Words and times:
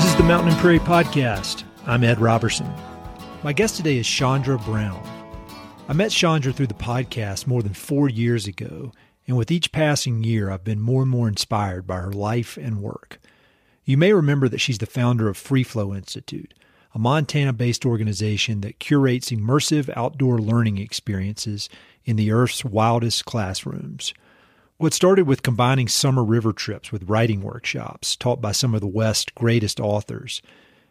This 0.00 0.12
is 0.12 0.16
the 0.16 0.22
Mountain 0.22 0.52
and 0.52 0.58
Prairie 0.58 0.78
Podcast. 0.78 1.64
I'm 1.84 2.04
Ed 2.04 2.22
Roberson. 2.22 2.66
My 3.42 3.52
guest 3.52 3.76
today 3.76 3.98
is 3.98 4.06
Chandra 4.08 4.58
Brown. 4.58 5.06
I 5.88 5.92
met 5.92 6.10
Chandra 6.10 6.54
through 6.54 6.68
the 6.68 6.74
podcast 6.74 7.46
more 7.46 7.62
than 7.62 7.74
four 7.74 8.08
years 8.08 8.46
ago, 8.46 8.92
and 9.26 9.36
with 9.36 9.50
each 9.50 9.72
passing 9.72 10.24
year, 10.24 10.50
I've 10.50 10.64
been 10.64 10.80
more 10.80 11.02
and 11.02 11.10
more 11.10 11.28
inspired 11.28 11.86
by 11.86 11.96
her 11.96 12.12
life 12.12 12.56
and 12.56 12.80
work. 12.80 13.20
You 13.84 13.98
may 13.98 14.14
remember 14.14 14.48
that 14.48 14.62
she's 14.62 14.78
the 14.78 14.86
founder 14.86 15.28
of 15.28 15.36
Free 15.36 15.62
Flow 15.64 15.94
Institute, 15.94 16.54
a 16.94 16.98
Montana 16.98 17.52
based 17.52 17.84
organization 17.84 18.62
that 18.62 18.78
curates 18.78 19.28
immersive 19.28 19.92
outdoor 19.94 20.38
learning 20.38 20.78
experiences 20.78 21.68
in 22.06 22.16
the 22.16 22.32
Earth's 22.32 22.64
wildest 22.64 23.26
classrooms. 23.26 24.14
What 24.80 24.94
started 24.94 25.26
with 25.26 25.42
combining 25.42 25.88
summer 25.88 26.24
river 26.24 26.54
trips 26.54 26.90
with 26.90 27.06
writing 27.06 27.42
workshops 27.42 28.16
taught 28.16 28.40
by 28.40 28.52
some 28.52 28.74
of 28.74 28.80
the 28.80 28.86
West's 28.86 29.30
greatest 29.34 29.78
authors 29.78 30.40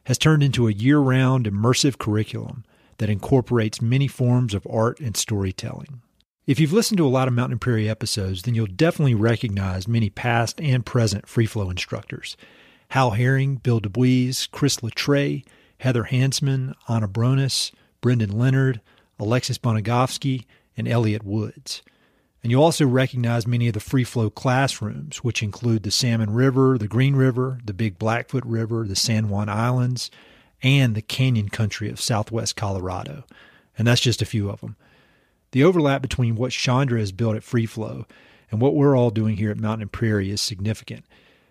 has 0.03 0.20
turned 0.20 0.43
into 0.43 0.67
a 0.67 0.71
year 0.71 0.99
round 0.99 1.48
immersive 1.48 1.98
curriculum 1.98 2.65
that 2.99 3.09
incorporates 3.09 3.81
many 3.81 4.07
forms 4.07 4.53
of 4.53 4.67
art 4.70 4.99
and 4.99 5.17
storytelling. 5.17 6.03
If 6.45 6.59
you've 6.59 6.71
listened 6.71 6.99
to 6.99 7.07
a 7.07 7.09
lot 7.09 7.27
of 7.27 7.34
Mountain 7.34 7.57
Prairie 7.57 7.89
episodes, 7.89 8.43
then 8.43 8.53
you'll 8.53 8.67
definitely 8.67 9.15
recognize 9.15 9.88
many 9.88 10.12
past 10.12 10.62
and 10.62 10.85
present 10.85 11.27
free 11.27 11.48
flow 11.48 11.71
instructors 11.71 12.37
Hal 12.90 13.09
Herring, 13.09 13.55
Bill 13.55 13.79
DuBois, 13.79 14.45
Chris 14.51 14.84
La 14.84 14.91
Tray, 14.93 15.43
Heather 15.79 16.03
Hansman, 16.03 16.76
Anna 16.87 17.07
Brones, 17.07 17.71
Brendan 18.01 18.37
Leonard, 18.37 18.81
Alexis 19.17 19.57
Bonogofsky, 19.57 20.45
and 20.77 20.87
Elliott 20.87 21.23
Woods. 21.23 21.81
And 22.41 22.52
you'll 22.52 22.63
also 22.63 22.88
recognize 22.88 23.45
many 23.45 23.68
of 23.68 23.73
the 23.73 23.79
free 23.79 24.05
flow 24.05 24.29
classrooms, 24.29 25.18
which 25.18 25.43
include 25.43 25.84
the 25.84 25.91
Salmon 25.91 26.32
River, 26.32 26.77
the 26.77 26.87
Green 26.87 27.15
River, 27.15 27.59
the 27.63 27.73
Big 27.73 27.99
Blackfoot 27.99 28.45
River, 28.45 28.85
the 28.87 28.95
San 28.95 29.29
Juan 29.29 29.49
Islands, 29.49 30.09
and 30.63 30.95
the 30.95 31.01
canyon 31.01 31.49
country 31.49 31.90
of 31.90 31.99
southwest 31.99 32.55
Colorado. 32.55 33.26
And 33.77 33.87
that's 33.87 34.01
just 34.01 34.21
a 34.21 34.26
few 34.26 34.49
of 34.49 34.62
them. 34.62 34.77
The 35.51 35.63
overlap 35.63 36.01
between 36.01 36.35
what 36.35 36.51
Chandra 36.51 36.99
has 36.99 37.12
built 37.12 37.35
at 37.35 37.43
Free 37.43 37.65
Flow 37.65 38.05
and 38.51 38.62
what 38.62 38.76
we're 38.76 38.98
all 38.98 39.10
doing 39.10 39.37
here 39.37 39.51
at 39.51 39.57
Mountain 39.57 39.84
and 39.84 39.91
Prairie 39.91 40.32
is 40.32 40.41
significant. 40.41 41.05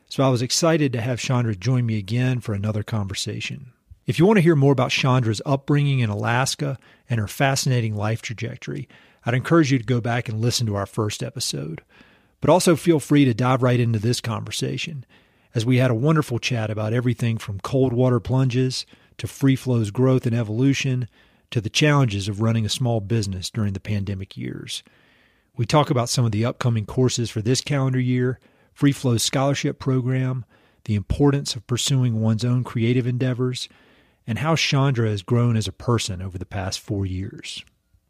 So 0.09 0.25
I 0.25 0.29
was 0.31 0.41
excited 0.41 0.93
to 0.93 1.01
have 1.01 1.21
Chandra 1.21 1.55
join 1.55 1.85
me 1.85 1.99
again 1.99 2.41
for 2.41 2.55
another 2.55 2.83
conversation. 2.83 3.73
If 4.07 4.19
you 4.19 4.25
want 4.25 4.39
to 4.39 4.43
hear 4.43 4.57
more 4.57 4.73
about 4.73 4.91
Chandra's 4.91 5.43
upbringing 5.45 6.01
in 6.01 6.09
Alaska 6.09 6.79
and 7.11 7.21
her 7.21 7.29
fascinating 7.29 7.95
life 7.95 8.23
trajectory, 8.23 8.89
I'd 9.29 9.35
encourage 9.35 9.71
you 9.71 9.77
to 9.77 9.85
go 9.85 10.01
back 10.01 10.31
and 10.31 10.41
listen 10.41 10.67
to 10.69 10.77
our 10.77 10.87
first 10.87 11.23
episode. 11.23 11.83
But 12.41 12.49
also 12.49 12.77
feel 12.77 12.99
free 12.99 13.27
to 13.27 13.35
dive 13.35 13.63
right 13.63 13.79
into 13.79 13.99
this 13.99 14.23
conversation, 14.23 15.05
as 15.55 15.67
we 15.67 15.77
had 15.77 15.91
a 15.91 15.95
wonderful 15.95 16.39
chat 16.39 16.71
about 16.71 16.95
everything 16.95 17.37
from 17.37 17.61
cold 17.61 17.93
water 17.93 18.21
plunges 18.21 18.87
to 19.19 19.27
free 19.27 19.55
flow's 19.55 19.91
growth 19.91 20.25
and 20.25 20.35
evolution 20.35 21.11
to 21.51 21.61
the 21.61 21.69
challenges 21.69 22.27
of 22.27 22.41
running 22.41 22.65
a 22.65 22.71
small 22.71 23.03
business 23.03 23.51
during 23.51 23.75
the 23.75 23.81
pandemic 23.81 24.35
years. 24.35 24.83
We 25.59 25.67
talk 25.67 25.91
about 25.91 26.09
some 26.09 26.25
of 26.25 26.33
the 26.33 26.47
upcoming 26.47 26.87
courses 26.87 27.29
for 27.29 27.43
this 27.43 27.61
calendar 27.61 28.01
year, 28.01 28.41
Free 28.73 28.93
Flow's 28.93 29.23
scholarship 29.23 29.79
program, 29.79 30.47
the 30.87 30.95
importance 30.95 31.55
of 31.55 31.67
pursuing 31.67 32.23
one's 32.23 32.47
own 32.47 32.65
creative 32.65 33.07
endeavors, 33.07 33.69
and 34.27 34.39
how 34.39 34.57
Chandra 34.57 35.11
has 35.11 35.21
grown 35.21 35.55
as 35.55 35.69
a 35.69 35.73
person 35.73 36.23
over 36.23 36.39
the 36.39 36.47
past 36.47 36.81
four 36.81 37.05
years. 37.05 37.63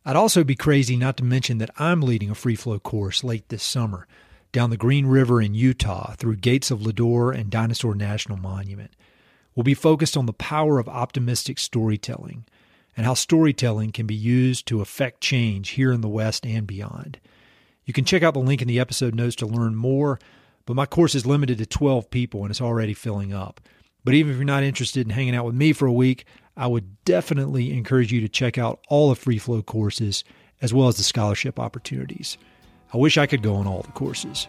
I'd 0.08 0.16
also 0.16 0.42
be 0.42 0.54
crazy 0.54 0.96
not 0.96 1.18
to 1.18 1.22
mention 1.24 1.58
that 1.58 1.68
I'm 1.78 2.00
leading 2.00 2.30
a 2.30 2.34
free 2.34 2.54
flow 2.54 2.78
course 2.78 3.22
late 3.22 3.46
this 3.50 3.62
summer 3.62 4.06
down 4.52 4.70
the 4.70 4.78
Green 4.78 5.04
River 5.04 5.42
in 5.42 5.52
Utah 5.52 6.14
through 6.14 6.36
Gates 6.36 6.70
of 6.70 6.80
Lodore 6.80 7.30
and 7.30 7.50
Dinosaur 7.50 7.94
National 7.94 8.38
Monument. 8.38 8.90
We'll 9.54 9.64
be 9.64 9.74
focused 9.74 10.16
on 10.16 10.24
the 10.24 10.32
power 10.32 10.78
of 10.78 10.88
optimistic 10.88 11.58
storytelling 11.58 12.46
and 12.96 13.04
how 13.04 13.12
storytelling 13.12 13.92
can 13.92 14.06
be 14.06 14.14
used 14.14 14.64
to 14.68 14.80
affect 14.80 15.20
change 15.20 15.70
here 15.70 15.92
in 15.92 16.00
the 16.00 16.08
West 16.08 16.46
and 16.46 16.66
beyond. 16.66 17.20
You 17.84 17.92
can 17.92 18.06
check 18.06 18.22
out 18.22 18.32
the 18.32 18.40
link 18.40 18.62
in 18.62 18.68
the 18.68 18.80
episode 18.80 19.14
notes 19.14 19.36
to 19.36 19.46
learn 19.46 19.76
more, 19.76 20.18
but 20.64 20.72
my 20.72 20.86
course 20.86 21.14
is 21.14 21.26
limited 21.26 21.58
to 21.58 21.66
12 21.66 22.08
people 22.08 22.44
and 22.44 22.50
it's 22.50 22.62
already 22.62 22.94
filling 22.94 23.34
up. 23.34 23.60
But 24.04 24.14
even 24.14 24.32
if 24.32 24.38
you're 24.38 24.46
not 24.46 24.62
interested 24.62 25.06
in 25.06 25.10
hanging 25.10 25.34
out 25.34 25.44
with 25.44 25.54
me 25.54 25.74
for 25.74 25.84
a 25.84 25.92
week, 25.92 26.24
I 26.58 26.66
would 26.66 27.04
definitely 27.04 27.72
encourage 27.72 28.12
you 28.12 28.20
to 28.20 28.28
check 28.28 28.58
out 28.58 28.80
all 28.88 29.10
the 29.10 29.14
free 29.14 29.38
flow 29.38 29.62
courses 29.62 30.24
as 30.60 30.74
well 30.74 30.88
as 30.88 30.96
the 30.96 31.04
scholarship 31.04 31.60
opportunities. 31.60 32.36
I 32.92 32.96
wish 32.96 33.16
I 33.16 33.26
could 33.26 33.42
go 33.42 33.54
on 33.54 33.68
all 33.68 33.82
the 33.82 33.92
courses. 33.92 34.48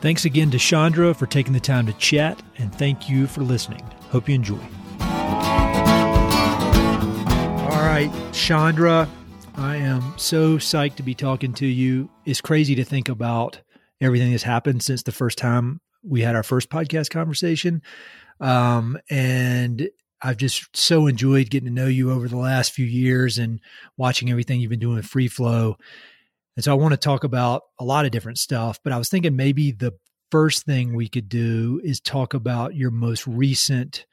Thanks 0.00 0.24
again 0.24 0.50
to 0.52 0.58
Chandra 0.58 1.12
for 1.12 1.26
taking 1.26 1.52
the 1.52 1.60
time 1.60 1.86
to 1.86 1.92
chat, 1.92 2.42
and 2.56 2.74
thank 2.74 3.10
you 3.10 3.26
for 3.26 3.42
listening. 3.42 3.82
Hope 4.10 4.30
you 4.30 4.34
enjoy. 4.34 4.58
All 7.68 7.82
right, 7.82 8.10
Chandra, 8.32 9.06
I 9.56 9.76
am 9.76 10.14
so 10.16 10.56
psyched 10.56 10.96
to 10.96 11.02
be 11.02 11.14
talking 11.14 11.52
to 11.54 11.66
you. 11.66 12.08
It's 12.24 12.40
crazy 12.40 12.74
to 12.76 12.84
think 12.84 13.10
about 13.10 13.60
everything 14.00 14.30
that's 14.30 14.42
happened 14.42 14.82
since 14.82 15.02
the 15.02 15.12
first 15.12 15.36
time 15.36 15.82
we 16.02 16.22
had 16.22 16.34
our 16.34 16.42
first 16.42 16.70
podcast 16.70 17.10
conversation. 17.10 17.82
Um, 18.40 18.98
and 19.10 19.88
I've 20.22 20.36
just 20.36 20.76
so 20.76 21.06
enjoyed 21.08 21.50
getting 21.50 21.66
to 21.66 21.74
know 21.74 21.88
you 21.88 22.12
over 22.12 22.28
the 22.28 22.36
last 22.36 22.72
few 22.72 22.86
years 22.86 23.38
and 23.38 23.60
watching 23.96 24.30
everything 24.30 24.60
you've 24.60 24.70
been 24.70 24.78
doing 24.78 24.96
with 24.96 25.06
Free 25.06 25.28
Flow. 25.28 25.76
And 26.56 26.64
so 26.64 26.70
I 26.70 26.74
want 26.74 26.92
to 26.92 26.98
talk 26.98 27.24
about 27.24 27.62
a 27.80 27.84
lot 27.84 28.04
of 28.04 28.12
different 28.12 28.38
stuff, 28.38 28.78
but 28.84 28.92
I 28.92 28.98
was 28.98 29.08
thinking 29.08 29.34
maybe 29.34 29.72
the 29.72 29.94
first 30.30 30.64
thing 30.64 30.94
we 30.94 31.08
could 31.08 31.28
do 31.28 31.80
is 31.82 32.00
talk 32.00 32.34
about 32.34 32.74
your 32.74 32.90
most 32.90 33.26
recent 33.26 34.06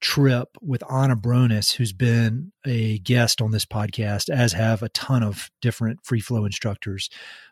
trip 0.00 0.48
with 0.60 0.82
Anna 0.90 1.16
Brones, 1.16 1.74
who's 1.74 1.92
been 1.92 2.52
a 2.66 2.98
guest 2.98 3.40
on 3.40 3.52
this 3.52 3.64
podcast, 3.64 4.28
as 4.30 4.52
have 4.52 4.82
a 4.82 4.88
ton 4.88 5.22
of 5.22 5.50
different 5.60 6.00
free 6.04 6.20
flow 6.20 6.44
instructors. 6.44 7.10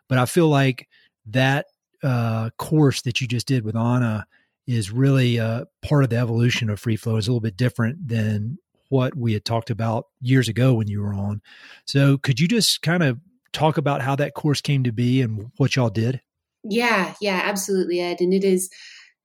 But 0.09 0.17
I 0.17 0.25
feel 0.25 0.49
like 0.49 0.87
that 1.27 1.67
uh, 2.03 2.49
course 2.57 3.01
that 3.03 3.21
you 3.21 3.27
just 3.27 3.47
did 3.47 3.63
with 3.63 3.75
Anna 3.75 4.25
is 4.67 4.91
really 4.91 5.39
uh, 5.39 5.65
part 5.81 6.03
of 6.03 6.09
the 6.09 6.17
evolution 6.17 6.69
of 6.69 6.79
free 6.79 6.95
flow 6.95 7.17
is 7.17 7.27
a 7.27 7.31
little 7.31 7.41
bit 7.41 7.57
different 7.57 8.07
than 8.07 8.57
what 8.89 9.15
we 9.15 9.33
had 9.33 9.45
talked 9.45 9.69
about 9.69 10.05
years 10.19 10.49
ago 10.49 10.73
when 10.73 10.87
you 10.87 11.01
were 11.01 11.13
on. 11.13 11.41
So 11.85 12.17
could 12.17 12.39
you 12.39 12.47
just 12.47 12.81
kind 12.81 13.03
of 13.03 13.19
talk 13.53 13.77
about 13.77 14.01
how 14.01 14.15
that 14.17 14.33
course 14.33 14.61
came 14.61 14.83
to 14.83 14.91
be 14.91 15.21
and 15.21 15.51
what 15.57 15.75
y'all 15.75 15.89
did? 15.89 16.21
Yeah, 16.63 17.13
yeah, 17.21 17.41
absolutely, 17.43 17.99
Ed. 17.99 18.21
And 18.21 18.33
it 18.33 18.43
is, 18.43 18.69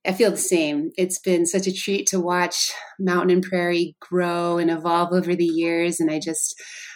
I 0.05 0.13
feel 0.13 0.31
the 0.31 0.37
same. 0.37 0.91
It's 0.97 1.19
been 1.19 1.45
such 1.45 1.67
a 1.67 1.73
treat 1.73 2.07
to 2.07 2.19
watch 2.19 2.71
Mountain 2.99 3.29
and 3.29 3.43
Prairie 3.43 3.95
grow 3.99 4.57
and 4.57 4.71
evolve 4.71 5.13
over 5.13 5.35
the 5.35 5.45
years. 5.45 5.99
And 5.99 6.09
I 6.09 6.19
just, 6.19 6.55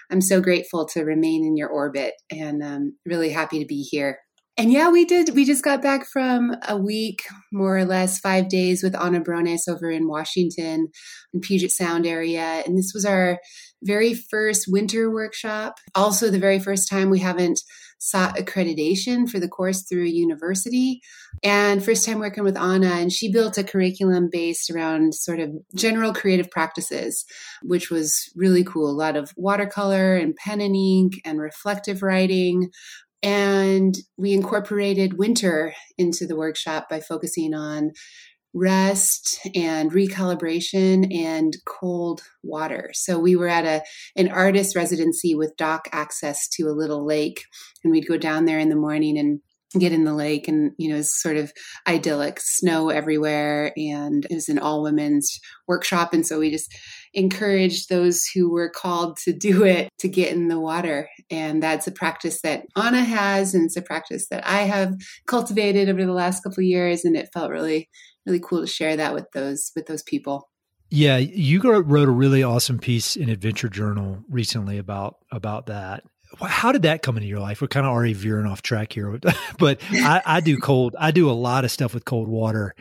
I'm 0.09 0.21
so 0.21 0.41
grateful 0.41 0.85
to 0.87 1.03
remain 1.03 1.45
in 1.45 1.57
your 1.57 1.69
orbit 1.69 2.13
and 2.31 2.63
um, 2.63 2.97
really 3.05 3.29
happy 3.29 3.59
to 3.59 3.65
be 3.65 3.81
here 3.83 4.17
and 4.57 4.71
yeah, 4.71 4.89
we 4.89 5.05
did. 5.05 5.33
We 5.33 5.45
just 5.45 5.63
got 5.63 5.81
back 5.81 6.05
from 6.05 6.55
a 6.67 6.77
week, 6.77 7.23
more 7.51 7.77
or 7.77 7.85
less, 7.85 8.19
five 8.19 8.49
days 8.49 8.83
with 8.83 8.95
Anna 8.95 9.21
Brones 9.21 9.67
over 9.67 9.89
in 9.89 10.07
Washington, 10.07 10.89
in 11.33 11.39
Puget 11.39 11.71
Sound 11.71 12.05
area. 12.05 12.61
And 12.65 12.77
this 12.77 12.91
was 12.93 13.05
our 13.05 13.39
very 13.83 14.13
first 14.13 14.65
winter 14.67 15.11
workshop. 15.11 15.75
Also, 15.95 16.29
the 16.29 16.37
very 16.37 16.59
first 16.59 16.89
time 16.89 17.09
we 17.09 17.19
haven't 17.19 17.59
sought 17.97 18.35
accreditation 18.35 19.29
for 19.29 19.39
the 19.39 19.47
course 19.47 19.83
through 19.87 20.05
a 20.05 20.09
university. 20.09 21.01
And 21.43 21.83
first 21.83 22.05
time 22.05 22.19
working 22.19 22.43
with 22.43 22.57
Anna, 22.57 22.87
and 22.87 23.11
she 23.11 23.31
built 23.31 23.57
a 23.57 23.63
curriculum 23.63 24.29
based 24.31 24.69
around 24.69 25.13
sort 25.13 25.39
of 25.39 25.51
general 25.75 26.13
creative 26.13 26.49
practices, 26.51 27.23
which 27.61 27.89
was 27.89 28.29
really 28.35 28.63
cool. 28.63 28.89
A 28.89 28.91
lot 28.91 29.15
of 29.15 29.31
watercolor 29.37 30.17
and 30.17 30.35
pen 30.35 30.61
and 30.61 30.75
ink 30.75 31.13
and 31.23 31.39
reflective 31.39 32.03
writing, 32.03 32.69
and 33.23 33.97
we 34.17 34.33
incorporated 34.33 35.17
winter 35.17 35.73
into 35.97 36.25
the 36.25 36.35
workshop 36.35 36.87
by 36.89 36.99
focusing 36.99 37.53
on 37.53 37.91
rest 38.53 39.39
and 39.55 39.91
recalibration 39.91 41.13
and 41.15 41.55
cold 41.65 42.21
water. 42.43 42.89
So 42.93 43.17
we 43.17 43.35
were 43.35 43.47
at 43.47 43.65
a 43.65 43.83
an 44.15 44.29
artist 44.29 44.75
residency 44.75 45.35
with 45.35 45.55
dock 45.57 45.87
access 45.91 46.49
to 46.55 46.63
a 46.63 46.75
little 46.75 47.05
lake 47.05 47.43
and 47.83 47.91
we'd 47.91 48.07
go 48.07 48.17
down 48.17 48.45
there 48.45 48.59
in 48.59 48.69
the 48.69 48.75
morning 48.75 49.17
and 49.17 49.39
get 49.79 49.91
in 49.91 50.03
the 50.03 50.13
lake 50.13 50.47
and 50.47 50.71
you 50.77 50.89
know 50.89 51.01
sort 51.01 51.37
of 51.37 51.51
idyllic 51.87 52.39
snow 52.41 52.89
everywhere 52.89 53.71
and 53.77 54.25
it 54.29 54.35
was 54.35 54.49
an 54.49 54.59
all 54.59 54.83
women's 54.83 55.39
workshop 55.67 56.13
and 56.13 56.27
so 56.27 56.39
we 56.39 56.51
just 56.51 56.75
encouraged 57.13 57.89
those 57.89 58.25
who 58.25 58.49
were 58.49 58.69
called 58.69 59.17
to 59.17 59.33
do 59.33 59.63
it 59.63 59.89
to 59.99 60.07
get 60.07 60.33
in 60.33 60.47
the 60.47 60.59
water. 60.59 61.09
And 61.29 61.61
that's 61.61 61.87
a 61.87 61.91
practice 61.91 62.41
that 62.41 62.65
Anna 62.75 63.03
has, 63.03 63.53
and 63.53 63.65
it's 63.65 63.77
a 63.77 63.81
practice 63.81 64.27
that 64.29 64.45
I 64.47 64.61
have 64.61 64.95
cultivated 65.27 65.89
over 65.89 66.05
the 66.05 66.13
last 66.13 66.43
couple 66.43 66.61
of 66.61 66.65
years. 66.65 67.03
And 67.03 67.15
it 67.17 67.29
felt 67.33 67.51
really, 67.51 67.89
really 68.25 68.39
cool 68.39 68.61
to 68.61 68.67
share 68.67 68.95
that 68.97 69.13
with 69.13 69.29
those 69.33 69.71
with 69.75 69.87
those 69.87 70.03
people. 70.03 70.49
Yeah, 70.89 71.17
you 71.17 71.61
wrote 71.61 72.09
a 72.09 72.11
really 72.11 72.43
awesome 72.43 72.77
piece 72.77 73.15
in 73.15 73.29
Adventure 73.29 73.69
Journal 73.69 74.19
recently 74.29 74.77
about 74.77 75.17
about 75.31 75.67
that. 75.67 76.03
How 76.39 76.71
did 76.71 76.83
that 76.83 77.01
come 77.01 77.17
into 77.17 77.27
your 77.27 77.39
life? 77.39 77.61
We're 77.61 77.67
kind 77.67 77.85
of 77.85 77.91
already 77.91 78.13
veering 78.13 78.45
off 78.45 78.61
track 78.61 78.93
here, 78.93 79.19
but 79.59 79.81
I, 79.91 80.21
I 80.25 80.39
do 80.39 80.57
cold. 80.57 80.95
I 80.97 81.11
do 81.11 81.29
a 81.29 81.33
lot 81.33 81.65
of 81.65 81.71
stuff 81.71 81.93
with 81.93 82.05
cold 82.05 82.27
water, 82.27 82.75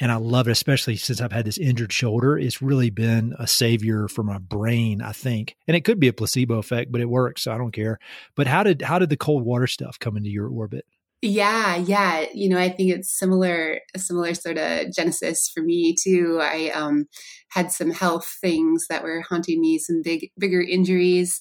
and 0.00 0.10
I 0.10 0.16
love 0.16 0.48
it, 0.48 0.52
especially 0.52 0.96
since 0.96 1.20
I've 1.20 1.32
had 1.32 1.44
this 1.44 1.58
injured 1.58 1.92
shoulder. 1.92 2.38
It's 2.38 2.62
really 2.62 2.90
been 2.90 3.34
a 3.38 3.46
savior 3.46 4.08
for 4.08 4.22
my 4.22 4.38
brain, 4.38 5.02
I 5.02 5.12
think. 5.12 5.56
And 5.66 5.76
it 5.76 5.84
could 5.84 6.00
be 6.00 6.08
a 6.08 6.12
placebo 6.12 6.58
effect, 6.58 6.92
but 6.92 7.00
it 7.00 7.08
works, 7.08 7.42
so 7.42 7.52
I 7.52 7.58
don't 7.58 7.72
care. 7.72 7.98
But 8.34 8.46
how 8.46 8.62
did 8.62 8.82
how 8.82 8.98
did 8.98 9.10
the 9.10 9.16
cold 9.16 9.44
water 9.44 9.66
stuff 9.66 9.98
come 9.98 10.16
into 10.16 10.30
your 10.30 10.48
orbit? 10.48 10.84
Yeah, 11.20 11.76
yeah. 11.76 12.26
You 12.32 12.48
know, 12.48 12.58
I 12.58 12.68
think 12.68 12.92
it's 12.92 13.18
similar, 13.18 13.80
a 13.92 13.98
similar 13.98 14.34
sort 14.34 14.56
of 14.56 14.92
genesis 14.92 15.50
for 15.52 15.62
me 15.62 15.96
too. 16.00 16.38
I 16.40 16.70
um, 16.70 17.06
had 17.50 17.72
some 17.72 17.90
health 17.90 18.36
things 18.40 18.86
that 18.88 19.02
were 19.02 19.24
haunting 19.28 19.60
me, 19.60 19.78
some 19.78 20.00
big, 20.02 20.30
bigger 20.38 20.60
injuries, 20.60 21.40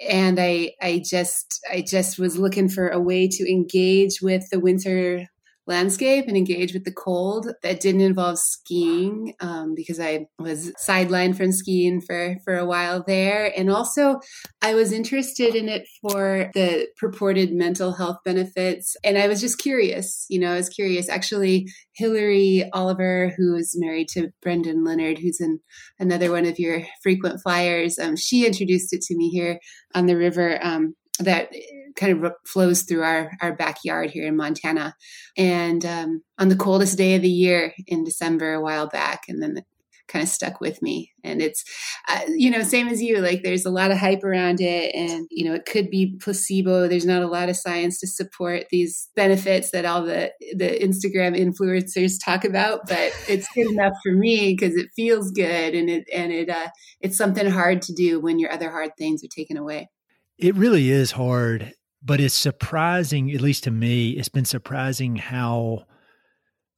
and 0.00 0.38
I, 0.40 0.72
I 0.80 1.02
just, 1.04 1.64
I 1.70 1.80
just 1.80 2.18
was 2.18 2.38
looking 2.38 2.68
for 2.68 2.88
a 2.88 3.00
way 3.00 3.28
to 3.28 3.50
engage 3.50 4.20
with 4.22 4.48
the 4.50 4.60
winter 4.60 5.26
landscape 5.68 6.24
and 6.26 6.36
engage 6.36 6.72
with 6.72 6.84
the 6.84 6.92
cold 6.92 7.52
that 7.62 7.80
didn't 7.80 8.00
involve 8.00 8.38
skiing 8.38 9.34
um, 9.40 9.74
because 9.74 10.00
I 10.00 10.26
was 10.38 10.72
sidelined 10.88 11.36
from 11.36 11.52
skiing 11.52 12.00
for, 12.00 12.36
for 12.44 12.56
a 12.56 12.66
while 12.66 13.04
there. 13.06 13.52
And 13.56 13.70
also, 13.70 14.20
I 14.62 14.74
was 14.74 14.92
interested 14.92 15.54
in 15.54 15.68
it 15.68 15.86
for 16.00 16.50
the 16.54 16.88
purported 16.96 17.52
mental 17.52 17.92
health 17.92 18.16
benefits. 18.24 18.96
And 19.04 19.18
I 19.18 19.28
was 19.28 19.40
just 19.40 19.58
curious, 19.58 20.26
you 20.28 20.40
know, 20.40 20.52
I 20.52 20.56
was 20.56 20.70
curious. 20.70 21.08
Actually, 21.08 21.66
Hilary 21.94 22.68
Oliver, 22.72 23.34
who 23.36 23.54
is 23.54 23.76
married 23.78 24.08
to 24.08 24.30
Brendan 24.40 24.84
Leonard, 24.84 25.18
who's 25.18 25.40
in 25.40 25.60
another 26.00 26.30
one 26.30 26.46
of 26.46 26.58
your 26.58 26.82
frequent 27.02 27.40
flyers, 27.42 27.98
um, 27.98 28.16
she 28.16 28.46
introduced 28.46 28.92
it 28.92 29.02
to 29.02 29.16
me 29.16 29.28
here 29.28 29.60
on 29.94 30.06
the 30.06 30.16
river 30.16 30.58
um, 30.62 30.94
that 31.18 31.50
kind 31.98 32.24
of 32.24 32.32
flows 32.46 32.82
through 32.82 33.02
our, 33.02 33.32
our 33.42 33.54
backyard 33.54 34.10
here 34.10 34.26
in 34.26 34.36
Montana. 34.36 34.94
And 35.36 35.84
um, 35.84 36.22
on 36.38 36.48
the 36.48 36.56
coldest 36.56 36.96
day 36.96 37.16
of 37.16 37.22
the 37.22 37.28
year 37.28 37.74
in 37.86 38.04
December 38.04 38.54
a 38.54 38.62
while 38.62 38.86
back, 38.86 39.22
and 39.28 39.42
then 39.42 39.58
it 39.58 39.64
kind 40.06 40.22
of 40.22 40.28
stuck 40.28 40.58
with 40.60 40.80
me. 40.80 41.12
And 41.22 41.42
it's, 41.42 41.62
uh, 42.08 42.20
you 42.28 42.50
know, 42.50 42.62
same 42.62 42.88
as 42.88 43.02
you, 43.02 43.18
like 43.18 43.42
there's 43.42 43.66
a 43.66 43.70
lot 43.70 43.90
of 43.90 43.98
hype 43.98 44.24
around 44.24 44.60
it, 44.60 44.94
and, 44.94 45.26
you 45.30 45.44
know, 45.44 45.54
it 45.54 45.66
could 45.66 45.90
be 45.90 46.16
placebo. 46.20 46.88
There's 46.88 47.04
not 47.04 47.22
a 47.22 47.28
lot 47.28 47.50
of 47.50 47.56
science 47.56 48.00
to 48.00 48.06
support 48.06 48.64
these 48.70 49.08
benefits 49.14 49.70
that 49.72 49.84
all 49.84 50.02
the, 50.02 50.32
the 50.56 50.78
Instagram 50.80 51.38
influencers 51.38 52.14
talk 52.24 52.44
about, 52.44 52.86
but 52.88 53.12
it's 53.28 53.48
good 53.54 53.66
enough 53.70 53.92
for 54.02 54.12
me 54.12 54.54
because 54.54 54.76
it 54.76 54.88
feels 54.96 55.30
good 55.30 55.74
and 55.74 55.90
it, 55.90 56.08
and 56.12 56.32
it, 56.32 56.48
uh, 56.48 56.68
it's 57.00 57.18
something 57.18 57.48
hard 57.50 57.82
to 57.82 57.92
do 57.92 58.18
when 58.18 58.38
your 58.38 58.50
other 58.50 58.70
hard 58.70 58.92
things 58.96 59.22
are 59.22 59.28
taken 59.28 59.58
away. 59.58 59.90
It 60.38 60.54
really 60.54 60.90
is 60.90 61.10
hard 61.10 61.74
but 62.02 62.20
it's 62.20 62.34
surprising, 62.34 63.30
at 63.32 63.40
least 63.40 63.64
to 63.64 63.70
me, 63.70 64.10
it's 64.10 64.28
been 64.28 64.44
surprising 64.44 65.16
how 65.16 65.86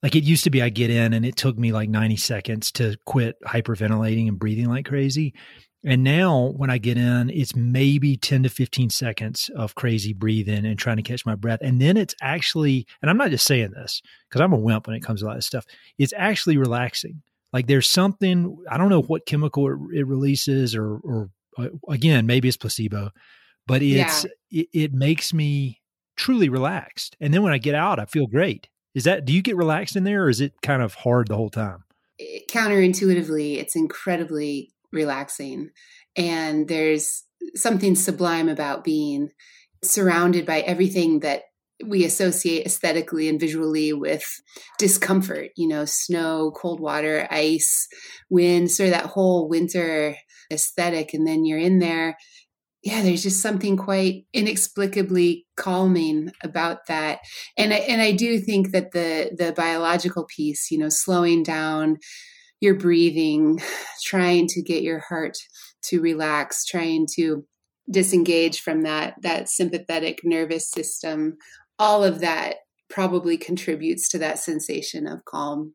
like 0.03 0.17
it 0.17 0.25
used 0.25 0.45
to 0.45 0.51
be 0.51 0.63
I 0.63 0.71
get 0.71 0.91
in 0.91 1.13
and 1.13 1.27
it 1.27 1.37
took 1.37 1.59
me 1.59 1.73
like 1.73 1.91
90 1.91 2.17
seconds 2.17 2.73
to 2.73 2.97
quit 3.05 3.37
hyperventilating 3.43 4.29
and 4.29 4.39
breathing 4.39 4.69
like 4.69 4.87
crazy. 4.87 5.35
And 5.85 6.05
now 6.05 6.53
when 6.57 6.69
I 6.71 6.79
get 6.79 6.99
in, 6.99 7.31
it's 7.31 7.57
maybe 7.57 8.17
10 8.17 8.43
to 8.43 8.49
15 8.49 8.91
seconds 8.91 9.51
of 9.57 9.75
crazy 9.75 10.13
breathing 10.13 10.67
and 10.67 10.79
trying 10.79 10.99
to 10.99 11.03
catch 11.03 11.25
my 11.25 11.35
breath. 11.35 11.61
And 11.63 11.81
then 11.81 11.97
it's 11.97 12.15
actually, 12.21 12.87
and 13.01 13.11
I'm 13.11 13.17
not 13.17 13.31
just 13.31 13.47
saying 13.47 13.71
this 13.71 14.03
because 14.29 14.43
I'm 14.43 14.53
a 14.53 14.59
wimp 14.59 14.87
when 14.87 14.97
it 14.97 15.03
comes 15.03 15.21
to 15.21 15.27
a 15.27 15.29
lot 15.29 15.37
of 15.37 15.45
stuff, 15.45 15.65
it's 15.99 16.13
actually 16.17 16.59
relaxing. 16.59 17.23
Like 17.53 17.67
there's 17.67 17.89
something, 17.89 18.59
I 18.71 18.77
don't 18.77 18.91
know 18.91 19.03
what 19.03 19.27
chemical 19.27 19.69
it, 19.69 20.01
it 20.01 20.07
releases 20.07 20.75
or, 20.75 20.97
or 20.99 21.31
uh, 21.57 21.69
again, 21.89 22.27
maybe 22.27 22.49
it's 22.49 22.57
placebo, 22.59 23.11
but 23.71 23.83
it's 23.83 24.25
yeah. 24.51 24.61
it, 24.61 24.69
it 24.73 24.93
makes 24.93 25.33
me 25.33 25.81
truly 26.17 26.49
relaxed. 26.49 27.17
And 27.21 27.33
then 27.33 27.43
when 27.43 27.53
I 27.53 27.59
get 27.59 27.75
out, 27.75 27.99
I 27.99 28.05
feel 28.05 28.27
great. 28.27 28.69
Is 28.95 29.05
that 29.05 29.25
do 29.25 29.33
you 29.33 29.43
get 29.43 29.57
relaxed 29.57 29.97
in 29.97 30.05
there 30.05 30.25
or 30.25 30.29
is 30.29 30.41
it 30.41 30.55
kind 30.63 30.83
of 30.83 30.95
hard 30.95 31.29
the 31.29 31.37
whole 31.37 31.51
time? 31.51 31.85
Counterintuitively, 32.51 33.57
it's 33.57 33.77
incredibly 33.77 34.73
relaxing. 34.93 35.71
And 36.17 36.69
there's 36.69 37.25
something 37.55 37.95
sublime 37.95 38.49
about 38.49 38.85
being 38.85 39.31
surrounded 39.83 40.45
by 40.45 40.61
everything 40.61 41.21
that 41.21 41.45
we 41.87 42.05
associate 42.05 42.67
aesthetically 42.67 43.29
and 43.29 43.41
visually 43.41 43.95
with 43.95 44.25
discomfort, 44.79 45.51
you 45.57 45.67
know, 45.67 45.87
snow, 45.87 46.53
cold 46.55 46.81
water, 46.81 47.27
ice, 47.31 47.89
wind, 48.29 48.71
sort 48.71 48.89
of 48.89 48.95
that 48.95 49.07
whole 49.07 49.49
winter 49.49 50.15
aesthetic. 50.53 51.15
And 51.15 51.27
then 51.27 51.47
you're 51.47 51.59
in 51.59 51.79
there 51.79 52.17
yeah, 52.83 53.03
there's 53.03 53.23
just 53.23 53.43
something 53.43 53.77
quite 53.77 54.25
inexplicably 54.33 55.47
calming 55.57 56.33
about 56.43 56.87
that. 56.87 57.19
And 57.59 57.75
I, 57.75 57.77
and 57.77 58.01
I 58.01 58.13
do 58.13 58.39
think 58.39 58.71
that 58.73 58.93
the 58.93 59.33
the 59.37 59.53
biological 59.53 60.25
piece, 60.25 60.71
you 60.71 60.79
know, 60.79 60.89
slowing 60.89 61.43
down 61.43 61.99
your 62.61 62.75
breathing, 62.75 63.61
trying 64.03 64.47
to 64.49 64.63
get 64.63 64.83
your 64.83 65.01
heart 65.01 65.37
to 65.83 66.01
relax, 66.01 66.65
trying 66.65 67.07
to 67.17 67.45
disengage 67.91 68.61
from 68.61 68.83
that 68.83 69.15
that 69.23 69.49
sympathetic 69.49 70.21
nervous 70.25 70.71
system, 70.71 71.37
all 71.79 72.03
of 72.03 72.21
that 72.21 72.57
probably 72.89 73.37
contributes 73.37 74.09
to 74.09 74.19
that 74.19 74.39
sensation 74.39 75.07
of 75.07 75.25
calm. 75.27 75.75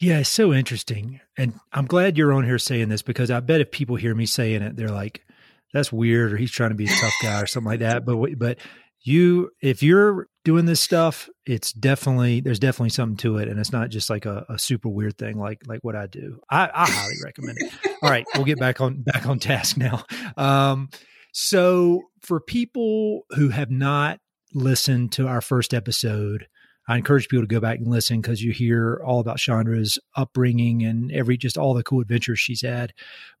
Yeah, 0.00 0.18
it's 0.18 0.28
so 0.28 0.52
interesting. 0.52 1.20
And 1.38 1.54
I'm 1.72 1.86
glad 1.86 2.18
you're 2.18 2.32
on 2.32 2.44
here 2.44 2.58
saying 2.58 2.88
this 2.88 3.02
because 3.02 3.30
I 3.30 3.38
bet 3.38 3.60
if 3.60 3.70
people 3.70 3.94
hear 3.94 4.16
me 4.16 4.26
saying 4.26 4.60
it, 4.60 4.76
they're 4.76 4.90
like, 4.90 5.24
that's 5.72 5.92
weird 5.92 6.32
or 6.32 6.36
he's 6.36 6.50
trying 6.50 6.70
to 6.70 6.76
be 6.76 6.84
a 6.84 6.88
tough 7.00 7.14
guy 7.22 7.40
or 7.40 7.46
something 7.46 7.70
like 7.70 7.80
that. 7.80 8.04
But 8.04 8.38
but 8.38 8.58
you 9.00 9.50
if 9.60 9.82
you're 9.82 10.28
doing 10.44 10.66
this 10.66 10.80
stuff, 10.80 11.28
it's 11.46 11.72
definitely 11.72 12.40
there's 12.40 12.58
definitely 12.58 12.90
something 12.90 13.16
to 13.18 13.38
it, 13.38 13.48
and 13.48 13.58
it's 13.58 13.72
not 13.72 13.90
just 13.90 14.10
like 14.10 14.26
a, 14.26 14.44
a 14.48 14.58
super 14.58 14.88
weird 14.88 15.18
thing 15.18 15.38
like 15.38 15.60
like 15.66 15.80
what 15.82 15.96
I 15.96 16.06
do. 16.06 16.40
I, 16.50 16.70
I 16.72 16.90
highly 16.90 17.16
recommend 17.24 17.58
it. 17.60 17.72
All 18.02 18.10
right, 18.10 18.26
we'll 18.34 18.44
get 18.44 18.58
back 18.58 18.80
on 18.80 19.02
back 19.02 19.26
on 19.26 19.38
task 19.38 19.76
now. 19.76 20.04
Um, 20.36 20.88
so 21.32 22.02
for 22.20 22.40
people 22.40 23.22
who 23.30 23.48
have 23.48 23.70
not 23.70 24.20
listened 24.54 25.12
to 25.12 25.26
our 25.26 25.40
first 25.40 25.72
episode, 25.72 26.46
I 26.88 26.96
encourage 26.96 27.28
people 27.28 27.44
to 27.44 27.54
go 27.54 27.60
back 27.60 27.78
and 27.78 27.88
listen 27.88 28.20
because 28.20 28.42
you 28.42 28.52
hear 28.52 29.00
all 29.04 29.20
about 29.20 29.38
Chandra's 29.38 29.98
upbringing 30.16 30.82
and 30.82 31.12
every 31.12 31.36
just 31.36 31.56
all 31.56 31.74
the 31.74 31.84
cool 31.84 32.00
adventures 32.00 32.40
she's 32.40 32.62
had. 32.62 32.92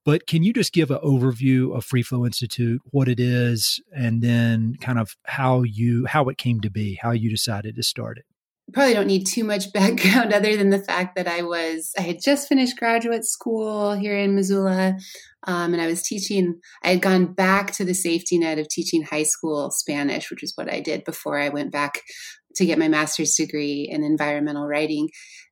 But 0.04 0.26
can 0.26 0.42
you 0.42 0.52
just 0.52 0.72
give 0.72 0.90
an 0.90 0.98
overview 0.98 1.76
of 1.76 1.84
Free 1.84 2.02
Flow 2.02 2.24
Institute, 2.24 2.80
what 2.90 3.08
it 3.08 3.18
is, 3.18 3.80
and 3.94 4.22
then 4.22 4.76
kind 4.80 4.98
of 4.98 5.16
how 5.24 5.62
you 5.62 6.06
how 6.06 6.28
it 6.28 6.38
came 6.38 6.60
to 6.60 6.70
be, 6.70 6.98
how 7.02 7.10
you 7.10 7.30
decided 7.30 7.74
to 7.76 7.82
start 7.82 8.18
it? 8.18 8.24
Probably 8.72 8.94
don't 8.94 9.08
need 9.08 9.26
too 9.26 9.42
much 9.42 9.72
background 9.74 10.32
other 10.32 10.56
than 10.56 10.70
the 10.70 10.78
fact 10.78 11.16
that 11.16 11.26
I 11.26 11.42
was 11.42 11.92
I 11.98 12.02
had 12.02 12.18
just 12.24 12.48
finished 12.48 12.78
graduate 12.78 13.24
school 13.24 13.94
here 13.94 14.16
in 14.16 14.36
Missoula. 14.36 14.96
Um, 15.44 15.72
and 15.72 15.82
I 15.82 15.88
was 15.88 16.02
teaching, 16.02 16.60
I 16.84 16.90
had 16.90 17.02
gone 17.02 17.32
back 17.34 17.72
to 17.72 17.84
the 17.84 17.94
safety 17.94 18.38
net 18.38 18.60
of 18.60 18.68
teaching 18.68 19.02
high 19.02 19.24
school 19.24 19.72
Spanish, 19.72 20.30
which 20.30 20.44
is 20.44 20.52
what 20.54 20.72
I 20.72 20.78
did 20.78 21.02
before 21.02 21.36
I 21.36 21.48
went 21.48 21.72
back 21.72 22.00
to 22.56 22.66
get 22.66 22.78
my 22.78 22.88
master's 22.88 23.34
degree 23.34 23.88
in 23.90 24.04
environmental 24.04 24.66
writing. 24.66 25.08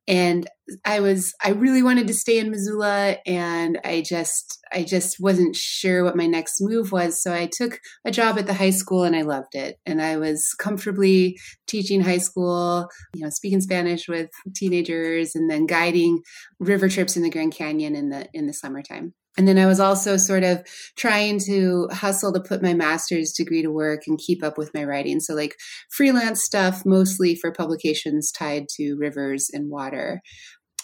And 0.09 0.49
I 0.85 1.01
was, 1.01 1.35
I 1.45 1.51
really 1.51 1.83
wanted 1.83 2.09
to 2.09 2.15
stay 2.15 2.41
in 2.41 2.51
Missoula 2.51 3.19
and 3.27 3.79
I 3.85 4.01
just, 4.01 4.59
I 4.73 4.83
just 4.83 5.21
wasn't 5.21 5.55
sure 5.55 6.03
what 6.03 6.17
my 6.17 6.27
next 6.27 6.61
move 6.61 6.91
was. 6.91 7.23
So 7.23 7.33
I 7.33 7.47
took 7.47 7.79
a 8.05 8.11
job 8.11 8.37
at 8.39 8.47
the 8.47 8.55
high 8.55 8.71
school 8.71 9.05
and 9.05 9.15
I 9.15 9.23
loved 9.23 9.55
it. 9.55 9.79
And 9.87 10.03
I 10.03 10.17
was 10.17 10.53
comfortably 10.59 11.39
teaching 11.69 12.01
high 12.01 12.19
school, 12.19 12.89
you 13.15 13.23
know, 13.23 13.31
speaking 13.31 13.61
Spanish 13.61 14.09
with 14.09 14.31
teenagers 14.57 15.37
and 15.37 15.49
then 15.49 15.67
guiding 15.67 16.23
river 16.59 16.89
trips 16.89 17.17
in 17.17 17.23
the 17.23 17.31
Grand 17.31 17.55
Canyon 17.55 17.95
in 17.95 18.09
the, 18.09 18.27
in 18.33 18.47
the 18.49 18.53
summertime. 18.53 19.15
And 19.39 19.47
then 19.47 19.59
I 19.59 19.67
was 19.67 19.81
also 19.81 20.17
sort 20.17 20.43
of 20.43 20.63
trying 20.97 21.39
to 21.47 21.89
hustle 21.93 22.33
to 22.33 22.41
put 22.41 22.63
my 22.63 22.75
master's 22.75 23.33
degree 23.33 23.63
to 23.63 23.71
work 23.71 24.03
and 24.07 24.19
keep 24.19 24.43
up 24.43 24.59
with 24.59 24.75
my 24.75 24.85
writing. 24.85 25.21
So, 25.21 25.35
like 25.35 25.57
freelance 25.91 26.43
stuff, 26.43 26.85
mostly 26.85 27.35
for 27.35 27.53
publications 27.53 28.33
tied 28.33 28.69
to 28.77 28.97
rivers 28.97 29.49
and 29.53 29.71
water. 29.71 30.21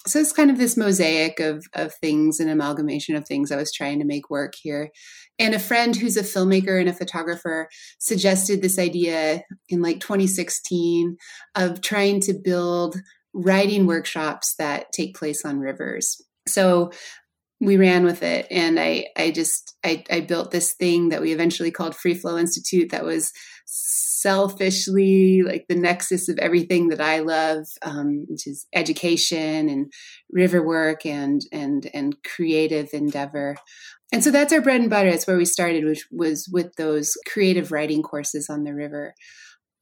So, 0.07 0.21
it's 0.21 0.33
kind 0.33 0.51
of 0.51 0.59
this 0.59 0.77
mosaic 0.77 1.41
of, 1.41 1.67
of 1.75 1.95
things, 1.95 2.39
an 2.39 2.49
amalgamation 2.49 3.17
of 3.17 3.27
things 3.27 3.51
I 3.51 3.57
was 3.57 3.73
trying 3.73 3.99
to 3.99 4.05
make 4.05 4.31
work 4.31 4.55
here. 4.61 4.91
And 5.39 5.55
a 5.55 5.59
friend 5.59 5.95
who's 5.95 6.17
a 6.17 6.23
filmmaker 6.23 6.81
and 6.81 6.89
a 6.89 6.95
photographer 6.95 7.69
suggested 7.99 8.63
this 8.63 8.79
idea 8.79 9.43
in 9.69 9.83
like 9.83 10.01
2016 10.01 11.17
of 11.57 11.83
trying 11.83 12.21
to 12.21 12.33
build 12.33 12.97
writing 13.35 13.87
workshops 13.87 14.55
that 14.59 14.87
take 14.93 15.15
place 15.15 15.45
on 15.45 15.59
rivers. 15.59 16.23
So 16.49 16.91
we 17.61 17.77
ran 17.77 18.05
with 18.05 18.23
it 18.23 18.47
and 18.51 18.79
i 18.79 19.07
i 19.17 19.31
just 19.31 19.77
I, 19.85 20.05
I 20.11 20.21
built 20.21 20.51
this 20.51 20.73
thing 20.75 21.09
that 21.09 21.23
we 21.23 21.33
eventually 21.33 21.71
called 21.71 21.97
free 21.97 22.15
flow 22.15 22.37
institute 22.37 22.91
that 22.91 23.05
was 23.05 23.33
selfishly 23.65 25.43
like 25.43 25.67
the 25.69 25.75
nexus 25.75 26.29
of 26.29 26.39
everything 26.39 26.89
that 26.89 27.01
i 27.01 27.21
love 27.21 27.67
um, 27.83 28.27
which 28.29 28.47
is 28.47 28.67
education 28.75 29.69
and 29.69 29.93
river 30.31 30.63
work 30.63 31.07
and 31.07 31.43
and 31.53 31.89
and 31.95 32.17
creative 32.23 32.91
endeavor. 32.93 33.57
And 34.13 34.23
so 34.23 34.31
that's 34.31 34.53
our 34.53 34.61
bread 34.61 34.81
and 34.81 34.91
butter. 34.91 35.09
It's 35.09 35.27
where 35.27 35.37
we 35.37 35.45
started 35.45 35.85
which 35.85 36.07
was 36.13 36.49
with 36.53 36.75
those 36.77 37.17
creative 37.27 37.73
writing 37.73 38.03
courses 38.03 38.49
on 38.49 38.65
the 38.65 38.75
river. 38.75 39.15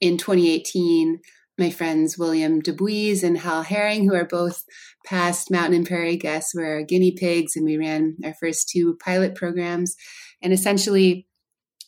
In 0.01 0.17
2018 0.17 1.21
my 1.59 1.71
friends 1.71 2.19
William 2.19 2.61
Dubuis 2.61 3.23
and 3.23 3.39
Hal 3.39 3.63
Herring, 3.63 4.09
who 4.09 4.15
are 4.15 4.27
both 4.27 4.65
past 5.07 5.51
Mountain 5.51 5.75
and 5.75 5.87
Prairie 5.87 6.17
guests, 6.17 6.55
were 6.55 6.83
guinea 6.83 7.13
pigs, 7.13 7.57
and 7.57 7.65
we 7.65 7.77
ran 7.77 8.17
our 8.25 8.35
first 8.35 8.69
two 8.69 8.97
pilot 9.05 9.35
programs. 9.35 9.95
And 10.43 10.53
essentially, 10.53 11.27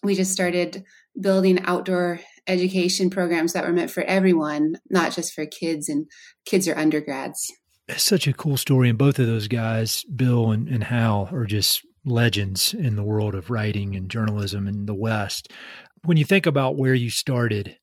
we 0.02 0.14
just 0.14 0.32
started 0.32 0.85
building 1.20 1.64
outdoor 1.64 2.20
education 2.46 3.11
programs 3.11 3.52
that 3.54 3.64
were 3.64 3.73
meant 3.73 3.90
for 3.90 4.02
everyone, 4.04 4.76
not 4.88 5.12
just 5.12 5.32
for 5.32 5.46
kids 5.46 5.88
and 5.88 6.06
kids 6.44 6.68
or 6.68 6.76
undergrads. 6.76 7.52
It's 7.88 8.04
such 8.04 8.26
a 8.26 8.32
cool 8.32 8.56
story. 8.56 8.88
And 8.88 8.99
both 8.99 9.18
of 9.18 9.26
those 9.26 9.49
guys, 9.49 10.04
Bill 10.04 10.50
and, 10.50 10.68
and 10.68 10.85
Hal, 10.85 11.28
are 11.32 11.46
just 11.46 11.85
legends 12.04 12.73
in 12.73 12.96
the 12.96 13.02
world 13.02 13.35
of 13.35 13.50
writing 13.50 13.96
and 13.96 14.08
journalism 14.08 14.68
in 14.68 14.87
the 14.87 14.94
West. 14.94 15.52
When 16.04 16.16
you 16.16 16.25
think 16.25 16.46
about 16.46 16.76
where 16.76 16.94
you 16.94 17.11
started, 17.11 17.76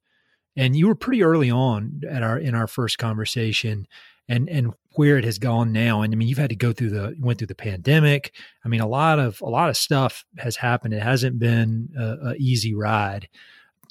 and 0.55 0.75
you 0.75 0.87
were 0.87 0.95
pretty 0.95 1.23
early 1.23 1.51
on 1.51 2.01
at 2.07 2.23
our 2.23 2.37
in 2.37 2.55
our 2.55 2.67
first 2.67 2.97
conversation 2.97 3.87
and 4.29 4.49
and 4.49 4.73
where 4.95 5.17
it 5.17 5.25
has 5.25 5.39
gone 5.39 5.71
now. 5.71 6.01
And 6.01 6.13
i 6.13 6.15
mean 6.15 6.27
you've 6.27 6.37
had 6.37 6.49
to 6.49 6.55
go 6.55 6.71
through 6.73 6.91
the 6.91 7.15
went 7.19 7.39
through 7.39 7.47
the 7.47 7.55
pandemic. 7.55 8.33
I 8.63 8.67
mean 8.67 8.81
a 8.81 8.87
lot 8.87 9.19
of 9.19 9.41
a 9.41 9.49
lot 9.49 9.69
of 9.69 9.77
stuff 9.77 10.25
has 10.37 10.55
happened. 10.55 10.93
It 10.93 11.03
hasn't 11.03 11.39
been 11.39 11.89
a, 11.97 12.29
a 12.29 12.35
easy 12.35 12.73
ride. 12.73 13.27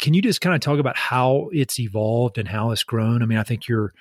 Can 0.00 0.14
you 0.14 0.23
just 0.23 0.40
kind 0.40 0.54
of 0.54 0.61
talk 0.61 0.78
about 0.78 0.97
how 0.97 1.49
it's 1.52 1.78
evolved 1.78 2.38
and 2.38 2.49
how 2.49 2.71
it's 2.71 2.85
grown? 2.85 3.23
I 3.23 3.26
mean 3.26 3.38
i 3.38 3.42
think 3.42 3.69
your 3.69 3.92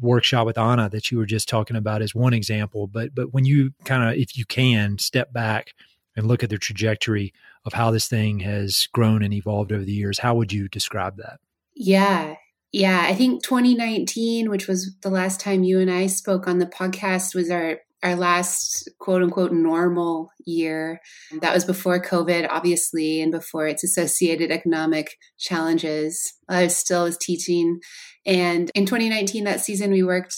workshop 0.00 0.46
with 0.46 0.58
anna 0.58 0.88
that 0.88 1.10
you 1.10 1.18
were 1.18 1.26
just 1.26 1.48
talking 1.48 1.76
about 1.76 2.02
is 2.02 2.14
one 2.14 2.34
example 2.34 2.88
but 2.88 3.14
but 3.14 3.32
when 3.32 3.44
you 3.44 3.72
kind 3.84 4.02
of 4.02 4.18
if 4.18 4.36
you 4.36 4.44
can 4.44 4.98
step 4.98 5.32
back 5.32 5.72
and 6.16 6.26
look 6.26 6.42
at 6.42 6.50
the 6.50 6.58
trajectory 6.58 7.32
of 7.64 7.72
how 7.72 7.90
this 7.90 8.08
thing 8.08 8.40
has 8.40 8.88
grown 8.92 9.22
and 9.22 9.32
evolved 9.32 9.70
over 9.70 9.84
the 9.84 9.92
years 9.92 10.18
how 10.18 10.34
would 10.34 10.52
you 10.52 10.68
describe 10.68 11.16
that 11.16 11.38
yeah. 11.74 12.34
Yeah. 12.72 13.04
I 13.06 13.14
think 13.14 13.42
2019, 13.44 14.50
which 14.50 14.66
was 14.66 14.96
the 15.02 15.10
last 15.10 15.40
time 15.40 15.62
you 15.62 15.78
and 15.78 15.90
I 15.90 16.06
spoke 16.06 16.48
on 16.48 16.58
the 16.58 16.66
podcast, 16.66 17.34
was 17.34 17.50
our 17.50 17.78
our 18.04 18.14
last 18.14 18.88
quote 18.98 19.22
unquote 19.22 19.52
normal 19.52 20.30
year. 20.44 21.00
That 21.40 21.54
was 21.54 21.64
before 21.64 22.02
COVID, 22.02 22.46
obviously, 22.50 23.20
and 23.22 23.32
before 23.32 23.66
its 23.66 23.82
associated 23.82 24.50
economic 24.50 25.16
challenges. 25.38 26.34
I 26.48 26.66
still 26.66 27.04
was 27.04 27.16
teaching. 27.16 27.80
And 28.26 28.70
in 28.74 28.84
2019, 28.84 29.44
that 29.44 29.60
season, 29.60 29.90
we 29.90 30.02
worked 30.02 30.36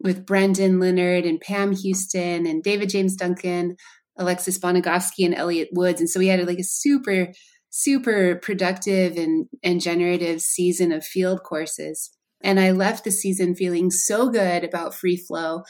with 0.00 0.24
Brendan 0.24 0.80
Leonard 0.80 1.26
and 1.26 1.40
Pam 1.40 1.76
Houston 1.76 2.46
and 2.46 2.62
David 2.62 2.88
James 2.88 3.14
Duncan, 3.14 3.76
Alexis 4.18 4.58
Bonogofsky, 4.58 5.26
and 5.26 5.34
Elliot 5.34 5.68
Woods. 5.72 6.00
And 6.00 6.08
so 6.08 6.18
we 6.18 6.28
had 6.28 6.44
like 6.46 6.58
a 6.58 6.64
super 6.64 7.28
super 7.74 8.36
productive 8.36 9.16
and, 9.16 9.46
and 9.62 9.80
generative 9.80 10.42
season 10.42 10.92
of 10.92 11.02
field 11.04 11.42
courses. 11.42 12.10
And 12.44 12.60
I 12.60 12.72
left 12.72 13.04
the 13.04 13.10
season 13.10 13.54
feeling 13.54 13.90
so 13.90 14.28
good 14.28 14.62
about 14.62 14.94
free 14.94 15.16
flow 15.16 15.62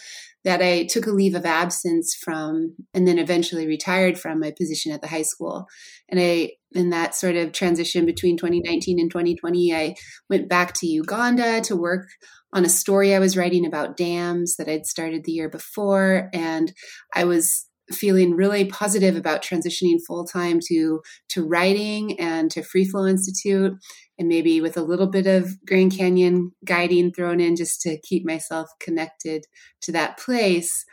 that 0.42 0.60
I 0.60 0.86
took 0.86 1.06
a 1.06 1.12
leave 1.12 1.36
of 1.36 1.46
absence 1.46 2.16
from 2.20 2.74
and 2.92 3.06
then 3.06 3.18
eventually 3.18 3.66
retired 3.66 4.18
from 4.18 4.40
my 4.40 4.52
position 4.58 4.90
at 4.90 5.00
the 5.00 5.06
high 5.06 5.22
school. 5.22 5.66
And 6.08 6.18
I, 6.18 6.52
in 6.72 6.90
that 6.90 7.14
sort 7.14 7.36
of 7.36 7.52
transition 7.52 8.04
between 8.04 8.36
2019 8.36 8.98
and 8.98 9.10
2020, 9.10 9.72
I 9.72 9.94
went 10.28 10.48
back 10.48 10.72
to 10.74 10.86
Uganda 10.88 11.60
to 11.62 11.76
work 11.76 12.08
on 12.52 12.64
a 12.64 12.70
story 12.70 13.14
I 13.14 13.20
was 13.20 13.36
writing 13.36 13.64
about 13.64 13.96
dams 13.96 14.56
that 14.56 14.68
I'd 14.68 14.86
started 14.86 15.24
the 15.24 15.32
year 15.32 15.48
before. 15.48 16.30
And 16.32 16.72
I 17.14 17.24
was 17.24 17.66
feeling 17.94 18.34
really 18.34 18.64
positive 18.64 19.16
about 19.16 19.42
transitioning 19.42 19.98
full 20.06 20.24
time 20.24 20.60
to 20.68 21.00
to 21.30 21.46
writing 21.46 22.18
and 22.18 22.50
to 22.50 22.62
Free 22.62 22.84
Flow 22.84 23.06
Institute, 23.06 23.72
and 24.18 24.28
maybe 24.28 24.60
with 24.60 24.76
a 24.76 24.82
little 24.82 25.06
bit 25.06 25.26
of 25.26 25.50
Grand 25.66 25.96
Canyon 25.96 26.52
guiding 26.64 27.12
thrown 27.12 27.40
in 27.40 27.56
just 27.56 27.80
to 27.82 27.98
keep 28.00 28.24
myself 28.24 28.68
connected 28.80 29.44
to 29.82 29.92
that 29.92 30.18
place. 30.18 30.84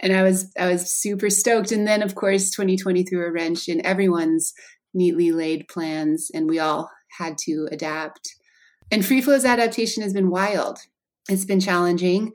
And 0.00 0.12
I 0.12 0.22
was 0.22 0.52
I 0.58 0.66
was 0.66 0.92
super 0.92 1.30
stoked. 1.30 1.72
And 1.72 1.86
then 1.86 2.02
of 2.02 2.14
course 2.14 2.50
2020 2.50 3.04
threw 3.04 3.26
a 3.26 3.32
wrench 3.32 3.68
in 3.68 3.84
everyone's 3.84 4.52
neatly 4.94 5.32
laid 5.32 5.68
plans, 5.68 6.30
and 6.32 6.48
we 6.48 6.58
all 6.58 6.90
had 7.18 7.38
to 7.38 7.68
adapt. 7.70 8.34
And 8.90 9.04
Free 9.04 9.20
Flow's 9.20 9.44
adaptation 9.44 10.02
has 10.02 10.12
been 10.12 10.30
wild. 10.30 10.78
It's 11.28 11.44
been 11.44 11.60
challenging, 11.60 12.32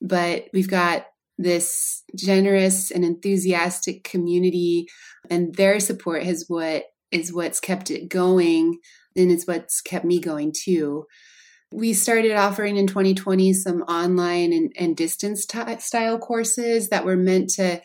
but 0.00 0.48
we've 0.52 0.68
got 0.68 1.06
this 1.38 2.02
generous 2.16 2.90
and 2.90 3.04
enthusiastic 3.04 4.04
community 4.04 4.86
and 5.30 5.54
their 5.54 5.80
support 5.80 6.22
is 6.22 6.44
what 6.48 6.84
is 7.10 7.32
what's 7.32 7.60
kept 7.60 7.90
it 7.90 8.08
going 8.08 8.78
and 9.16 9.30
it's 9.30 9.46
what's 9.46 9.80
kept 9.80 10.04
me 10.04 10.20
going 10.20 10.52
too. 10.52 11.06
We 11.72 11.92
started 11.92 12.32
offering 12.32 12.76
in 12.76 12.86
2020 12.86 13.52
some 13.52 13.82
online 13.82 14.52
and, 14.52 14.72
and 14.78 14.96
distance 14.96 15.44
t- 15.46 15.78
style 15.78 16.18
courses 16.18 16.88
that 16.88 17.04
were 17.04 17.16
meant 17.16 17.50
to 17.50 17.80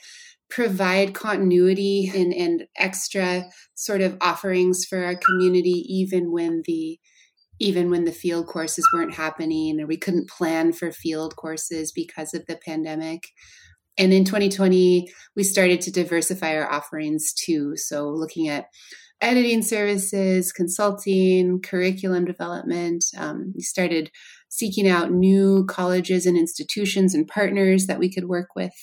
provide 0.50 1.14
continuity 1.14 2.12
and, 2.14 2.34
and 2.34 2.68
extra 2.76 3.46
sort 3.76 4.02
of 4.02 4.18
offerings 4.22 4.86
for 4.86 5.04
our 5.04 5.16
community 5.16 5.86
even 5.88 6.32
when 6.32 6.64
the 6.66 7.00
even 7.60 7.90
when 7.90 8.06
the 8.06 8.12
field 8.12 8.48
courses 8.48 8.88
weren't 8.94 9.14
happening 9.14 9.80
or 9.80 9.88
we 9.88 9.98
couldn't 9.98 10.30
plan 10.30 10.72
for 10.72 10.92
field 10.92 11.36
courses 11.36 11.92
because 11.92 12.34
of 12.34 12.46
the 12.46 12.58
pandemic. 12.66 13.28
And 13.98 14.14
in 14.14 14.24
2020, 14.24 15.12
we 15.36 15.44
started 15.44 15.82
to 15.82 15.92
diversify 15.92 16.56
our 16.56 16.72
offerings 16.72 17.34
too. 17.34 17.76
So, 17.76 18.10
looking 18.10 18.48
at 18.48 18.68
editing 19.22 19.62
services, 19.62 20.54
consulting, 20.54 21.62
curriculum 21.62 22.24
development, 22.24 23.04
um, 23.18 23.52
we 23.54 23.62
started 23.62 24.10
seeking 24.48 24.88
out 24.88 25.12
new 25.12 25.66
colleges 25.66 26.26
and 26.26 26.38
institutions 26.38 27.14
and 27.14 27.28
partners 27.28 27.88
that 27.88 28.00
we 28.00 28.12
could 28.12 28.26
work 28.26 28.50
with 28.56 28.74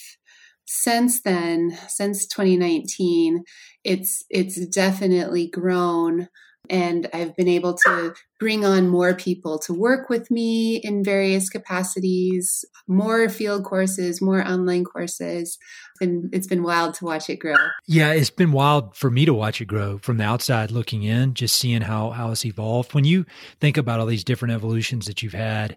since 0.66 1.22
then 1.22 1.76
since 1.88 2.26
2019 2.26 3.44
it's 3.84 4.24
it's 4.30 4.66
definitely 4.66 5.48
grown 5.48 6.28
and 6.70 7.08
I've 7.12 7.36
been 7.36 7.48
able 7.48 7.74
to 7.86 8.14
bring 8.38 8.64
on 8.64 8.88
more 8.88 9.14
people 9.14 9.58
to 9.60 9.72
work 9.72 10.08
with 10.08 10.30
me 10.30 10.76
in 10.76 11.02
various 11.02 11.48
capacities, 11.48 12.64
more 12.86 13.28
field 13.28 13.64
courses, 13.64 14.20
more 14.20 14.46
online 14.46 14.84
courses. 14.84 15.58
And 16.00 16.28
it's 16.34 16.46
been 16.46 16.62
wild 16.62 16.94
to 16.94 17.04
watch 17.04 17.30
it 17.30 17.36
grow. 17.36 17.56
Yeah, 17.86 18.12
it's 18.12 18.30
been 18.30 18.52
wild 18.52 18.96
for 18.96 19.10
me 19.10 19.24
to 19.24 19.34
watch 19.34 19.60
it 19.60 19.66
grow 19.66 19.98
from 19.98 20.18
the 20.18 20.24
outside 20.24 20.70
looking 20.70 21.02
in, 21.02 21.34
just 21.34 21.56
seeing 21.56 21.82
how, 21.82 22.10
how 22.10 22.30
it's 22.32 22.44
evolved. 22.44 22.94
When 22.94 23.04
you 23.04 23.24
think 23.60 23.76
about 23.76 24.00
all 24.00 24.06
these 24.06 24.24
different 24.24 24.54
evolutions 24.54 25.06
that 25.06 25.22
you've 25.22 25.32
had, 25.32 25.76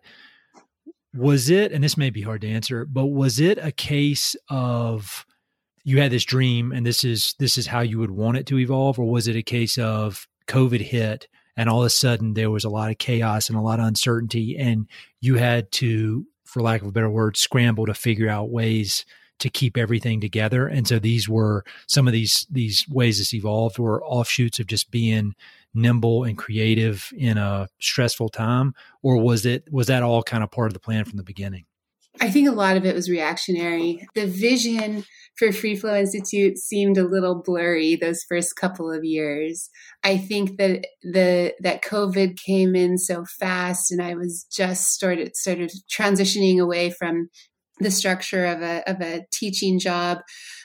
was 1.14 1.50
it, 1.50 1.72
and 1.72 1.84
this 1.84 1.98
may 1.98 2.10
be 2.10 2.22
hard 2.22 2.42
to 2.42 2.50
answer, 2.50 2.86
but 2.86 3.08
was 3.08 3.40
it 3.40 3.58
a 3.58 3.72
case 3.72 4.36
of 4.50 5.26
you 5.84 6.00
had 6.00 6.12
this 6.12 6.26
dream 6.26 6.72
and 6.72 6.86
this 6.86 7.04
is 7.04 7.34
this 7.40 7.58
is 7.58 7.66
how 7.66 7.80
you 7.80 7.98
would 7.98 8.12
want 8.12 8.38
it 8.38 8.46
to 8.48 8.60
evolve, 8.60 9.00
or 9.00 9.10
was 9.10 9.28
it 9.28 9.36
a 9.36 9.42
case 9.42 9.78
of 9.78 10.28
COVID 10.50 10.82
hit 10.82 11.28
and 11.56 11.70
all 11.70 11.82
of 11.82 11.86
a 11.86 11.90
sudden 11.90 12.34
there 12.34 12.50
was 12.52 12.64
a 12.64 12.70
lot 12.70 12.90
of 12.90 12.98
chaos 12.98 13.50
and 13.50 13.58
a 13.58 13.62
lot 13.62 13.80
of 13.80 13.86
uncertainty 13.86 14.58
and 14.58 14.88
you 15.22 15.36
had 15.36 15.72
to 15.74 16.26
for 16.44 16.62
lack 16.62 16.82
of 16.82 16.88
a 16.88 16.92
better 16.92 17.10
word 17.10 17.38
scramble 17.38 17.86
to 17.86 17.94
figure 17.94 18.28
out 18.28 18.50
ways 18.50 19.06
to 19.40 19.50
keep 19.50 19.78
everything 19.78 20.20
together. 20.20 20.68
And 20.68 20.88
so 20.88 21.00
these 21.00 21.30
were 21.30 21.64
some 21.88 22.08
of 22.08 22.14
these 22.14 22.46
these 22.50 22.86
ways 22.90 23.20
this 23.20 23.34
evolved 23.34 23.80
were 23.80 24.04
offshoots 24.04 24.60
of 24.60 24.68
just 24.68 24.92
being 24.92 25.36
nimble 25.74 26.24
and 26.24 26.38
creative 26.38 27.14
in 27.16 27.38
a 27.38 27.70
stressful 27.80 28.30
time 28.30 28.74
or 29.04 29.18
was 29.18 29.46
it 29.46 29.72
was 29.72 29.88
that 29.88 30.04
all 30.04 30.24
kind 30.24 30.44
of 30.44 30.52
part 30.52 30.68
of 30.68 30.74
the 30.74 30.80
plan 30.80 31.06
from 31.06 31.18
the 31.18 31.24
beginning 31.24 31.66
I 32.22 32.30
think 32.30 32.48
a 32.48 32.54
lot 32.54 32.78
of 32.78 32.86
it 32.86 32.96
was 32.96 33.10
reactionary. 33.10 34.06
The 34.14 34.28
vision 34.28 35.06
for 35.38 35.54
Free 35.54 35.76
Flow 35.76 35.96
Institute 35.96 36.58
seemed 36.58 36.98
a 36.98 37.08
little 37.08 37.42
blurry 37.42 37.96
those 37.96 38.26
first 38.28 38.58
couple 38.58 38.92
of 38.92 39.06
years. 39.06 39.70
I 40.04 40.18
think 40.18 40.58
that 40.58 40.86
the 41.02 41.54
that 41.62 41.84
COVID 41.84 42.38
came 42.38 42.76
in 42.76 42.98
so 42.98 43.24
fast 43.40 43.92
and 43.92 44.02
I 44.02 44.16
was 44.16 44.46
just 44.52 44.88
started 44.88 45.36
sort 45.36 45.62
of 45.62 45.72
transitioning 45.90 46.60
away 46.60 46.90
from 46.92 47.30
the 47.80 47.92
structure 47.92 48.46
of 48.46 48.62
a 48.62 48.84
of 48.90 49.00
a 49.02 49.26
teaching 49.32 49.80
job 49.80 50.20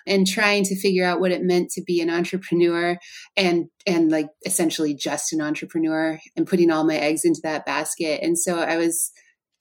and 0.07 0.27
trying 0.27 0.65
to 0.65 0.81
figure 0.81 1.05
out 1.05 1.21
what 1.21 1.31
it 1.31 1.43
meant 1.43 1.71
to 1.71 1.83
be 1.83 2.01
an 2.01 2.11
entrepreneur 2.11 2.99
and 3.37 3.67
and 3.87 4.11
like 4.11 4.27
essentially 4.45 4.95
just 4.95 5.33
an 5.33 5.41
entrepreneur 5.41 6.19
and 6.37 6.49
putting 6.49 6.73
all 6.73 6.85
my 6.85 6.97
eggs 6.97 7.25
into 7.25 7.41
that 7.45 7.65
basket. 7.65 8.21
And 8.23 8.37
so 8.37 8.59
I 8.59 8.77
was 8.77 9.13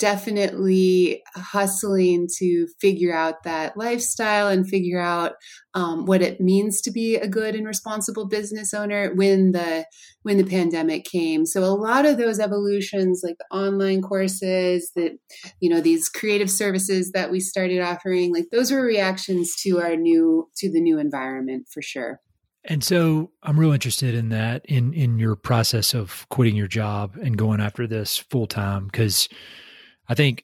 definitely 0.04 1.24
hustling 1.34 2.28
to 2.38 2.68
figure 2.82 3.16
out 3.16 3.44
that 3.44 3.78
lifestyle 3.78 4.50
and 4.50 4.68
figure 4.68 5.00
out 5.00 5.36
um, 5.76 6.06
what 6.06 6.22
it 6.22 6.42
means 6.42 6.82
to 6.82 6.92
be 6.92 7.16
a 7.16 7.26
good 7.26 7.56
and 7.56 7.66
responsible 7.66 8.28
business 8.28 8.74
owner 8.74 9.14
when 9.16 9.54
the 9.54 9.86
when 10.24 10.38
the 10.38 10.44
pandemic 10.44 11.06
came. 11.06 11.46
So 11.46 11.64
a 11.64 11.72
lot 11.72 12.06
of 12.06 12.18
those 12.18 12.38
evolutions 12.38 13.22
like 13.24 13.38
the 13.38 13.58
online 13.58 14.02
courses 14.02 14.92
that 14.98 15.14
you 15.62 15.70
know 15.70 15.80
these 15.80 16.10
creative 16.10 16.52
services 16.52 17.14
that 17.14 17.32
we 17.32 17.40
started 17.40 17.80
offering 17.80 18.34
like 18.34 18.48
those 18.52 18.74
were 18.74 18.82
reactions 18.82 19.56
to 19.62 19.80
our 19.80 19.96
new 19.96 20.50
to 20.58 20.70
the 20.70 20.82
new 20.82 21.00
environment 21.00 21.68
for 21.74 21.82
sure. 21.82 22.20
And 22.66 22.84
so 22.84 23.32
I'm 23.42 23.58
real 23.58 23.72
interested 23.72 24.14
in 24.14 24.28
that 24.30 24.66
in 24.66 24.94
in 24.94 25.18
your 25.18 25.38
process 25.38 25.94
of 25.94 26.28
quitting 26.28 26.58
your 26.58 26.68
job 26.68 27.16
and 27.16 27.38
going 27.38 27.62
after 27.62 27.88
this 27.88 28.18
full 28.18 28.48
time 28.48 28.88
because 28.88 29.30
I 30.08 30.16
think 30.16 30.44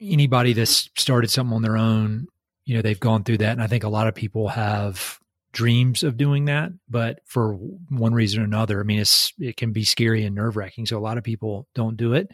anybody 0.00 0.52
that's 0.52 0.90
started 0.96 1.30
something 1.30 1.54
on 1.54 1.62
their 1.62 1.76
own, 1.76 2.26
you 2.64 2.76
know, 2.76 2.82
they've 2.82 2.98
gone 2.98 3.24
through 3.24 3.38
that 3.38 3.52
and 3.52 3.62
I 3.62 3.66
think 3.66 3.84
a 3.84 3.88
lot 3.88 4.08
of 4.08 4.14
people 4.14 4.48
have 4.48 5.18
dreams 5.52 6.02
of 6.02 6.16
doing 6.16 6.44
that, 6.44 6.70
but 6.88 7.20
for 7.24 7.54
one 7.54 8.14
reason 8.14 8.40
or 8.40 8.44
another, 8.44 8.80
I 8.80 8.84
mean 8.84 9.00
it's 9.00 9.32
it 9.38 9.56
can 9.56 9.72
be 9.72 9.84
scary 9.84 10.24
and 10.24 10.34
nerve-wracking, 10.34 10.86
so 10.86 10.96
a 10.96 11.00
lot 11.00 11.18
of 11.18 11.24
people 11.24 11.66
don't 11.74 11.96
do 11.96 12.14
it. 12.14 12.30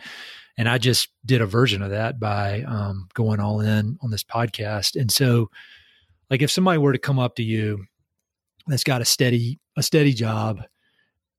And 0.59 0.68
I 0.68 0.78
just 0.78 1.09
did 1.25 1.40
a 1.40 1.47
version 1.47 1.83
of 1.83 1.90
that 1.90 2.18
by 2.18 2.62
um, 2.62 3.09
going 3.14 3.40
all 3.40 3.61
in 3.61 3.99
on 4.02 4.11
this 4.11 4.25
podcast. 4.25 4.99
And 5.00 5.11
so 5.11 5.50
like 6.30 6.42
if 6.42 6.50
somebody 6.50 6.78
were 6.78 6.92
to 6.92 6.99
come 6.99 7.18
up 7.18 7.37
to 7.37 7.42
you 7.42 7.85
that's 8.66 8.85
got 8.85 9.00
a 9.00 9.04
steady 9.04 9.61
a 9.76 9.83
steady 9.83 10.12
job 10.12 10.62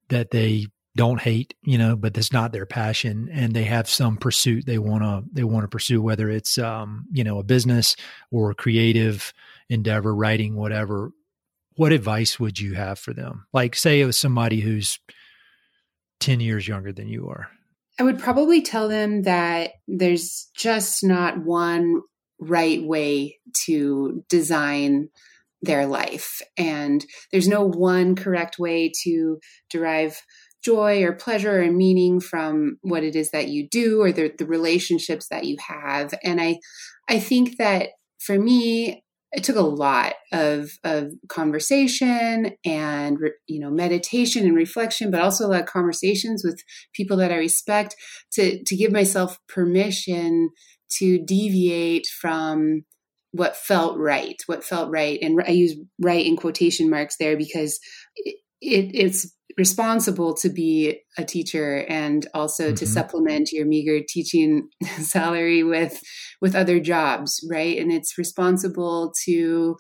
that 0.10 0.32
they 0.32 0.68
don't 0.98 1.22
hate, 1.22 1.54
you 1.62 1.78
know, 1.78 1.96
but 1.96 2.14
that's 2.14 2.34
not 2.34 2.52
their 2.52 2.66
passion, 2.66 3.30
and 3.32 3.54
they 3.54 3.64
have 3.64 3.88
some 3.88 4.18
pursuit 4.18 4.66
they 4.66 4.80
want 4.80 5.04
to 5.04 5.24
they 5.32 5.44
want 5.44 5.64
to 5.64 5.70
pursue, 5.70 6.02
whether 6.02 6.30
it's 6.30 6.58
um, 6.58 7.06
you 7.12 7.24
know 7.24 7.40
a 7.40 7.44
business 7.44 7.96
or 8.32 8.52
a 8.52 8.56
creative 8.56 9.34
endeavor, 9.70 10.14
writing, 10.14 10.56
whatever. 10.56 11.12
What 11.76 11.94
advice 11.94 12.40
would 12.40 12.60
you 12.60 12.74
have 12.74 12.98
for 12.98 13.14
them? 13.14 13.46
Like, 13.54 13.76
say 13.76 14.02
it 14.02 14.06
was 14.06 14.18
somebody 14.18 14.60
who's 14.60 15.00
ten 16.20 16.40
years 16.40 16.68
younger 16.68 16.92
than 16.92 17.08
you 17.08 17.30
are. 17.30 17.50
I 18.00 18.04
would 18.04 18.20
probably 18.20 18.62
tell 18.62 18.90
them 18.90 19.24
that 19.24 19.72
there's 19.88 20.50
just 20.56 21.04
not 21.04 21.38
one 21.38 22.02
right 22.40 22.84
way 22.84 23.40
to 23.66 24.24
design 24.30 25.10
their 25.62 25.88
life. 25.88 26.42
And 26.58 27.06
there's 27.32 27.48
no 27.48 27.64
one 27.64 28.16
correct 28.16 28.60
way 28.60 28.92
to 29.04 29.40
derive 29.70 30.22
joy 30.64 31.04
or 31.04 31.14
pleasure 31.14 31.62
or 31.62 31.72
meaning 31.72 32.20
from 32.20 32.78
what 32.82 33.04
it 33.04 33.16
is 33.16 33.32
that 33.32 33.48
you 33.48 33.68
do 33.70 34.02
or 34.02 34.12
the, 34.12 34.34
the 34.38 34.46
relationships 34.46 35.28
that 35.30 35.46
you 35.46 35.58
have. 35.66 36.14
And 36.24 36.42
I, 36.42 36.60
I 37.10 37.20
think 37.20 37.58
that 37.58 37.90
for 38.20 38.38
me, 38.38 39.04
it 39.32 39.44
took 39.44 39.56
a 39.56 39.62
lot 39.62 40.14
of, 40.32 40.72
of 40.84 41.12
conversation 41.28 42.56
and 42.66 43.20
you 43.48 43.60
know 43.60 43.70
meditation 43.70 44.46
and 44.46 44.56
reflection 44.56 45.12
but 45.12 45.22
also 45.22 45.46
a 45.46 45.50
lot 45.50 45.60
of 45.60 45.66
conversations 45.66 46.44
with 46.46 46.64
people 46.94 47.18
that 47.18 47.32
i 47.32 47.36
respect 47.36 47.94
to 48.32 48.64
to 48.64 48.76
give 48.78 48.92
myself 48.92 49.38
permission 49.50 50.50
to 50.90 51.20
deviate 51.26 52.08
from 52.08 52.86
what 53.32 53.56
felt 53.56 53.98
right, 53.98 54.42
what 54.48 54.64
felt 54.64 54.90
right. 54.90 55.20
And 55.22 55.42
I 55.46 55.52
use 55.52 55.76
right 56.02 56.26
in 56.26 56.36
quotation 56.36 56.90
marks 56.90 57.18
there 57.18 57.38
because 57.38 57.80
it, 58.16 58.36
it, 58.62 58.92
it's 58.94 59.32
responsible 59.58 60.34
to 60.36 60.50
be 60.50 61.00
a 61.18 61.24
teacher 61.24 61.86
and 61.88 62.28
also 62.34 62.68
mm-hmm. 62.68 62.76
to 62.76 62.86
supplement 62.86 63.52
your 63.52 63.66
meager 63.66 64.00
teaching 64.08 64.70
salary 65.00 65.64
with 65.64 66.02
with 66.42 66.56
other 66.56 66.80
jobs 66.80 67.46
right 67.50 67.78
and 67.78 67.92
it's 67.92 68.18
responsible 68.18 69.14
to 69.26 69.76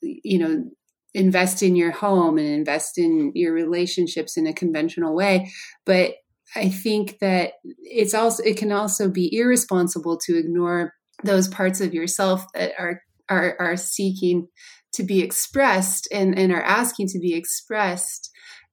you 0.00 0.38
know 0.38 0.64
invest 1.12 1.62
in 1.62 1.74
your 1.74 1.90
home 1.90 2.38
and 2.38 2.46
invest 2.46 2.96
in 2.96 3.32
your 3.34 3.52
relationships 3.52 4.36
in 4.36 4.46
a 4.46 4.52
conventional 4.52 5.14
way 5.14 5.50
but 5.84 6.12
i 6.54 6.68
think 6.68 7.18
that 7.18 7.54
it's 7.78 8.14
also 8.14 8.42
it 8.44 8.56
can 8.56 8.70
also 8.70 9.08
be 9.08 9.28
irresponsible 9.36 10.16
to 10.16 10.38
ignore 10.38 10.92
those 11.24 11.48
parts 11.48 11.80
of 11.80 11.92
yourself 11.92 12.44
that 12.54 12.72
are 12.78 13.02
are, 13.28 13.56
are 13.60 13.76
seeking 13.76 14.48
to 14.92 15.04
be 15.04 15.22
expressed 15.22 16.08
and, 16.12 16.36
and 16.36 16.52
are 16.52 16.62
asking 16.62 17.06
to 17.08 17.18
be 17.18 17.34
expressed. 17.34 18.30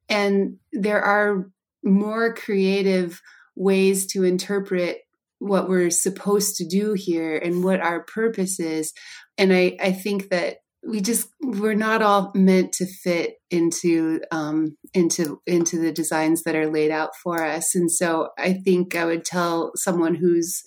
And 0.10 0.58
there 0.72 1.02
are 1.02 1.50
more 1.84 2.34
creative 2.34 3.22
ways 3.56 4.06
to 4.08 4.24
interpret 4.24 5.00
what 5.40 5.70
we're 5.70 5.90
supposed 5.90 6.56
to 6.58 6.66
do 6.66 6.94
here 6.94 7.38
and 7.38 7.64
what 7.64 7.80
our 7.80 8.04
purpose 8.04 8.60
is. 8.60 8.94
And 9.38 9.54
I, 9.54 9.78
I 9.80 9.92
think 9.92 10.30
that 10.30 10.58
we 10.88 11.02
just 11.02 11.30
we're 11.42 11.74
not 11.74 12.02
all 12.02 12.32
meant 12.34 12.72
to 12.74 12.86
fit 12.86 13.36
into 13.52 14.22
um, 14.32 14.78
into 14.94 15.42
into 15.46 15.80
the 15.80 15.92
designs 15.92 16.44
that 16.44 16.56
are 16.56 16.70
laid 16.70 16.92
out 16.92 17.16
for 17.16 17.44
us. 17.44 17.76
And 17.76 17.92
so 17.92 18.30
I 18.38 18.54
think 18.54 18.96
I 18.96 19.06
would 19.06 19.26
tell 19.26 19.72
someone 19.76 20.16
who's 20.16 20.64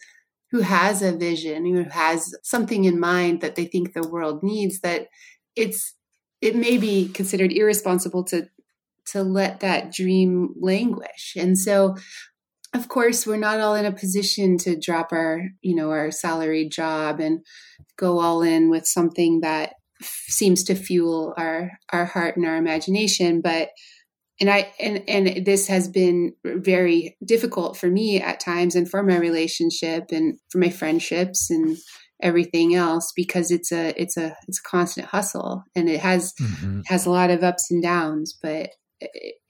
who 0.50 0.61
has 0.61 1.00
a 1.00 1.16
vision, 1.16 1.64
who 1.64 1.85
has 1.85 2.35
something 2.42 2.85
in 2.85 2.98
mind 2.98 3.40
that 3.40 3.55
they 3.55 3.64
think 3.64 3.92
the 3.92 4.09
world 4.09 4.42
needs, 4.42 4.81
that 4.81 5.09
it's 5.57 5.94
it 6.40 6.57
may 6.57 6.76
be 6.76 7.09
considered 7.09 7.53
irresponsible 7.53 8.24
to 8.24 8.48
to 9.06 9.22
let 9.22 9.60
that 9.60 9.92
dream 9.92 10.54
languish. 10.60 11.34
And 11.36 11.58
so 11.58 11.96
of 12.72 12.88
course 12.88 13.26
we're 13.26 13.36
not 13.36 13.60
all 13.60 13.74
in 13.74 13.84
a 13.84 13.92
position 13.92 14.56
to 14.56 14.78
drop 14.78 15.12
our 15.12 15.42
you 15.60 15.74
know 15.74 15.90
our 15.90 16.10
salaried 16.10 16.70
job 16.70 17.20
and 17.20 17.40
go 17.96 18.20
all 18.20 18.42
in 18.42 18.70
with 18.70 18.86
something 18.86 19.40
that 19.40 19.74
f- 20.00 20.24
seems 20.28 20.62
to 20.64 20.74
fuel 20.74 21.34
our 21.36 21.72
our 21.92 22.04
heart 22.04 22.36
and 22.36 22.46
our 22.46 22.56
imagination 22.56 23.40
but 23.40 23.70
and 24.40 24.48
I 24.48 24.72
and 24.80 25.02
and 25.06 25.44
this 25.44 25.66
has 25.66 25.88
been 25.88 26.34
very 26.44 27.16
difficult 27.24 27.76
for 27.76 27.88
me 27.88 28.20
at 28.20 28.40
times 28.40 28.74
and 28.74 28.88
for 28.88 29.02
my 29.02 29.18
relationship 29.18 30.06
and 30.10 30.38
for 30.50 30.58
my 30.58 30.70
friendships 30.70 31.50
and 31.50 31.76
everything 32.22 32.74
else 32.74 33.12
because 33.14 33.50
it's 33.50 33.72
a 33.72 34.00
it's 34.00 34.16
a 34.16 34.34
it's 34.48 34.60
a 34.60 34.68
constant 34.68 35.06
hustle 35.08 35.64
and 35.74 35.88
it 35.88 36.00
has 36.00 36.32
mm-hmm. 36.40 36.80
has 36.86 37.06
a 37.06 37.10
lot 37.10 37.30
of 37.30 37.42
ups 37.42 37.70
and 37.70 37.82
downs 37.82 38.36
but 38.42 38.70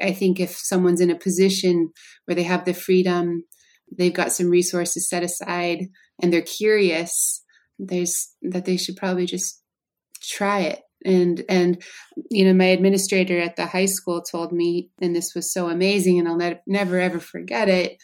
I 0.00 0.12
think 0.12 0.40
if 0.40 0.56
someone's 0.56 1.00
in 1.00 1.10
a 1.10 1.18
position 1.18 1.90
where 2.24 2.34
they 2.34 2.44
have 2.44 2.64
the 2.64 2.74
freedom 2.74 3.44
they've 3.96 4.14
got 4.14 4.32
some 4.32 4.48
resources 4.48 5.08
set 5.08 5.22
aside 5.22 5.86
and 6.22 6.32
they're 6.32 6.42
curious 6.42 7.42
there's 7.78 8.34
that 8.42 8.64
they 8.66 8.76
should 8.76 8.96
probably 8.96 9.26
just 9.26 9.62
try 10.22 10.60
it. 10.60 10.80
And 11.04 11.42
and 11.48 11.82
you 12.30 12.44
know 12.44 12.52
my 12.52 12.66
administrator 12.66 13.40
at 13.40 13.56
the 13.56 13.64
high 13.64 13.86
school 13.86 14.20
told 14.20 14.52
me 14.52 14.90
and 15.00 15.16
this 15.16 15.34
was 15.34 15.50
so 15.50 15.70
amazing 15.70 16.18
and 16.18 16.28
i'll 16.28 16.36
ne- 16.36 16.60
never 16.66 17.00
ever 17.00 17.18
forget 17.18 17.70
it 17.70 17.96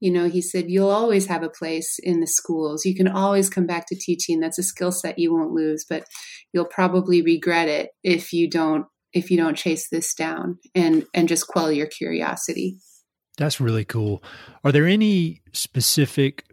you 0.00 0.10
know 0.10 0.28
he 0.28 0.42
said 0.42 0.68
you'll 0.68 0.90
always 0.90 1.26
have 1.26 1.44
a 1.44 1.48
place 1.48 2.00
in 2.02 2.18
the 2.18 2.26
schools. 2.26 2.84
You 2.84 2.96
can 2.96 3.06
always 3.06 3.48
come 3.48 3.66
back 3.66 3.86
to 3.86 3.94
teaching. 3.94 4.40
That's 4.40 4.58
a 4.58 4.64
skill 4.64 4.90
set 4.90 5.16
you 5.16 5.32
won't 5.32 5.52
lose 5.52 5.86
but 5.88 6.02
you'll 6.52 6.64
probably 6.64 7.22
regret 7.22 7.68
it 7.68 7.90
if 8.02 8.32
you 8.32 8.50
don't 8.50 8.86
if 9.12 9.30
you 9.30 9.36
don't 9.36 9.56
chase 9.56 9.88
this 9.90 10.14
down 10.14 10.58
and 10.74 11.04
and 11.14 11.28
just 11.28 11.46
quell 11.46 11.70
your 11.70 11.86
curiosity 11.86 12.78
that's 13.36 13.60
really 13.60 13.84
cool 13.84 14.22
are 14.64 14.72
there 14.72 14.86
any 14.86 15.40
specific 15.52 16.44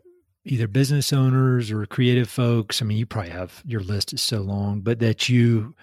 either 0.48 0.67
business 0.67 1.12
owners 1.13 1.72
or 1.72 1.86
creative 1.86 2.30
folks? 2.30 2.82
I 2.82 2.86
mean, 2.86 2.98
you 2.98 3.06
probably 3.06 3.32
have 3.32 3.62
your 3.65 3.82
list 3.82 4.13
is 4.13 4.22
so 4.22 4.41
long, 4.41 4.82
but 4.82 5.00
that 5.00 5.30
you 5.30 5.76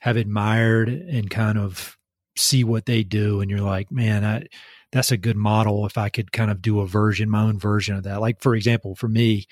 have 0.00 0.16
admired 0.16 0.88
and 0.88 1.28
kind 1.28 1.58
of 1.58 1.98
see 2.36 2.64
what 2.64 2.86
they 2.86 3.02
do, 3.02 3.40
and 3.40 3.50
you're 3.50 3.60
like, 3.60 3.90
man, 3.90 4.24
I, 4.24 4.46
that's 4.90 5.12
a 5.12 5.16
good 5.16 5.36
model. 5.36 5.86
If 5.86 5.98
I 5.98 6.08
could 6.08 6.32
kind 6.32 6.50
of 6.50 6.62
do 6.62 6.80
a 6.80 6.86
version, 6.86 7.30
my 7.30 7.42
own 7.42 7.58
version 7.58 7.96
of 7.96 8.04
that. 8.04 8.20
Like 8.20 8.40
for 8.40 8.54
example, 8.54 8.94
for 8.94 9.08
me, 9.08 9.46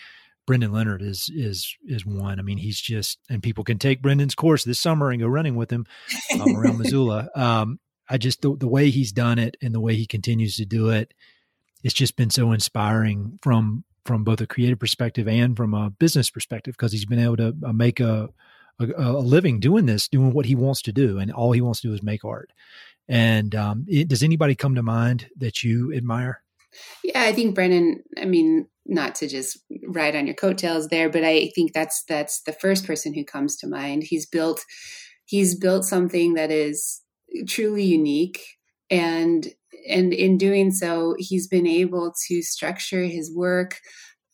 Brendan 0.50 0.72
Leonard 0.72 1.00
is 1.00 1.30
is 1.32 1.76
is 1.86 2.04
one. 2.04 2.40
I 2.40 2.42
mean, 2.42 2.58
he's 2.58 2.80
just 2.80 3.20
and 3.30 3.40
people 3.40 3.62
can 3.62 3.78
take 3.78 4.02
Brendan's 4.02 4.34
course 4.34 4.64
this 4.64 4.80
summer 4.80 5.12
and 5.12 5.20
go 5.20 5.28
running 5.28 5.54
with 5.54 5.70
him 5.70 5.86
um, 6.40 6.56
around 6.56 6.78
Missoula. 6.80 7.28
Um, 7.36 7.78
I 8.08 8.18
just 8.18 8.42
the, 8.42 8.56
the 8.56 8.66
way 8.66 8.90
he's 8.90 9.12
done 9.12 9.38
it 9.38 9.56
and 9.62 9.72
the 9.72 9.78
way 9.78 9.94
he 9.94 10.06
continues 10.06 10.56
to 10.56 10.64
do 10.66 10.88
it, 10.88 11.14
it's 11.84 11.94
just 11.94 12.16
been 12.16 12.30
so 12.30 12.50
inspiring 12.50 13.38
from 13.42 13.84
from 14.04 14.24
both 14.24 14.40
a 14.40 14.46
creative 14.48 14.80
perspective 14.80 15.28
and 15.28 15.56
from 15.56 15.72
a 15.72 15.88
business 15.88 16.30
perspective 16.30 16.74
because 16.76 16.90
he's 16.90 17.06
been 17.06 17.20
able 17.20 17.36
to 17.36 17.54
uh, 17.64 17.72
make 17.72 18.00
a, 18.00 18.28
a, 18.80 18.86
a 18.96 19.20
living 19.20 19.60
doing 19.60 19.86
this, 19.86 20.08
doing 20.08 20.32
what 20.32 20.46
he 20.46 20.56
wants 20.56 20.82
to 20.82 20.92
do, 20.92 21.20
and 21.20 21.30
all 21.30 21.52
he 21.52 21.60
wants 21.60 21.80
to 21.82 21.86
do 21.86 21.94
is 21.94 22.02
make 22.02 22.24
art. 22.24 22.50
And 23.08 23.54
um, 23.54 23.86
it, 23.86 24.08
does 24.08 24.24
anybody 24.24 24.56
come 24.56 24.74
to 24.74 24.82
mind 24.82 25.28
that 25.36 25.62
you 25.62 25.94
admire? 25.94 26.42
Yeah, 27.04 27.22
I 27.22 27.32
think 27.32 27.54
Brendan. 27.54 28.02
I 28.20 28.24
mean, 28.24 28.66
not 28.86 29.14
to 29.16 29.28
just 29.28 29.58
ride 29.88 30.16
on 30.16 30.26
your 30.26 30.34
coattails 30.34 30.88
there, 30.88 31.08
but 31.08 31.24
I 31.24 31.50
think 31.54 31.72
that's 31.72 32.04
that's 32.08 32.42
the 32.42 32.52
first 32.52 32.86
person 32.86 33.14
who 33.14 33.24
comes 33.24 33.56
to 33.56 33.66
mind. 33.68 34.04
He's 34.04 34.26
built 34.26 34.64
he's 35.26 35.54
built 35.58 35.84
something 35.84 36.34
that 36.34 36.50
is 36.50 37.02
truly 37.48 37.84
unique 37.84 38.40
and 38.90 39.48
and 39.88 40.12
in 40.12 40.36
doing 40.38 40.70
so, 40.72 41.14
he's 41.18 41.48
been 41.48 41.66
able 41.66 42.12
to 42.28 42.42
structure 42.42 43.04
his 43.04 43.34
work 43.34 43.80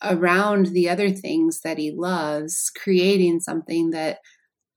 around 0.02 0.66
the 0.68 0.88
other 0.88 1.10
things 1.10 1.60
that 1.62 1.78
he 1.78 1.92
loves, 1.92 2.70
creating 2.76 3.40
something 3.40 3.90
that 3.90 4.18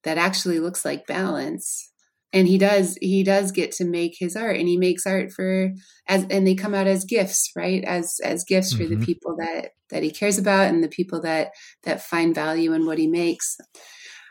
that 0.04 0.18
actually 0.18 0.60
looks 0.60 0.86
like 0.86 1.08
balance. 1.08 1.92
And 2.32 2.48
he 2.48 2.58
does 2.58 2.98
he 3.02 3.24
does 3.24 3.52
get 3.52 3.72
to 3.74 3.86
make 3.86 4.16
his 4.20 4.36
art 4.36 4.58
and 4.58 4.68
he 4.68 4.78
makes 4.78 5.08
art 5.08 5.32
for 5.32 5.72
as 6.08 6.26
and 6.30 6.46
they 6.46 6.56
come 6.56 6.76
out 6.76 6.88
as 6.88 7.06
gifts, 7.06 7.52
right? 7.56 7.84
As 7.84 8.20
as 8.24 8.44
gifts 8.44 8.74
mm-hmm. 8.74 8.84
for 8.84 8.90
the 8.90 8.96
mm-hmm. 8.96 9.04
people 9.06 9.36
that 9.38 9.72
that 9.90 10.04
he 10.04 10.12
cares 10.12 10.38
about 10.38 10.68
and 10.68 10.84
the 10.84 10.90
people 10.90 11.22
that 11.22 11.52
that 11.84 12.04
find 12.04 12.36
value 12.36 12.74
in 12.74 12.86
what 12.86 13.00
he 13.00 13.08
makes. 13.08 13.58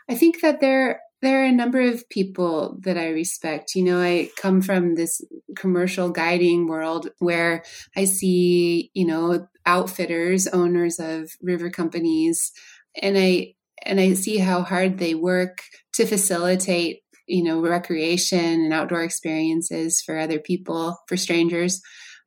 I 0.09 0.15
think 0.15 0.41
that 0.41 0.61
there 0.61 1.01
there 1.21 1.41
are 1.41 1.47
a 1.47 1.51
number 1.51 1.81
of 1.81 2.07
people 2.09 2.77
that 2.83 2.97
I 2.97 3.09
respect. 3.09 3.75
You 3.75 3.83
know, 3.83 3.99
I 3.99 4.29
come 4.37 4.61
from 4.61 4.95
this 4.95 5.21
commercial 5.55 6.09
guiding 6.09 6.67
world 6.67 7.09
where 7.19 7.63
I 7.95 8.05
see, 8.05 8.91
you 8.93 9.05
know, 9.05 9.47
outfitters, 9.65 10.47
owners 10.47 10.99
of 10.99 11.29
river 11.41 11.69
companies, 11.69 12.51
and 13.01 13.17
I 13.17 13.55
and 13.85 13.99
I 13.99 14.13
see 14.13 14.37
how 14.37 14.61
hard 14.61 14.97
they 14.97 15.15
work 15.15 15.59
to 15.93 16.05
facilitate, 16.05 17.01
you 17.29 17.43
know, 17.43 17.61
recreation 17.61 18.39
and 18.39 18.73
outdoor 18.73 19.03
experiences 19.03 20.01
for 20.05 20.17
other 20.17 20.39
people, 20.39 20.97
for 21.07 21.15
strangers. 21.15 21.81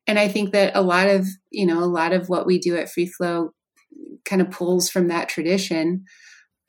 And 0.07 0.17
I 0.17 0.27
think 0.27 0.51
that 0.51 0.75
a 0.75 0.81
lot 0.81 1.07
of, 1.07 1.27
you 1.51 1.65
know, 1.65 1.79
a 1.79 1.85
lot 1.85 2.13
of 2.13 2.29
what 2.29 2.45
we 2.45 2.59
do 2.59 2.75
at 2.75 2.89
Free 2.89 3.05
Flow 3.07 3.51
kind 4.25 4.41
of 4.41 4.51
pulls 4.51 4.89
from 4.89 5.09
that 5.09 5.29
tradition 5.29 6.05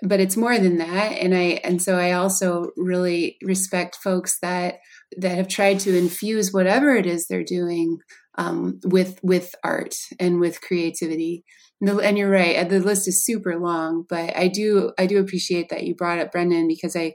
but 0.02 0.20
it's 0.20 0.36
more 0.36 0.58
than 0.58 0.78
that 0.78 1.12
and 1.12 1.34
i 1.34 1.60
and 1.64 1.80
so 1.80 1.96
i 1.96 2.12
also 2.12 2.70
really 2.76 3.36
respect 3.42 3.96
folks 3.96 4.38
that 4.40 4.76
that 5.16 5.36
have 5.36 5.48
tried 5.48 5.78
to 5.78 5.96
infuse 5.96 6.52
whatever 6.52 6.94
it 6.94 7.06
is 7.06 7.26
they're 7.26 7.44
doing 7.44 7.98
um, 8.36 8.80
with 8.84 9.20
with 9.22 9.54
art 9.62 9.94
and 10.18 10.40
with 10.40 10.60
creativity 10.60 11.44
and 11.80 12.18
you're 12.18 12.30
right 12.30 12.68
the 12.68 12.80
list 12.80 13.06
is 13.06 13.24
super 13.24 13.58
long 13.58 14.04
but 14.08 14.36
i 14.36 14.48
do 14.48 14.92
i 14.98 15.06
do 15.06 15.18
appreciate 15.18 15.68
that 15.68 15.84
you 15.84 15.94
brought 15.94 16.18
up 16.18 16.32
brendan 16.32 16.66
because 16.66 16.96
i 16.96 17.12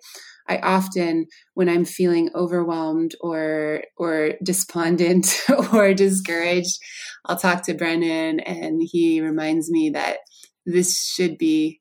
i 0.50 0.58
often 0.58 1.26
when 1.54 1.70
i'm 1.70 1.86
feeling 1.86 2.30
overwhelmed 2.36 3.16
or 3.22 3.84
or 3.98 4.34
despondent 4.44 5.42
or 5.74 5.94
discouraged 5.94 6.78
i'll 7.26 7.38
talk 7.38 7.64
to 7.64 7.74
brendan 7.74 8.40
and 8.42 8.82
he 8.92 9.22
reminds 9.22 9.72
me 9.72 9.90
that 9.90 10.18
this 10.66 10.98
should 10.98 11.38
be 11.38 11.80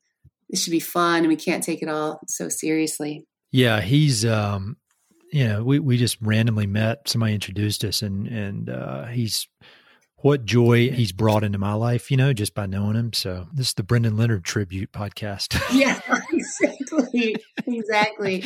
it 0.49 0.57
should 0.57 0.71
be 0.71 0.79
fun 0.79 1.19
and 1.19 1.27
we 1.27 1.35
can't 1.35 1.63
take 1.63 1.81
it 1.81 1.89
all 1.89 2.19
so 2.27 2.49
seriously. 2.49 3.25
Yeah, 3.51 3.81
he's 3.81 4.25
um 4.25 4.77
you 5.31 5.47
know, 5.47 5.63
we 5.63 5.79
we 5.79 5.97
just 5.97 6.17
randomly 6.21 6.67
met, 6.67 7.07
somebody 7.07 7.33
introduced 7.33 7.83
us 7.83 8.01
and 8.01 8.27
and 8.27 8.69
uh 8.69 9.05
he's 9.05 9.47
what 10.21 10.43
joy 10.43 10.89
he's 10.91 11.13
brought 11.13 11.43
into 11.43 11.57
my 11.57 11.73
life, 11.73 12.11
you 12.11 12.17
know, 12.17 12.33
just 12.33 12.53
by 12.53 12.65
knowing 12.65 12.95
him. 12.95 13.13
So 13.13 13.47
this 13.53 13.67
is 13.67 13.73
the 13.75 13.83
Brendan 13.83 14.17
Leonard 14.17 14.43
tribute 14.43 14.91
podcast. 14.91 15.57
yeah, 15.73 15.99
exactly. 16.61 17.35
Exactly. 17.67 18.41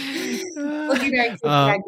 Look 0.56 1.04
at 1.04 1.40
our 1.44 1.74
um, 1.74 1.84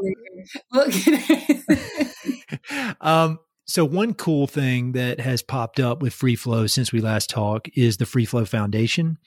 Look 0.72 0.94
at 1.08 2.96
um 3.02 3.40
so 3.68 3.84
one 3.84 4.14
cool 4.14 4.46
thing 4.46 4.92
that 4.92 5.20
has 5.20 5.42
popped 5.42 5.80
up 5.80 6.02
with 6.02 6.14
Free 6.14 6.36
Flow 6.36 6.68
since 6.68 6.92
we 6.92 7.02
last 7.02 7.30
talked 7.30 7.70
is 7.76 7.98
the 7.98 8.06
Free 8.06 8.26
Flow 8.26 8.46
Foundation 8.46 9.18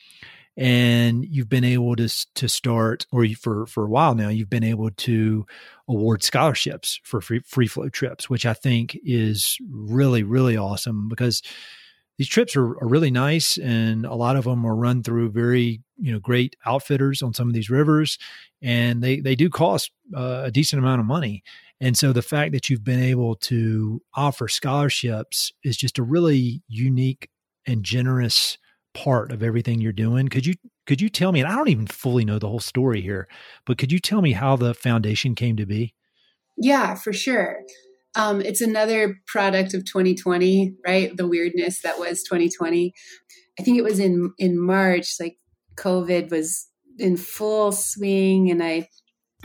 and 0.58 1.24
you've 1.24 1.48
been 1.48 1.64
able 1.64 1.94
to 1.94 2.08
to 2.34 2.48
start 2.48 3.06
or 3.12 3.24
for 3.40 3.64
for 3.66 3.84
a 3.84 3.88
while 3.88 4.14
now 4.14 4.28
you've 4.28 4.50
been 4.50 4.64
able 4.64 4.90
to 4.90 5.46
award 5.88 6.22
scholarships 6.22 7.00
for 7.04 7.20
free, 7.20 7.40
free 7.46 7.68
flow 7.68 7.88
trips 7.88 8.28
which 8.28 8.44
i 8.44 8.52
think 8.52 8.98
is 9.04 9.56
really 9.70 10.24
really 10.24 10.56
awesome 10.56 11.08
because 11.08 11.42
these 12.18 12.28
trips 12.28 12.56
are, 12.56 12.66
are 12.82 12.88
really 12.88 13.10
nice 13.10 13.56
and 13.58 14.04
a 14.04 14.14
lot 14.14 14.36
of 14.36 14.44
them 14.44 14.64
are 14.64 14.76
run 14.76 15.02
through 15.02 15.30
very 15.30 15.80
you 15.96 16.12
know 16.12 16.18
great 16.18 16.56
outfitters 16.66 17.22
on 17.22 17.32
some 17.32 17.48
of 17.48 17.54
these 17.54 17.70
rivers 17.70 18.18
and 18.60 19.02
they 19.02 19.20
they 19.20 19.34
do 19.34 19.48
cost 19.48 19.90
uh, 20.16 20.42
a 20.44 20.50
decent 20.50 20.82
amount 20.82 21.00
of 21.00 21.06
money 21.06 21.42
and 21.80 21.96
so 21.96 22.12
the 22.12 22.22
fact 22.22 22.52
that 22.52 22.68
you've 22.68 22.84
been 22.84 23.02
able 23.02 23.36
to 23.36 24.02
offer 24.14 24.48
scholarships 24.48 25.52
is 25.62 25.76
just 25.76 25.98
a 25.98 26.02
really 26.02 26.62
unique 26.66 27.30
and 27.66 27.84
generous 27.84 28.58
part 28.94 29.30
of 29.30 29.42
everything 29.42 29.80
you're 29.80 29.92
doing. 29.92 30.28
Could 30.28 30.46
you 30.46 30.54
could 30.86 31.00
you 31.00 31.08
tell 31.08 31.32
me? 31.32 31.40
And 31.40 31.48
I 31.48 31.54
don't 31.54 31.68
even 31.68 31.86
fully 31.86 32.24
know 32.24 32.38
the 32.38 32.48
whole 32.48 32.60
story 32.60 33.00
here, 33.00 33.28
but 33.66 33.78
could 33.78 33.92
you 33.92 33.98
tell 33.98 34.22
me 34.22 34.32
how 34.32 34.56
the 34.56 34.74
foundation 34.74 35.34
came 35.34 35.56
to 35.56 35.66
be? 35.66 35.94
Yeah, 36.56 36.94
for 36.94 37.12
sure. 37.12 37.60
Um, 38.16 38.40
it's 38.40 38.60
another 38.60 39.16
product 39.26 39.74
of 39.74 39.84
2020, 39.84 40.74
right? 40.86 41.16
The 41.16 41.28
weirdness 41.28 41.82
that 41.82 41.98
was 41.98 42.22
2020. 42.22 42.92
I 43.58 43.62
think 43.62 43.78
it 43.78 43.84
was 43.84 43.98
in 43.98 44.32
in 44.38 44.60
March, 44.60 45.16
like 45.20 45.36
COVID 45.76 46.30
was 46.30 46.68
in 46.98 47.16
full 47.16 47.72
swing, 47.72 48.50
and 48.50 48.62
I 48.62 48.88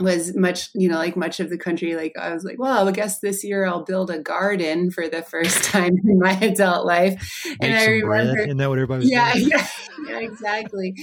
was 0.00 0.34
much 0.34 0.70
you 0.74 0.88
know 0.88 0.96
like 0.96 1.16
much 1.16 1.38
of 1.38 1.50
the 1.50 1.56
country 1.56 1.94
like 1.94 2.12
i 2.18 2.34
was 2.34 2.42
like 2.42 2.58
well 2.58 2.88
i 2.88 2.90
guess 2.90 3.20
this 3.20 3.44
year 3.44 3.64
i'll 3.64 3.84
build 3.84 4.10
a 4.10 4.18
garden 4.18 4.90
for 4.90 5.08
the 5.08 5.22
first 5.22 5.62
time 5.70 5.92
in 6.04 6.18
my 6.18 6.32
adult 6.40 6.84
life 6.84 7.12
Make 7.46 7.58
and 7.60 7.74
i 7.74 7.84
remember 7.86 8.32
bread. 8.32 8.46
isn't 8.48 8.56
that 8.56 8.68
what 8.68 8.78
everybody 8.78 9.04
was 9.04 9.10
yeah, 9.10 9.34
yeah 9.36 9.66
yeah 10.08 10.18
exactly 10.18 10.94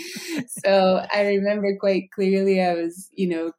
so 0.66 1.06
i 1.14 1.26
remember 1.26 1.78
quite 1.80 2.12
clearly 2.14 2.62
i 2.62 2.74
was 2.74 3.08
you 3.14 3.30
know 3.30 3.54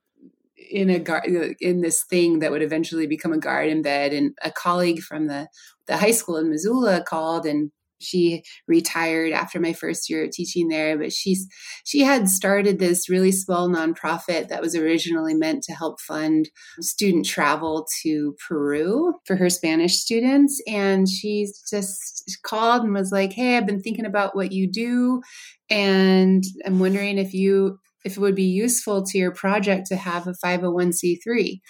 in 0.72 0.90
a 0.90 0.98
gar- 0.98 1.24
uh, 1.26 1.48
in 1.60 1.80
this 1.82 2.04
thing 2.04 2.38
that 2.40 2.50
would 2.50 2.62
eventually 2.62 3.06
become 3.06 3.32
a 3.32 3.38
garden 3.38 3.82
bed 3.82 4.12
and 4.12 4.34
a 4.42 4.50
colleague 4.50 5.00
from 5.00 5.26
the 5.26 5.48
the 5.86 5.96
high 5.96 6.10
school 6.10 6.36
in 6.36 6.50
missoula 6.50 7.02
called 7.06 7.46
and 7.46 7.70
she 8.02 8.42
retired 8.66 9.32
after 9.32 9.60
my 9.60 9.72
first 9.72 10.10
year 10.10 10.24
of 10.24 10.30
teaching 10.30 10.68
there 10.68 10.98
but 10.98 11.12
she's 11.12 11.46
she 11.84 12.00
had 12.00 12.28
started 12.28 12.78
this 12.78 13.08
really 13.08 13.32
small 13.32 13.68
nonprofit 13.68 14.48
that 14.48 14.60
was 14.60 14.74
originally 14.74 15.34
meant 15.34 15.62
to 15.62 15.72
help 15.72 16.00
fund 16.00 16.50
student 16.80 17.24
travel 17.24 17.86
to 18.02 18.34
peru 18.48 19.14
for 19.24 19.36
her 19.36 19.48
spanish 19.48 19.94
students 19.94 20.60
and 20.66 21.08
she 21.08 21.46
just 21.70 22.38
called 22.42 22.82
and 22.82 22.94
was 22.94 23.12
like 23.12 23.32
hey 23.32 23.56
i've 23.56 23.66
been 23.66 23.80
thinking 23.80 24.06
about 24.06 24.34
what 24.34 24.52
you 24.52 24.66
do 24.70 25.22
and 25.70 26.44
i'm 26.66 26.78
wondering 26.78 27.18
if 27.18 27.32
you 27.32 27.78
if 28.04 28.16
it 28.16 28.20
would 28.20 28.34
be 28.34 28.44
useful 28.44 29.04
to 29.06 29.18
your 29.18 29.32
project 29.32 29.86
to 29.88 29.96
have 29.96 30.26
a 30.26 30.34
501c3 30.44 31.60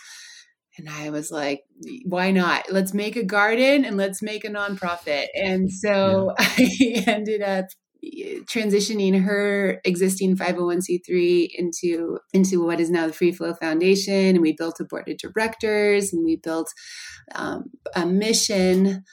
and 0.78 0.88
I 0.88 1.10
was 1.10 1.30
like, 1.30 1.64
why 2.04 2.30
not? 2.30 2.64
Let's 2.70 2.94
make 2.94 3.16
a 3.16 3.24
garden 3.24 3.84
and 3.84 3.96
let's 3.96 4.22
make 4.22 4.44
a 4.44 4.48
nonprofit. 4.48 5.26
And 5.34 5.70
so 5.70 6.34
yeah. 6.38 7.02
I 7.06 7.10
ended 7.10 7.42
up 7.42 7.66
eh, 8.02 8.38
transitioning 8.46 9.22
her 9.22 9.80
existing 9.84 10.36
501c3 10.36 11.48
into 11.54 12.18
into 12.32 12.64
what 12.64 12.80
is 12.80 12.90
now 12.90 13.06
the 13.06 13.12
free 13.12 13.32
flow 13.32 13.54
foundation 13.54 14.14
and 14.14 14.40
we 14.40 14.54
built 14.56 14.80
a 14.80 14.84
board 14.84 15.08
of 15.08 15.18
directors 15.18 16.12
and 16.12 16.24
we 16.24 16.36
built 16.36 16.72
um, 17.34 17.64
a 17.94 18.06
mission 18.06 19.04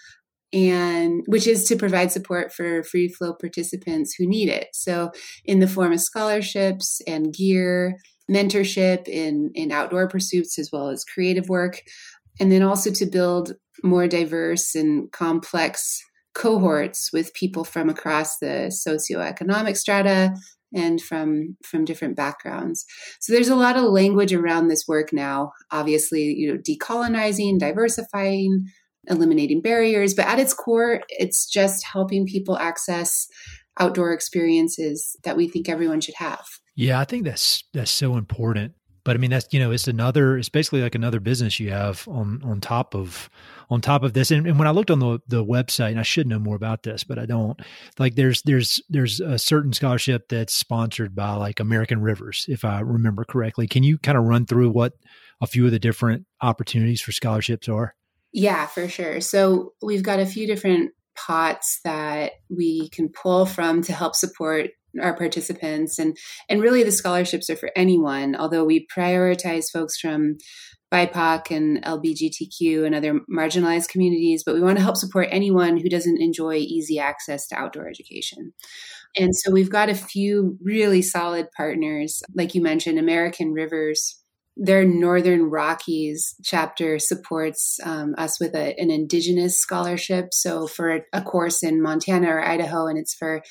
and 0.52 1.24
which 1.28 1.48
is 1.48 1.66
to 1.66 1.76
provide 1.76 2.12
support 2.12 2.52
for 2.52 2.84
free 2.84 3.08
flow 3.08 3.34
participants 3.34 4.16
who 4.18 4.28
need 4.28 4.50
it. 4.50 4.70
So 4.74 5.12
in 5.46 5.60
the 5.60 5.68
form 5.68 5.94
of 5.94 6.02
scholarships 6.02 7.02
and 7.08 7.34
gear 7.34 7.98
mentorship 8.30 9.08
in 9.08 9.52
in 9.56 9.72
outdoor 9.72 10.08
pursuits 10.08 10.58
as 10.60 10.70
well 10.72 10.90
as 10.90 11.04
creative 11.04 11.50
work. 11.50 11.82
And 12.40 12.52
then 12.52 12.64
also 12.64 12.92
to 12.92 13.06
build 13.06 13.54
more 13.84 14.08
diverse 14.08 14.76
and 14.76 15.12
complex 15.12 16.02
cohorts 16.34 17.12
with 17.12 17.34
people 17.34 17.64
from 17.64 17.90
across 17.90 18.38
the 18.38 18.72
socioeconomic 18.72 19.76
strata 19.76 20.34
and 20.74 21.02
from 21.02 21.58
from 21.64 21.86
different 21.86 22.16
backgrounds. 22.16 22.86
So 23.20 23.34
there's 23.34 23.50
a 23.50 23.56
lot 23.56 23.76
of 23.76 23.84
language 23.86 24.34
around 24.34 24.68
this 24.68 24.86
work 24.88 25.12
now. 25.12 25.52
Obviously 25.72 26.24
you 26.24 26.52
know 26.52 26.60
decolonizing 26.60 27.60
diversifying 27.60 28.66
eliminating 29.08 29.62
barriers 29.62 30.14
but 30.14 30.26
at 30.28 30.40
its 30.40 30.54
core 30.54 31.02
it's 31.10 31.48
just 31.48 31.86
helping 31.86 32.26
people 32.26 32.58
access 32.58 33.28
outdoor 33.80 34.12
experiences 34.12 35.16
that 35.24 35.38
we 35.38 35.48
think 35.48 35.70
everyone 35.70 36.02
should 36.02 36.16
have 36.16 36.46
yeah, 36.80 36.98
I 36.98 37.04
think 37.04 37.26
that's 37.26 37.66
that's 37.74 37.92
so 37.92 38.16
important. 38.16 38.72
But 39.04 39.18
I 39.18 39.20
mean, 39.20 39.32
that's 39.32 39.48
you 39.52 39.60
know, 39.60 39.72
it's 39.72 39.90
another. 39.90 40.38
It's 40.38 40.48
basically 40.48 40.82
like 40.82 40.96
another 40.96 41.20
business 41.20 41.60
you 41.60 41.72
have 41.72 42.08
on 42.08 42.42
on 42.42 42.62
top 42.62 42.96
of 42.96 43.30
on 43.70 43.82
top 43.82 44.04
of 44.04 44.14
this. 44.14 44.32
And, 44.32 44.48
and 44.48 44.58
when 44.58 44.66
I 44.66 44.72
looked 44.72 44.90
on 44.90 45.00
the 45.00 45.20
the 45.28 45.44
website, 45.44 45.90
and 45.90 46.00
I 46.00 46.04
should 46.04 46.26
know 46.26 46.40
more 46.40 46.56
about 46.56 46.84
this, 46.84 47.04
but 47.04 47.20
I 47.20 47.26
don't. 47.26 47.60
Like, 47.98 48.16
there's 48.16 48.42
there's 48.44 48.82
there's 48.88 49.20
a 49.20 49.38
certain 49.38 49.74
scholarship 49.74 50.30
that's 50.30 50.54
sponsored 50.54 51.14
by 51.14 51.34
like 51.34 51.60
American 51.60 52.02
Rivers, 52.02 52.46
if 52.48 52.64
I 52.64 52.80
remember 52.80 53.26
correctly. 53.26 53.68
Can 53.68 53.84
you 53.84 53.98
kind 53.98 54.18
of 54.18 54.24
run 54.24 54.46
through 54.46 54.70
what 54.70 54.94
a 55.42 55.48
few 55.48 55.66
of 55.66 55.72
the 55.72 55.80
different 55.80 56.28
opportunities 56.42 57.02
for 57.02 57.12
scholarships 57.12 57.68
are? 57.68 57.94
Yeah, 58.32 58.68
for 58.68 58.88
sure. 58.88 59.22
So 59.22 59.74
we've 59.82 60.04
got 60.04 60.20
a 60.20 60.26
few 60.26 60.46
different 60.48 60.92
pots 61.16 61.80
that 61.84 62.34
we 62.50 62.90
can 62.90 63.10
pull 63.10 63.46
from 63.46 63.82
to 63.84 63.94
help 63.94 64.16
support 64.16 64.70
our 65.00 65.16
participants 65.16 66.00
and 66.00 66.18
and 66.50 66.62
really 66.62 66.82
the 66.82 66.92
scholarships 66.92 67.48
are 67.48 67.56
for 67.56 67.70
anyone 67.76 68.36
although 68.36 68.66
we 68.66 68.88
prioritize 68.88 69.66
folks 69.72 70.00
from 70.00 70.36
BIPOC 70.92 71.56
and 71.56 71.84
LBGTQ 71.84 72.86
and 72.86 72.96
other 72.96 73.20
marginalized 73.32 73.90
communities, 73.90 74.44
but 74.44 74.56
we 74.56 74.62
want 74.62 74.78
to 74.78 74.84
help 74.84 74.98
support 74.98 75.28
anyone 75.32 75.78
who 75.78 75.90
doesn't 75.90 76.22
enjoy 76.22 76.56
easy 76.56 77.00
access 77.00 77.48
to 77.48 77.56
outdoor 77.56 77.88
education. 77.88 78.54
And 79.16 79.36
so 79.36 79.52
we've 79.52 79.70
got 79.70 79.90
a 79.90 79.96
few 79.96 80.58
really 80.64 81.02
solid 81.02 81.48
partners, 81.56 82.22
like 82.34 82.56
you 82.56 82.62
mentioned, 82.62 83.00
American 83.00 83.54
Rivers. 83.54 84.20
Their 84.62 84.84
Northern 84.84 85.44
Rockies 85.44 86.36
chapter 86.44 87.00
supports 87.00 87.80
um, 87.86 88.14
us 88.18 88.42
with 88.42 88.54
a, 88.56 88.78
an 88.78 88.92
Indigenous 88.92 89.58
scholarship. 89.58 90.34
So 90.34 90.68
for 90.68 91.06
a, 91.14 91.22
course 91.22 91.64
in 91.64 91.82
Montana 91.82 92.28
or 92.28 92.46
Idaho, 92.46 92.88
and 92.88 93.00
it's 93.00 93.14
for 93.14 93.42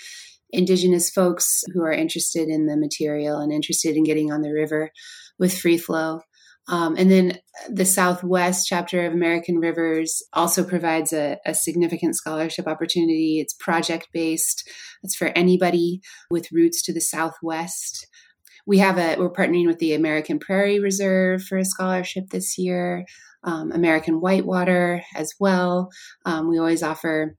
indigenous 0.51 1.09
folks 1.09 1.65
who 1.73 1.83
are 1.83 1.93
interested 1.93 2.49
in 2.49 2.67
the 2.67 2.77
material 2.77 3.39
and 3.39 3.53
interested 3.53 3.97
in 3.97 4.05
getting 4.05 4.31
on 4.31 4.43
the 4.43 4.53
river 4.53 4.91
with 5.39 5.59
free 5.59 5.79
flow. 5.79 6.21
Um, 6.69 6.97
and 6.99 7.11
then 7.11 7.39
the 7.71 7.87
Southwest 7.87 8.67
chapter 8.69 9.07
of 9.07 9.15
American 9.15 9.57
Rivers 9.57 10.23
also 10.35 10.63
provides 10.63 11.15
a, 11.15 11.39
a 11.47 11.55
significant 11.55 12.17
scholarship 12.17 12.67
opportunity. 12.67 13.41
It's 13.41 13.55
project 13.55 14.09
based. 14.13 14.69
It's 15.03 15.17
for 15.17 15.29
anybody 15.29 16.03
with 16.31 16.53
roots 16.53 16.83
to 16.83 16.93
the 16.93 17.01
Southwest. 17.01 18.07
We 18.69 18.79
have 18.79 18.99
a 18.99 19.17
we're 19.19 19.33
partnering 19.33 19.67
with 19.67 19.79
the 19.79 19.95
American 19.95 20.39
Prairie 20.39 20.79
Reserve 20.79 21.43
for 21.43 21.57
a 21.57 21.65
scholarship 21.65 22.25
this 22.31 22.59
year. 22.59 23.07
Um, 23.43 23.73
American 23.73 24.21
Whitewater 24.21 25.03
as 25.17 25.33
well. 25.41 25.89
Um, 26.27 26.51
we 26.51 26.59
always 26.59 26.83
offer 26.83 27.35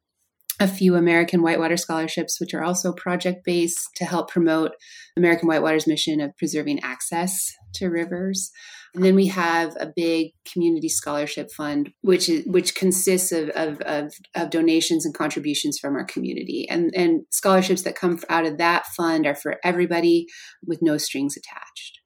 a 0.60 0.68
few 0.68 0.96
American 0.96 1.42
Whitewater 1.42 1.78
scholarships, 1.78 2.40
which 2.40 2.54
are 2.54 2.64
also 2.64 2.92
project 2.92 3.46
based 3.46 3.90
to 3.96 4.06
help 4.06 4.30
promote 4.30 4.72
American 5.18 5.48
Whitewater's 5.48 5.88
mission 5.88 6.20
of 6.20 6.36
preserving 6.38 6.82
access 6.84 7.54
to 7.76 7.88
rivers. 7.88 8.52
And 8.96 9.04
then 9.04 9.16
we 9.16 9.28
have 9.28 9.76
a 9.80 9.92
big 9.96 10.32
community 10.52 10.90
scholarship 10.90 11.52
fund, 11.56 11.92
which 12.02 12.28
is 12.28 12.46
which 12.46 12.76
consists 12.76 13.32
of, 13.32 13.50
of, 13.50 13.80
of, 13.82 14.14
of 14.36 14.50
donations 14.50 15.06
and 15.06 15.14
contributions 15.14 15.78
from 15.80 15.96
our 15.96 16.06
community. 16.06 16.68
And, 16.70 16.92
and 16.96 17.22
scholarships 17.32 17.84
that 17.84 17.96
come 17.96 18.20
out 18.30 18.46
of 18.46 18.58
that 18.58 18.88
fund 18.88 19.28
are 19.28 19.36
for 19.36 19.58
everybody 19.64 20.26
with 20.66 20.82
no 20.82 20.98
strings 20.98 21.38
attached. 21.38 22.00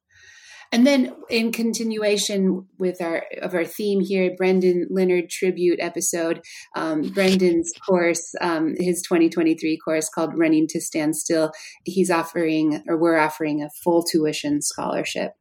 And 0.73 0.87
then 0.87 1.13
in 1.29 1.51
continuation 1.51 2.65
with 2.79 2.99
our 2.99 3.23
of 3.43 3.53
our 3.53 3.63
theme 3.63 4.01
here, 4.01 4.33
Brendan 4.35 4.87
Leonard 4.89 5.29
tribute 5.29 5.79
episode, 5.79 6.41
um, 6.75 7.03
Brendan's 7.09 7.71
course, 7.87 8.33
um, 8.41 8.73
his 8.79 9.03
2023 9.03 9.77
course 9.77 10.09
called 10.09 10.35
Running 10.35 10.65
to 10.69 10.81
Stand 10.81 11.15
Still, 11.15 11.51
he's 11.85 12.09
offering 12.09 12.83
or 12.87 12.97
we're 12.97 13.19
offering 13.19 13.61
a 13.61 13.69
full 13.83 14.03
tuition 14.03 14.63
scholarship 14.63 15.33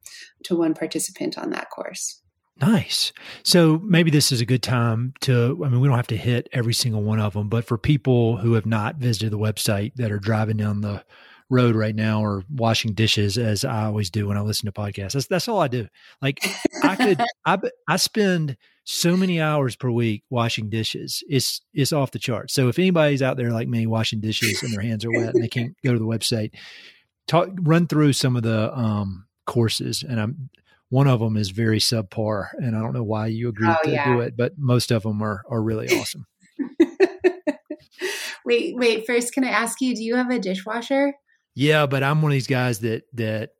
to 0.44 0.54
one 0.54 0.74
participant 0.74 1.38
on 1.38 1.48
that 1.48 1.70
course. 1.70 2.20
Nice. 2.60 3.14
So 3.42 3.80
maybe 3.82 4.10
this 4.10 4.32
is 4.32 4.42
a 4.42 4.46
good 4.46 4.62
time 4.62 5.14
to, 5.22 5.58
I 5.64 5.68
mean, 5.70 5.80
we 5.80 5.88
don't 5.88 5.96
have 5.96 6.06
to 6.08 6.16
hit 6.16 6.50
every 6.52 6.74
single 6.74 7.02
one 7.02 7.18
of 7.18 7.32
them, 7.32 7.48
but 7.48 7.64
for 7.64 7.78
people 7.78 8.36
who 8.36 8.52
have 8.52 8.66
not 8.66 8.96
visited 8.96 9.32
the 9.32 9.38
website 9.38 9.94
that 9.94 10.12
are 10.12 10.18
driving 10.18 10.58
down 10.58 10.82
the 10.82 11.02
road 11.52 11.76
right 11.76 11.94
now 11.94 12.24
or 12.24 12.42
washing 12.50 12.94
dishes 12.94 13.36
as 13.36 13.62
I 13.62 13.84
always 13.84 14.08
do 14.08 14.26
when 14.26 14.38
I 14.38 14.40
listen 14.40 14.66
to 14.66 14.72
podcasts. 14.72 15.12
That's 15.12 15.26
that's 15.26 15.48
all 15.48 15.60
I 15.60 15.68
do. 15.68 15.86
Like 16.22 16.44
I 16.82 16.96
could 16.96 17.20
I 17.44 17.58
I 17.86 17.96
spend 17.96 18.56
so 18.84 19.16
many 19.16 19.40
hours 19.40 19.76
per 19.76 19.90
week 19.90 20.24
washing 20.30 20.70
dishes. 20.70 21.22
It's 21.28 21.60
it's 21.74 21.92
off 21.92 22.10
the 22.10 22.18
charts. 22.18 22.54
So 22.54 22.68
if 22.68 22.78
anybody's 22.78 23.22
out 23.22 23.36
there 23.36 23.50
like 23.50 23.68
me 23.68 23.86
washing 23.86 24.20
dishes 24.20 24.62
and 24.62 24.72
their 24.72 24.80
hands 24.80 25.04
are 25.04 25.10
wet 25.10 25.34
and 25.34 25.44
they 25.44 25.48
can't 25.48 25.76
go 25.84 25.92
to 25.92 25.98
the 25.98 26.06
website, 26.06 26.52
talk 27.28 27.50
run 27.60 27.86
through 27.86 28.14
some 28.14 28.34
of 28.34 28.42
the 28.42 28.76
um, 28.76 29.26
courses 29.46 30.02
and 30.02 30.18
I'm 30.18 30.50
one 30.88 31.06
of 31.06 31.20
them 31.20 31.36
is 31.36 31.50
very 31.50 31.78
subpar 31.78 32.48
and 32.58 32.74
I 32.74 32.80
don't 32.80 32.92
know 32.94 33.02
why 33.02 33.26
you 33.26 33.48
agreed 33.50 33.76
oh, 33.78 33.84
to 33.84 33.90
yeah. 33.90 34.12
do 34.12 34.20
it, 34.20 34.36
but 34.36 34.54
most 34.56 34.90
of 34.90 35.02
them 35.02 35.22
are 35.22 35.42
are 35.50 35.62
really 35.62 35.88
awesome. 35.98 36.26
wait, 38.46 38.74
wait, 38.74 39.06
first 39.06 39.34
can 39.34 39.44
I 39.44 39.50
ask 39.50 39.82
you, 39.82 39.94
do 39.94 40.02
you 40.02 40.16
have 40.16 40.30
a 40.30 40.38
dishwasher? 40.38 41.12
Yeah, 41.54 41.86
but 41.86 42.02
I'm 42.02 42.22
one 42.22 42.32
of 42.32 42.34
these 42.34 42.46
guys 42.46 42.80
that 42.80 43.04
that 43.14 43.50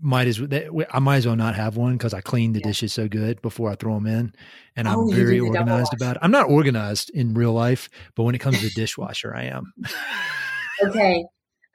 might 0.00 0.26
as 0.28 0.38
that, 0.38 0.86
I 0.92 0.98
might 0.98 1.16
as 1.16 1.26
well 1.26 1.36
not 1.36 1.54
have 1.54 1.76
one 1.76 1.96
because 1.96 2.14
I 2.14 2.20
clean 2.20 2.52
the 2.52 2.60
yeah. 2.60 2.66
dishes 2.66 2.92
so 2.92 3.08
good 3.08 3.42
before 3.42 3.70
I 3.70 3.74
throw 3.74 3.94
them 3.94 4.06
in, 4.06 4.32
and 4.76 4.88
I'm 4.88 4.98
oh, 4.98 5.10
very 5.10 5.40
organized 5.40 5.94
about 5.94 6.16
it. 6.16 6.20
I'm 6.22 6.30
not 6.30 6.48
organized 6.48 7.10
in 7.10 7.34
real 7.34 7.52
life, 7.52 7.88
but 8.14 8.24
when 8.24 8.34
it 8.34 8.38
comes 8.38 8.58
to 8.58 8.64
the 8.64 8.70
dishwasher, 8.70 9.34
I 9.34 9.44
am. 9.44 9.72
okay, 10.84 11.24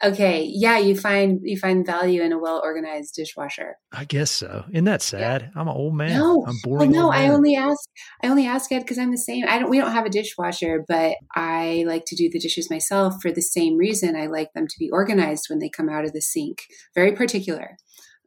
Okay, 0.04 0.44
yeah, 0.54 0.78
you 0.78 0.96
find 0.96 1.40
you 1.42 1.58
find 1.58 1.86
value 1.86 2.22
in 2.22 2.34
a 2.34 2.38
well 2.38 2.60
organized 2.62 3.16
dishwasher. 3.16 3.78
I 3.94 4.04
guess 4.04 4.30
so. 4.30 4.66
Isn't 4.72 4.84
that 4.84 5.02
sad? 5.02 5.42
Yeah. 5.42 5.62
I'm 5.62 5.70
an 5.70 5.76
old 5.76 5.96
man. 5.96 6.20
No, 6.20 6.46
I'm 6.46 6.58
boring. 6.64 6.92
Well, 6.92 7.04
no, 7.04 7.12
I 7.12 7.30
only 7.30 7.56
ask. 7.56 7.90
I 8.22 8.28
only 8.28 8.46
ask 8.46 8.70
Ed 8.74 8.80
because 8.80 8.98
I'm 8.98 9.12
the 9.12 9.18
same. 9.18 9.46
I 9.48 9.58
don't. 9.58 9.70
We 9.70 9.78
don't 9.78 9.94
have 9.94 10.06
a 10.06 10.10
dishwasher, 10.10 10.84
but 10.86 11.16
I 11.34 11.86
like 11.88 12.04
to 12.08 12.16
do 12.16 12.30
the 12.30 12.40
dishes 12.40 12.70
myself 12.70 13.16
for 13.22 13.32
the 13.32 13.42
same 13.42 13.78
reason. 13.78 14.18
I 14.18 14.28
like 14.28 14.52
them 14.54 14.68
to 14.68 14.76
be 14.78 14.90
organized 14.92 15.46
when 15.50 15.60
they 15.60 15.70
come 15.70 15.88
out 15.88 16.04
of 16.04 16.12
the 16.12 16.22
sink. 16.22 16.64
Very 16.94 17.14
particular. 17.14 17.78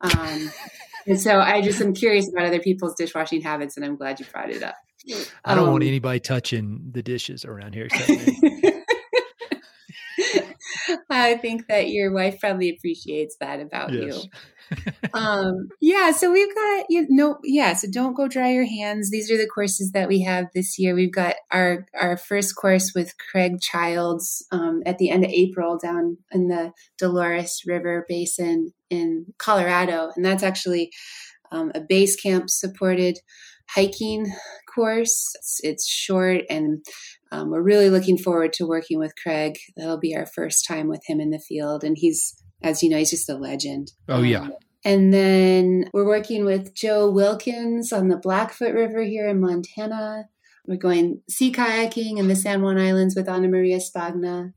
Um, 0.00 0.50
and 1.06 1.20
so 1.20 1.38
I 1.38 1.60
just 1.60 1.82
am 1.82 1.92
curious 1.92 2.30
about 2.32 2.46
other 2.46 2.60
people's 2.60 2.94
dishwashing 2.94 3.42
habits, 3.42 3.76
and 3.76 3.84
I'm 3.84 3.96
glad 3.96 4.20
you 4.20 4.26
brought 4.32 4.50
it 4.50 4.62
up. 4.62 4.76
I 5.44 5.54
don't 5.54 5.66
um, 5.66 5.72
want 5.72 5.84
anybody 5.84 6.20
touching 6.20 6.90
the 6.92 7.02
dishes 7.02 7.44
around 7.44 7.74
here 7.74 7.84
except 7.86 8.08
me. 8.08 8.62
I 11.22 11.36
think 11.36 11.66
that 11.68 11.88
your 11.88 12.12
wife 12.12 12.40
probably 12.40 12.70
appreciates 12.70 13.36
that 13.40 13.60
about 13.60 13.92
yes. 13.92 14.24
you. 14.24 14.30
um, 15.14 15.68
yeah, 15.80 16.12
so 16.12 16.32
we've 16.32 16.54
got 16.54 16.86
you 16.88 17.06
know, 17.08 17.38
yeah. 17.42 17.74
So 17.74 17.88
don't 17.90 18.14
go 18.14 18.28
dry 18.28 18.52
your 18.52 18.66
hands. 18.66 19.10
These 19.10 19.30
are 19.30 19.36
the 19.36 19.46
courses 19.46 19.92
that 19.92 20.08
we 20.08 20.22
have 20.22 20.46
this 20.54 20.78
year. 20.78 20.94
We've 20.94 21.12
got 21.12 21.36
our 21.50 21.86
our 21.98 22.16
first 22.16 22.56
course 22.56 22.92
with 22.94 23.14
Craig 23.18 23.60
Childs 23.60 24.44
um, 24.50 24.82
at 24.84 24.98
the 24.98 25.10
end 25.10 25.24
of 25.24 25.30
April 25.30 25.78
down 25.78 26.18
in 26.32 26.48
the 26.48 26.72
Dolores 26.98 27.62
River 27.66 28.04
Basin 28.08 28.72
in 28.90 29.26
Colorado, 29.38 30.10
and 30.16 30.24
that's 30.24 30.42
actually 30.42 30.90
um, 31.50 31.72
a 31.74 31.80
base 31.80 32.16
camp 32.16 32.50
supported 32.50 33.18
hiking 33.68 34.32
course. 34.74 35.32
It's, 35.36 35.60
it's 35.62 35.86
short 35.86 36.42
and 36.50 36.84
um, 37.30 37.50
we're 37.50 37.62
really 37.62 37.90
looking 37.90 38.18
forward 38.18 38.52
to 38.54 38.66
working 38.66 38.98
with 38.98 39.14
Craig. 39.22 39.58
That'll 39.76 39.98
be 39.98 40.16
our 40.16 40.26
first 40.26 40.66
time 40.66 40.88
with 40.88 41.02
him 41.06 41.20
in 41.20 41.30
the 41.30 41.38
field. 41.38 41.84
And 41.84 41.96
he's, 41.98 42.34
as 42.62 42.82
you 42.82 42.88
know, 42.88 42.98
he's 42.98 43.10
just 43.10 43.28
a 43.28 43.34
legend. 43.34 43.92
Oh, 44.08 44.22
yeah. 44.22 44.40
Um, 44.40 44.52
and 44.84 45.12
then 45.12 45.90
we're 45.92 46.06
working 46.06 46.44
with 46.44 46.74
Joe 46.74 47.10
Wilkins 47.10 47.92
on 47.92 48.08
the 48.08 48.16
Blackfoot 48.16 48.74
River 48.74 49.02
here 49.02 49.28
in 49.28 49.40
Montana. 49.40 50.24
We're 50.66 50.76
going 50.76 51.22
sea 51.28 51.52
kayaking 51.52 52.18
in 52.18 52.28
the 52.28 52.36
San 52.36 52.62
Juan 52.62 52.78
Islands 52.78 53.16
with 53.16 53.28
Ana 53.28 53.48
Maria 53.48 53.78
Spagna. 53.78 54.52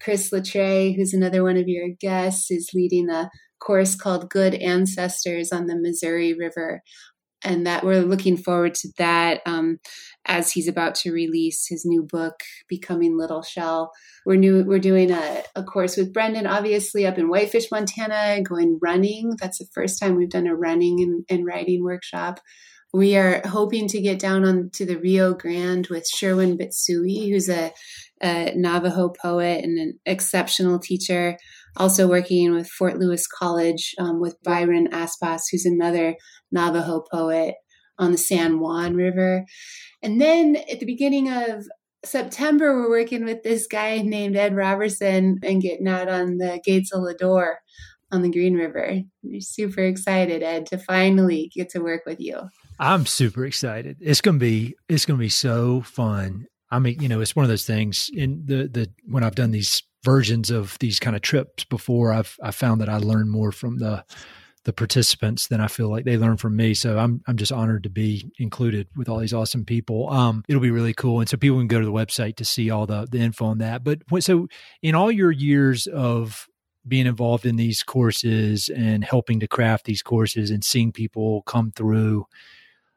Chris 0.00 0.32
La 0.32 0.40
Tray, 0.40 0.92
who's 0.92 1.14
another 1.14 1.42
one 1.42 1.56
of 1.56 1.68
your 1.68 1.88
guests, 1.88 2.50
is 2.50 2.70
leading 2.74 3.08
a 3.08 3.30
course 3.60 3.94
called 3.94 4.30
Good 4.30 4.54
Ancestors 4.54 5.50
on 5.50 5.66
the 5.66 5.76
Missouri 5.76 6.34
River 6.34 6.82
and 7.44 7.66
that 7.66 7.84
we're 7.84 8.02
looking 8.02 8.36
forward 8.36 8.74
to 8.74 8.88
that 8.98 9.40
um, 9.46 9.78
as 10.26 10.50
he's 10.50 10.68
about 10.68 10.94
to 10.94 11.12
release 11.12 11.66
his 11.68 11.84
new 11.84 12.02
book 12.02 12.40
becoming 12.68 13.18
little 13.18 13.42
shell. 13.42 13.92
We're 14.24 14.36
new 14.36 14.64
we're 14.64 14.78
doing 14.78 15.10
a, 15.10 15.42
a 15.54 15.62
course 15.62 15.96
with 15.96 16.12
brendan 16.12 16.46
obviously 16.46 17.06
up 17.06 17.18
in 17.18 17.28
whitefish 17.28 17.70
montana 17.70 18.42
going 18.42 18.78
running. 18.80 19.36
That's 19.40 19.58
the 19.58 19.68
first 19.72 20.00
time 20.00 20.16
we've 20.16 20.30
done 20.30 20.46
a 20.46 20.56
running 20.56 21.00
and, 21.00 21.24
and 21.28 21.46
writing 21.46 21.84
workshop. 21.84 22.40
We 22.92 23.16
are 23.16 23.42
hoping 23.44 23.88
to 23.88 24.00
get 24.00 24.20
down 24.20 24.44
on 24.44 24.70
to 24.74 24.86
the 24.86 24.98
rio 24.98 25.34
grande 25.34 25.88
with 25.88 26.08
sherwin 26.08 26.56
bitsui 26.56 27.28
who's 27.28 27.48
a, 27.48 27.72
a 28.22 28.52
navajo 28.54 29.08
poet 29.08 29.64
and 29.64 29.78
an 29.78 29.98
exceptional 30.06 30.78
teacher 30.78 31.36
also 31.76 32.08
working 32.08 32.54
with 32.54 32.68
Fort 32.68 32.98
Lewis 32.98 33.26
College 33.26 33.94
um, 33.98 34.20
with 34.20 34.42
Byron 34.42 34.88
Aspaas, 34.92 35.42
who's 35.50 35.64
another 35.64 36.16
Navajo 36.52 37.04
poet 37.12 37.54
on 37.98 38.12
the 38.12 38.18
San 38.18 38.60
Juan 38.60 38.94
River. 38.94 39.44
And 40.02 40.20
then 40.20 40.56
at 40.70 40.80
the 40.80 40.86
beginning 40.86 41.30
of 41.30 41.64
September, 42.04 42.74
we're 42.74 42.90
working 42.90 43.24
with 43.24 43.42
this 43.42 43.66
guy 43.66 44.02
named 44.02 44.36
Ed 44.36 44.54
Roberson 44.54 45.38
and 45.42 45.62
getting 45.62 45.88
out 45.88 46.08
on 46.08 46.38
the 46.38 46.60
Gates 46.64 46.92
of 46.92 47.02
Lodore 47.02 47.56
on 48.12 48.22
the 48.22 48.30
Green 48.30 48.54
River. 48.54 49.00
We're 49.22 49.40
super 49.40 49.82
excited, 49.82 50.42
Ed, 50.42 50.66
to 50.66 50.78
finally 50.78 51.50
get 51.54 51.70
to 51.70 51.80
work 51.80 52.02
with 52.06 52.20
you. 52.20 52.38
I'm 52.78 53.06
super 53.06 53.44
excited. 53.44 53.96
It's 54.00 54.20
gonna 54.20 54.38
be 54.38 54.76
it's 54.88 55.06
gonna 55.06 55.18
be 55.18 55.28
so 55.28 55.82
fun. 55.82 56.46
I 56.70 56.78
mean, 56.78 57.00
you 57.00 57.08
know, 57.08 57.20
it's 57.20 57.36
one 57.36 57.44
of 57.44 57.48
those 57.48 57.64
things 57.64 58.10
in 58.12 58.42
the 58.46 58.68
the 58.68 58.90
when 59.06 59.24
I've 59.24 59.34
done 59.34 59.52
these 59.52 59.82
versions 60.04 60.50
of 60.50 60.78
these 60.78 61.00
kind 61.00 61.16
of 61.16 61.22
trips 61.22 61.64
before, 61.64 62.12
I've 62.12 62.36
I 62.42 62.50
found 62.50 62.80
that 62.80 62.88
I 62.88 62.98
learn 62.98 63.28
more 63.28 63.50
from 63.50 63.78
the 63.78 64.04
the 64.64 64.72
participants 64.72 65.48
than 65.48 65.60
I 65.60 65.68
feel 65.68 65.90
like 65.90 66.06
they 66.06 66.16
learn 66.16 66.38
from 66.38 66.56
me. 66.56 66.74
So 66.74 66.98
I'm 66.98 67.22
I'm 67.26 67.36
just 67.36 67.52
honored 67.52 67.82
to 67.84 67.90
be 67.90 68.30
included 68.38 68.88
with 68.96 69.08
all 69.08 69.18
these 69.18 69.34
awesome 69.34 69.64
people. 69.64 70.10
Um, 70.10 70.42
it'll 70.48 70.62
be 70.62 70.70
really 70.70 70.94
cool, 70.94 71.20
and 71.20 71.28
so 71.28 71.36
people 71.36 71.58
can 71.58 71.68
go 71.68 71.80
to 71.80 71.86
the 71.86 71.92
website 71.92 72.36
to 72.36 72.44
see 72.44 72.70
all 72.70 72.86
the 72.86 73.06
the 73.10 73.18
info 73.18 73.46
on 73.46 73.58
that. 73.58 73.84
But 73.84 74.02
so 74.20 74.48
in 74.82 74.94
all 74.94 75.10
your 75.10 75.30
years 75.30 75.86
of 75.86 76.46
being 76.86 77.06
involved 77.06 77.46
in 77.46 77.56
these 77.56 77.82
courses 77.82 78.68
and 78.68 79.02
helping 79.04 79.40
to 79.40 79.48
craft 79.48 79.86
these 79.86 80.02
courses 80.02 80.50
and 80.50 80.62
seeing 80.62 80.92
people 80.92 81.42
come 81.42 81.70
through, 81.70 82.26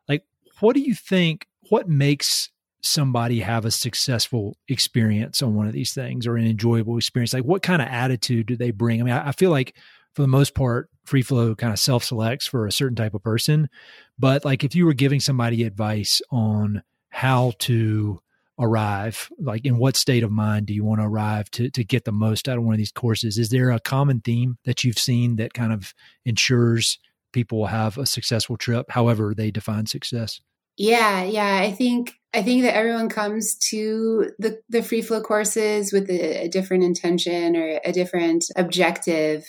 like 0.08 0.24
what 0.60 0.74
do 0.74 0.82
you 0.82 0.93
think? 0.93 1.48
What 1.70 1.88
makes 1.88 2.50
somebody 2.88 3.39
have 3.41 3.65
a 3.65 3.71
successful 3.71 4.58
experience 4.67 5.41
on 5.41 5.56
one 5.56 5.67
of 5.67 5.73
these 5.73 5.93
things 5.93 6.26
or 6.26 6.38
an 6.38 6.47
enjoyable 6.47 6.97
experience? 6.97 7.34
Like, 7.34 7.43
what 7.43 7.62
kind 7.62 7.82
of 7.82 7.88
attitude 7.88 8.47
do 8.47 8.56
they 8.56 8.71
bring? 8.71 9.02
I 9.02 9.04
mean, 9.04 9.13
I, 9.13 9.30
I 9.30 9.32
feel 9.32 9.52
like 9.52 9.76
for 10.13 10.21
the 10.21 10.28
most 10.28 10.56
part, 10.56 10.89
free 11.06 11.21
flow 11.21 11.56
kind 11.56 11.71
of 11.71 11.80
self 11.80 12.04
selects 12.04 12.47
for 12.47 12.65
a 12.65 12.71
certain 12.71 12.95
type 12.95 13.13
of 13.13 13.23
person. 13.23 13.69
But 14.17 14.43
like, 14.43 14.63
if 14.63 14.76
you 14.76 14.86
were 14.86 14.93
giving 14.93 15.19
somebody 15.19 15.63
advice 15.63 16.21
on 16.32 16.82
how 17.10 17.54
to 17.60 18.19
arrive? 18.60 19.30
Like, 19.39 19.65
in 19.65 19.78
what 19.78 19.95
state 19.95 20.23
of 20.23 20.32
mind 20.32 20.67
do 20.67 20.73
you 20.73 20.84
want 20.84 21.02
to 21.02 21.06
arrive 21.06 21.50
to 21.52 21.69
to 21.71 21.84
get 21.84 22.06
the 22.06 22.12
most 22.12 22.47
out 22.50 22.58
of 22.58 22.63
one 22.63 22.73
of 22.73 22.78
these 22.78 22.91
courses? 22.91 23.38
Is 23.38 23.50
there 23.50 23.71
a 23.71 23.80
common 23.80 24.21
theme 24.21 24.58
that 24.65 24.84
you've 24.84 25.00
seen 25.00 25.36
that 25.38 25.54
kind 25.54 25.73
of 25.73 25.93
ensures 26.26 27.00
people 27.34 27.67
have 27.67 27.97
a 27.97 28.06
successful 28.06 28.58
trip, 28.58 28.89
however 28.89 29.34
they 29.36 29.52
define 29.52 29.86
success? 29.86 30.41
Yeah, 30.78 31.23
yeah. 31.23 31.58
I 31.58 31.71
think 31.71 32.13
I 32.38 32.43
think 32.43 32.62
that 32.62 32.76
everyone 32.76 33.10
comes 33.10 33.56
to 33.71 34.30
the 34.38 34.60
the 34.69 34.84
free 34.84 35.02
flow 35.02 35.21
courses 35.21 35.91
with 35.91 36.08
a, 36.08 36.43
a 36.43 36.47
different 36.47 36.84
intention 36.84 37.56
or 37.56 37.82
a 37.84 37.91
different 37.91 38.45
objective, 38.56 39.43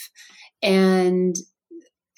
and 0.62 1.36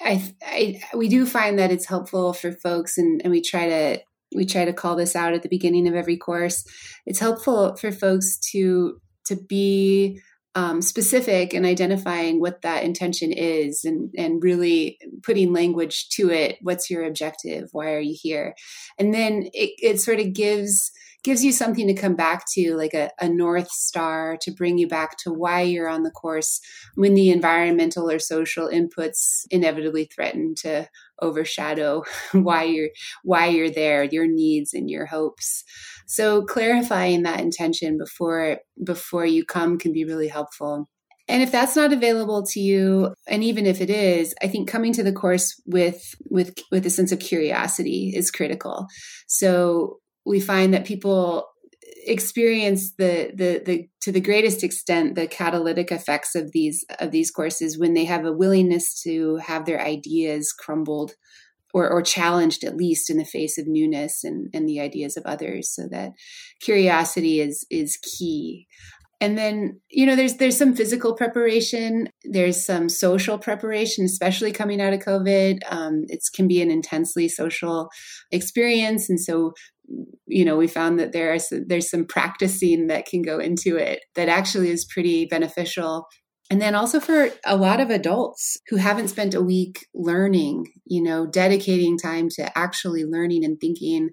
I, 0.01 0.33
I 0.47 0.81
we 0.95 1.09
do 1.09 1.27
find 1.27 1.59
that 1.59 1.73
it's 1.73 1.87
helpful 1.87 2.33
for 2.35 2.53
folks, 2.53 2.99
and, 2.99 3.21
and 3.25 3.33
we 3.33 3.43
try 3.43 3.69
to 3.69 4.01
we 4.33 4.47
try 4.47 4.65
to 4.65 4.73
call 4.73 4.95
this 4.95 5.17
out 5.17 5.35
at 5.35 5.43
the 5.43 5.49
beginning 5.49 5.89
of 5.89 5.97
every 5.97 6.17
course. 6.17 6.65
It's 7.05 7.19
helpful 7.19 7.75
for 7.75 7.91
folks 7.91 8.39
to 8.53 9.01
to 9.27 9.35
be 9.49 10.21
um, 10.55 10.83
specific 10.83 11.55
and 11.55 11.65
identifying 11.65 12.41
what 12.41 12.63
that 12.63 12.83
intention 12.83 13.33
is 13.33 13.85
and, 13.85 14.11
and 14.17 14.43
really 14.43 14.99
putting 15.23 15.53
language 15.53 16.09
to 16.11 16.31
it. 16.31 16.59
What's 16.61 16.91
your 16.91 17.05
objective? 17.05 17.69
Why 17.73 17.93
are 17.93 18.01
you 18.01 18.17
here? 18.21 18.55
And 18.99 19.15
then 19.15 19.49
it, 19.53 19.71
it 19.79 20.01
sort 20.01 20.19
of 20.19 20.33
gives 20.33 20.91
gives 21.23 21.45
you 21.45 21.53
something 21.53 21.87
to 21.87 21.95
come 21.95 22.17
back 22.17 22.45
to, 22.53 22.75
like 22.77 22.95
a, 22.95 23.11
a 23.21 23.29
North 23.29 23.71
Star 23.71 24.39
to 24.43 24.51
bring 24.51 24.79
you 24.79 24.89
back 24.89 25.17
to 25.19 25.33
why 25.33 25.63
you're 25.63 25.89
on 25.89 26.03
the 26.03 26.11
course 26.11 26.61
when 26.95 27.15
the 27.15 27.31
environmental 27.31 28.11
or 28.11 28.19
social 28.19 28.69
inputs 28.69 29.45
inevitably 29.51 30.07
threaten 30.07 30.55
to 30.57 30.89
overshadow 31.21 32.03
why 32.33 32.65
you're 32.65 32.91
why 33.23 33.47
you're 33.47 33.71
there, 33.71 34.05
your 34.05 34.27
needs 34.27 34.75
and 34.75 34.91
your 34.91 35.07
hopes. 35.07 35.65
So 36.07 36.43
clarifying 36.43 37.23
that 37.23 37.41
intention 37.41 37.99
before 37.99 38.59
before 38.83 39.27
you 39.27 39.45
come 39.45 39.79
can 39.79 39.93
be 39.93 40.05
really 40.05 40.29
helpful. 40.29 40.89
And 41.29 41.45
if 41.45 41.53
that's 41.53 41.77
not 41.77 41.93
available 41.93 42.45
to 42.47 42.61
you, 42.61 43.15
and 43.29 43.45
even 43.45 43.65
if 43.65 43.81
it 43.81 43.89
is, 43.89 44.35
I 44.43 44.49
think 44.49 44.69
coming 44.69 44.93
to 44.95 45.05
the 45.05 45.13
course 45.13 45.55
with 45.65 46.17
with 46.29 46.59
with 46.73 46.85
a 46.85 46.91
sense 46.91 47.13
of 47.13 47.21
curiosity 47.21 48.13
is 48.17 48.33
critical. 48.33 48.89
So 49.29 50.00
we 50.25 50.41
find 50.41 50.75
that 50.75 50.87
people 50.87 51.47
experience 52.07 52.93
the, 52.99 53.31
the 53.35 53.63
the 53.65 53.89
to 54.01 54.13
the 54.13 54.21
greatest 54.21 54.65
extent 54.65 55.15
the 55.15 55.27
catalytic 55.27 55.93
effects 55.93 56.35
of 56.35 56.53
these 56.53 56.85
of 56.99 57.11
these 57.11 57.31
courses 57.31 57.79
when 57.79 57.95
they 57.95 58.05
have 58.05 58.25
a 58.25 58.33
willingness 58.33 59.01
to 59.03 59.37
have 59.37 59.67
their 59.67 59.81
ideas 59.81 60.53
crumbled 60.53 61.13
or, 61.73 61.89
or 61.89 62.03
challenged 62.03 62.65
at 62.65 62.77
least 62.77 63.11
in 63.11 63.19
the 63.19 63.25
face 63.25 63.59
of 63.59 63.67
newness 63.67 64.25
and, 64.25 64.49
and 64.53 64.69
the 64.69 64.81
ideas 64.81 65.17
of 65.17 65.25
others. 65.25 65.73
So 65.73 65.89
that 65.91 66.13
curiosity 66.61 67.41
is 67.41 67.65
is 67.71 67.99
key. 67.99 68.67
And 69.23 69.37
then 69.37 69.81
you 69.91 70.07
know 70.07 70.17
there's 70.17 70.37
there's 70.37 70.57
some 70.57 70.75
physical 70.75 71.15
preparation. 71.15 72.09
There's 72.25 72.65
some 72.65 72.89
social 72.89 73.39
preparation 73.39 74.05
especially 74.05 74.53
coming 74.53 74.81
out 74.81 74.95
of 74.95 75.01
covid. 75.01 75.59
Um, 75.71 76.05
it 76.09 76.21
can 76.35 76.49
be 76.49 76.63
an 76.63 76.71
intensely 76.71 77.29
social 77.29 77.91
experience. 78.31 79.11
And 79.11 79.21
so 79.21 79.53
you 80.27 80.45
know 80.45 80.57
we 80.57 80.67
found 80.67 80.99
that 80.99 81.13
there 81.13 81.35
is 81.35 81.53
there's 81.67 81.91
some 81.91 82.05
practicing 82.05 82.87
that 82.87 83.07
can 83.07 83.23
go 83.23 83.39
into 83.39 83.77
it 83.77 84.01
that 84.15 84.29
actually 84.29 84.71
is 84.71 84.85
pretty 84.85 85.27
beneficial. 85.27 86.07
And 86.53 86.61
then 86.61 86.75
also 86.75 86.99
for 86.99 87.31
a 87.47 87.57
lot 87.57 87.79
of 87.79 87.91
adults 87.91 88.57
who 88.69 88.77
haven't 88.77 89.07
spent 89.09 89.35
a 89.35 89.43
week 89.43 89.87
learning 89.95 90.67
you 90.85 91.03
know 91.03 91.27
dedicating 91.27 91.99
time 91.99 92.29
to 92.37 92.59
actually 92.59 93.05
learning 93.05 93.45
and 93.45 93.59
thinking 93.61 94.11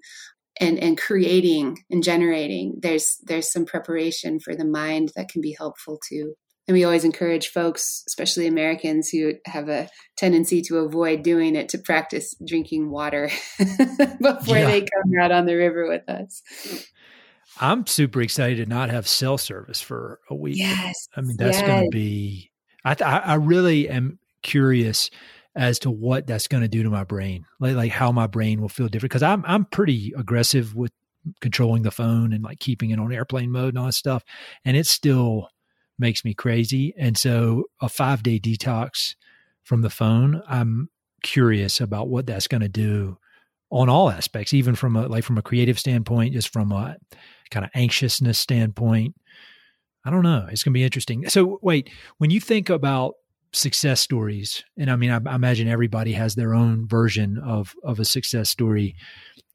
and 0.60 0.78
and 0.78 0.98
creating 0.98 1.78
and 1.90 2.02
generating 2.02 2.76
there's 2.80 3.18
there's 3.24 3.50
some 3.50 3.64
preparation 3.64 4.38
for 4.40 4.54
the 4.54 4.64
mind 4.64 5.12
that 5.16 5.28
can 5.28 5.40
be 5.40 5.54
helpful 5.56 5.98
too 6.08 6.34
and 6.68 6.74
we 6.74 6.84
always 6.84 7.04
encourage 7.04 7.48
folks 7.48 8.04
especially 8.06 8.46
americans 8.46 9.08
who 9.08 9.32
have 9.46 9.68
a 9.68 9.88
tendency 10.16 10.62
to 10.62 10.78
avoid 10.78 11.22
doing 11.22 11.56
it 11.56 11.68
to 11.68 11.78
practice 11.78 12.34
drinking 12.46 12.90
water 12.90 13.30
before 13.58 14.58
yeah. 14.58 14.66
they 14.66 14.80
come 14.80 15.18
out 15.20 15.32
on 15.32 15.46
the 15.46 15.56
river 15.56 15.88
with 15.88 16.08
us 16.08 16.42
i'm 17.60 17.86
super 17.86 18.20
excited 18.20 18.56
to 18.58 18.66
not 18.66 18.90
have 18.90 19.08
cell 19.08 19.38
service 19.38 19.80
for 19.80 20.20
a 20.30 20.34
week 20.34 20.58
yes 20.58 21.08
i 21.16 21.20
mean 21.20 21.36
that's 21.36 21.58
yes. 21.58 21.66
going 21.66 21.84
to 21.84 21.90
be 21.90 22.50
I, 22.84 22.94
th- 22.94 23.08
I 23.08 23.34
really 23.34 23.88
am 23.88 24.18
curious 24.42 25.10
as 25.54 25.80
to 25.80 25.90
what 25.90 26.26
that's 26.26 26.48
going 26.48 26.62
to 26.62 26.68
do 26.68 26.82
to 26.84 26.90
my 26.90 27.04
brain, 27.04 27.44
like 27.60 27.74
like 27.74 27.92
how 27.92 28.12
my 28.12 28.26
brain 28.26 28.60
will 28.60 28.68
feel 28.68 28.88
different. 28.88 29.10
Because 29.10 29.22
I'm 29.22 29.44
I'm 29.46 29.64
pretty 29.64 30.12
aggressive 30.16 30.74
with 30.74 30.92
controlling 31.40 31.82
the 31.82 31.90
phone 31.90 32.32
and 32.32 32.42
like 32.44 32.60
keeping 32.60 32.90
it 32.90 33.00
on 33.00 33.12
airplane 33.12 33.50
mode 33.50 33.70
and 33.70 33.78
all 33.78 33.86
that 33.86 33.92
stuff, 33.92 34.22
and 34.64 34.76
it's 34.76 34.90
still 34.90 35.48
makes 35.98 36.24
me 36.24 36.34
crazy. 36.34 36.94
And 36.98 37.16
so 37.16 37.64
a 37.80 37.88
five 37.88 38.22
day 38.22 38.38
detox 38.38 39.14
from 39.64 39.82
the 39.82 39.90
phone, 39.90 40.42
I'm 40.48 40.88
curious 41.22 41.80
about 41.80 42.08
what 42.08 42.26
that's 42.26 42.48
going 42.48 42.62
to 42.62 42.68
do 42.68 43.18
on 43.70 43.88
all 43.88 44.10
aspects, 44.10 44.54
even 44.54 44.74
from 44.74 44.96
a 44.96 45.06
like 45.06 45.24
from 45.24 45.38
a 45.38 45.42
creative 45.42 45.78
standpoint, 45.78 46.32
just 46.32 46.52
from 46.52 46.72
a 46.72 46.96
kind 47.50 47.64
of 47.64 47.70
anxiousness 47.74 48.38
standpoint. 48.38 49.14
I 50.04 50.10
don't 50.10 50.22
know. 50.22 50.46
It's 50.50 50.62
going 50.62 50.72
to 50.72 50.78
be 50.78 50.84
interesting. 50.84 51.28
So, 51.28 51.58
wait, 51.60 51.90
when 52.18 52.30
you 52.30 52.40
think 52.40 52.70
about 52.70 53.14
success 53.52 54.00
stories, 54.00 54.64
and 54.78 54.90
I 54.90 54.96
mean, 54.96 55.10
I, 55.10 55.20
I, 55.26 55.34
imagine 55.34 55.68
everybody 55.68 56.12
has 56.12 56.34
their 56.34 56.54
own 56.54 56.86
version 56.86 57.38
of 57.38 57.74
of 57.84 58.00
a 58.00 58.04
success 58.04 58.48
story 58.48 58.94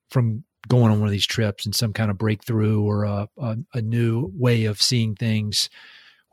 from 0.10 0.44
going 0.68 0.92
on 0.92 1.00
one 1.00 1.08
of 1.08 1.12
these 1.12 1.26
trips 1.26 1.66
and 1.66 1.76
some 1.76 1.94
kind 1.94 2.10
of 2.10 2.18
breakthrough 2.18 2.82
or 2.82 3.04
a, 3.04 3.28
a, 3.38 3.58
a 3.74 3.82
new 3.82 4.32
way 4.36 4.66
of 4.66 4.82
seeing 4.82 5.16
things, 5.16 5.70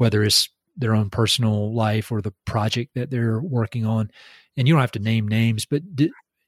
whether 0.01 0.25
it's 0.25 0.49
their 0.79 0.95
own 0.95 1.11
personal 1.11 1.75
life 1.75 2.11
or 2.11 2.23
the 2.23 2.33
project 2.47 2.93
that 2.95 3.11
they're 3.11 3.39
working 3.39 3.85
on. 3.85 4.11
And 4.57 4.67
you 4.67 4.73
don't 4.73 4.81
have 4.81 4.93
to 4.93 4.99
name 4.99 5.29
names, 5.29 5.67
but 5.67 5.83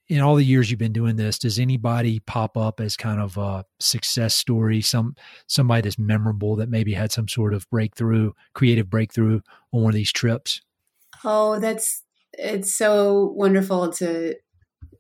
in 0.09 0.21
all 0.21 0.37
the 0.37 0.45
years 0.45 0.71
you've 0.71 0.81
been 0.81 0.95
doing 0.95 1.17
this, 1.17 1.39
does 1.39 1.59
anybody 1.59 2.21
pop 2.21 2.57
up 2.57 2.81
as 2.81 2.97
kind 2.97 3.21
of 3.21 3.37
a 3.37 3.67
success 3.79 4.35
story? 4.35 4.81
Some 4.81 5.17
somebody 5.49 5.83
that's 5.83 5.99
memorable 5.99 6.57
that 6.57 6.71
maybe 6.71 6.95
had 6.95 7.13
some 7.13 7.29
sort 7.29 7.53
of 7.53 7.69
breakthrough, 7.69 8.33
creative 8.55 8.89
breakthrough 8.89 9.41
on 9.71 9.83
one 9.83 9.91
of 9.91 9.97
these 9.97 10.13
trips? 10.13 10.63
Oh, 11.23 11.61
that's 11.61 12.03
it's 12.33 12.73
so 12.73 13.35
wonderful 13.37 13.93
to 13.93 14.35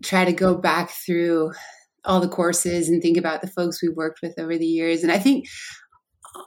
try 0.02 0.26
to 0.26 0.32
go 0.32 0.54
back 0.54 0.90
through 0.90 1.52
all 2.04 2.20
the 2.20 2.28
courses 2.28 2.90
and 2.90 3.00
think 3.00 3.16
about 3.16 3.40
the 3.40 3.46
folks 3.46 3.82
we've 3.82 3.96
worked 3.96 4.20
with 4.20 4.38
over 4.38 4.58
the 4.58 4.66
years. 4.66 5.02
And 5.02 5.10
I 5.10 5.18
think 5.18 5.46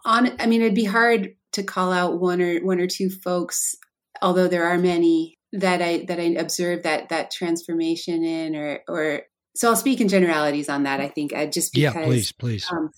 on 0.06 0.40
I 0.40 0.46
mean 0.46 0.62
it'd 0.62 0.76
be 0.76 0.86
hard 0.86 1.36
to 1.56 1.64
call 1.64 1.92
out 1.92 2.20
one 2.20 2.42
or 2.42 2.60
one 2.60 2.80
or 2.80 2.88
two 2.88 3.10
folks, 3.10 3.76
although 4.22 4.48
there 4.48 4.66
are 4.66 4.78
many 4.78 5.38
that 5.54 5.82
I 5.82 6.06
that 6.08 6.20
I 6.20 6.24
observed 6.24 6.84
that 6.84 7.10
that 7.10 7.32
transformation 7.32 8.24
in 8.24 8.56
or 8.56 8.80
or 8.88 9.22
so 9.56 9.70
I'll 9.70 9.76
speak 9.76 10.02
in 10.02 10.10
generalities 10.10 10.70
on 10.70 10.84
that. 10.84 11.00
I 11.00 11.08
think 11.08 11.34
I 11.34 11.46
just 11.46 11.74
because 11.74 11.96
yeah, 11.96 12.06
please, 12.06 12.32
please. 12.32 12.68
Um, 12.72 12.92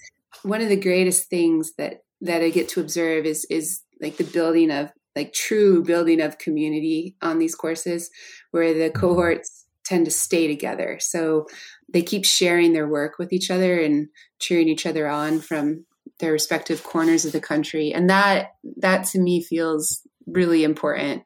one 0.43 0.61
of 0.61 0.69
the 0.69 0.79
greatest 0.79 1.29
things 1.29 1.73
that 1.77 2.01
that 2.21 2.41
I 2.41 2.49
get 2.49 2.69
to 2.69 2.81
observe 2.81 3.25
is 3.25 3.45
is 3.49 3.81
like 4.01 4.17
the 4.17 4.23
building 4.23 4.71
of 4.71 4.91
like 5.15 5.33
true 5.33 5.83
building 5.83 6.21
of 6.21 6.37
community 6.37 7.15
on 7.21 7.39
these 7.39 7.55
courses 7.55 8.09
where 8.51 8.73
the 8.73 8.89
mm-hmm. 8.89 8.99
cohorts 8.99 9.65
tend 9.83 10.05
to 10.05 10.11
stay 10.11 10.47
together. 10.47 10.97
So 10.99 11.47
they 11.91 12.01
keep 12.01 12.25
sharing 12.25 12.73
their 12.73 12.87
work 12.87 13.17
with 13.17 13.31
each 13.31 13.49
other 13.49 13.79
and 13.79 14.09
cheering 14.39 14.67
each 14.67 14.85
other 14.85 15.07
on 15.07 15.39
from 15.39 15.85
their 16.19 16.31
respective 16.31 16.83
corners 16.83 17.25
of 17.25 17.31
the 17.31 17.41
country. 17.41 17.93
And 17.93 18.09
that 18.09 18.51
that 18.77 19.05
to 19.07 19.19
me 19.19 19.43
feels 19.43 20.01
really 20.25 20.63
important 20.63 21.23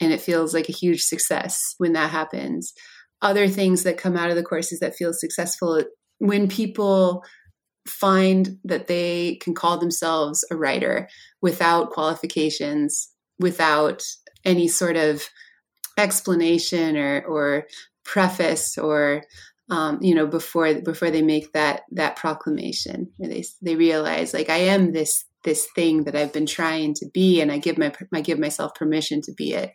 and 0.00 0.12
it 0.12 0.20
feels 0.20 0.54
like 0.54 0.68
a 0.68 0.72
huge 0.72 1.02
success 1.02 1.74
when 1.78 1.92
that 1.92 2.10
happens. 2.10 2.72
Other 3.22 3.48
things 3.48 3.82
that 3.82 3.98
come 3.98 4.16
out 4.16 4.30
of 4.30 4.36
the 4.36 4.42
courses 4.42 4.80
that 4.80 4.96
feel 4.96 5.12
successful 5.12 5.84
when 6.18 6.48
people 6.48 7.22
find 7.86 8.58
that 8.64 8.86
they 8.86 9.36
can 9.42 9.54
call 9.54 9.78
themselves 9.78 10.44
a 10.50 10.56
writer 10.56 11.08
without 11.42 11.90
qualifications 11.90 13.10
without 13.38 14.04
any 14.44 14.68
sort 14.68 14.96
of 14.96 15.28
explanation 15.98 16.96
or 16.96 17.22
or 17.22 17.66
preface 18.04 18.78
or 18.78 19.22
um, 19.70 19.98
you 20.02 20.14
know 20.14 20.26
before 20.26 20.74
before 20.74 21.10
they 21.10 21.22
make 21.22 21.52
that 21.52 21.82
that 21.92 22.16
proclamation 22.16 23.10
they 23.18 23.44
they 23.62 23.76
realize 23.76 24.34
like 24.34 24.50
I 24.50 24.56
am 24.56 24.92
this 24.92 25.24
this 25.44 25.68
thing 25.74 26.04
that 26.04 26.16
I've 26.16 26.32
been 26.32 26.46
trying 26.46 26.94
to 26.94 27.06
be 27.12 27.40
and 27.40 27.50
I 27.50 27.58
give 27.58 27.78
my 27.78 27.92
I 28.12 28.20
give 28.20 28.38
myself 28.38 28.74
permission 28.74 29.22
to 29.22 29.32
be 29.32 29.54
it. 29.54 29.72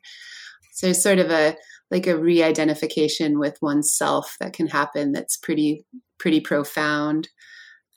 So 0.73 0.87
it's 0.87 1.01
sort 1.01 1.19
of 1.19 1.31
a 1.31 1.55
like 1.91 2.07
a 2.07 2.17
re-identification 2.17 3.39
with 3.39 3.57
oneself 3.61 4.35
that 4.39 4.53
can 4.53 4.67
happen 4.67 5.11
that's 5.11 5.37
pretty 5.37 5.85
pretty 6.17 6.41
profound. 6.41 7.29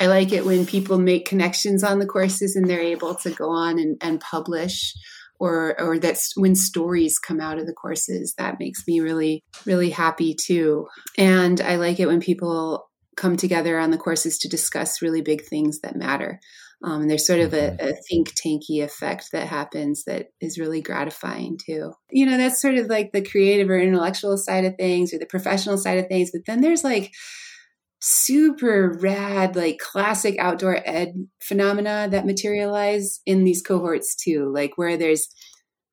I 0.00 0.06
like 0.06 0.32
it 0.32 0.46
when 0.46 0.64
people 0.64 0.98
make 0.98 1.28
connections 1.28 1.82
on 1.82 1.98
the 1.98 2.06
courses 2.06 2.54
and 2.54 2.68
they're 2.68 2.80
able 2.80 3.16
to 3.16 3.30
go 3.30 3.50
on 3.50 3.80
and, 3.80 3.96
and 4.00 4.20
publish 4.20 4.94
or 5.38 5.80
or 5.80 5.98
that's 5.98 6.32
when 6.36 6.54
stories 6.54 7.18
come 7.18 7.40
out 7.40 7.58
of 7.58 7.66
the 7.66 7.72
courses 7.72 8.34
that 8.38 8.58
makes 8.58 8.82
me 8.86 9.00
really 9.00 9.42
really 9.64 9.90
happy 9.90 10.34
too 10.34 10.86
and 11.16 11.60
i 11.60 11.76
like 11.76 12.00
it 12.00 12.06
when 12.06 12.20
people 12.20 12.88
come 13.18 13.36
together 13.36 13.78
on 13.78 13.90
the 13.90 13.98
courses 13.98 14.38
to 14.38 14.48
discuss 14.48 15.02
really 15.02 15.20
big 15.20 15.44
things 15.44 15.80
that 15.80 15.96
matter. 15.96 16.40
Um, 16.84 17.02
and 17.02 17.10
there's 17.10 17.26
sort 17.26 17.40
of 17.40 17.52
a, 17.52 17.72
mm-hmm. 17.72 17.88
a, 17.88 17.92
think 18.08 18.32
tanky 18.34 18.84
effect 18.84 19.32
that 19.32 19.48
happens 19.48 20.04
that 20.04 20.28
is 20.40 20.60
really 20.60 20.80
gratifying 20.80 21.58
too. 21.58 21.92
You 22.10 22.24
know, 22.24 22.38
that's 22.38 22.62
sort 22.62 22.76
of 22.76 22.86
like 22.86 23.10
the 23.12 23.24
creative 23.24 23.68
or 23.68 23.78
intellectual 23.78 24.36
side 24.36 24.64
of 24.64 24.76
things 24.76 25.12
or 25.12 25.18
the 25.18 25.26
professional 25.26 25.76
side 25.76 25.98
of 25.98 26.06
things. 26.06 26.30
But 26.32 26.42
then 26.46 26.60
there's 26.60 26.84
like 26.84 27.12
super 28.00 28.96
rad, 29.00 29.56
like 29.56 29.78
classic 29.78 30.36
outdoor 30.38 30.80
ed 30.84 31.28
phenomena 31.40 32.08
that 32.10 32.26
materialize 32.26 33.20
in 33.26 33.44
these 33.44 33.62
cohorts 33.62 34.14
too, 34.14 34.50
like 34.54 34.72
where 34.76 34.96
there's 34.96 35.28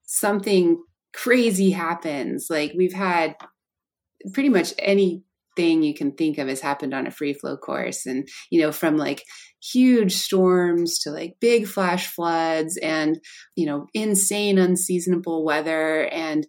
something 0.05 0.81
crazy 1.13 1.71
happens. 1.71 2.47
Like 2.49 2.73
we've 2.77 2.93
had 2.93 3.35
pretty 4.33 4.49
much 4.49 4.73
anything 4.79 5.23
you 5.57 5.93
can 5.93 6.11
think 6.11 6.37
of 6.37 6.47
has 6.47 6.61
happened 6.61 6.93
on 6.93 7.07
a 7.07 7.11
free 7.11 7.33
flow 7.33 7.55
course 7.55 8.05
and 8.05 8.27
you 8.49 8.59
know 8.59 8.71
from 8.71 8.97
like 8.97 9.23
huge 9.61 10.13
storms 10.13 10.99
to 10.99 11.11
like 11.11 11.35
big 11.39 11.65
flash 11.65 12.07
floods 12.07 12.77
and 12.77 13.19
you 13.55 13.65
know 13.65 13.87
insane 13.93 14.57
unseasonable 14.57 15.45
weather 15.45 16.07
and 16.07 16.45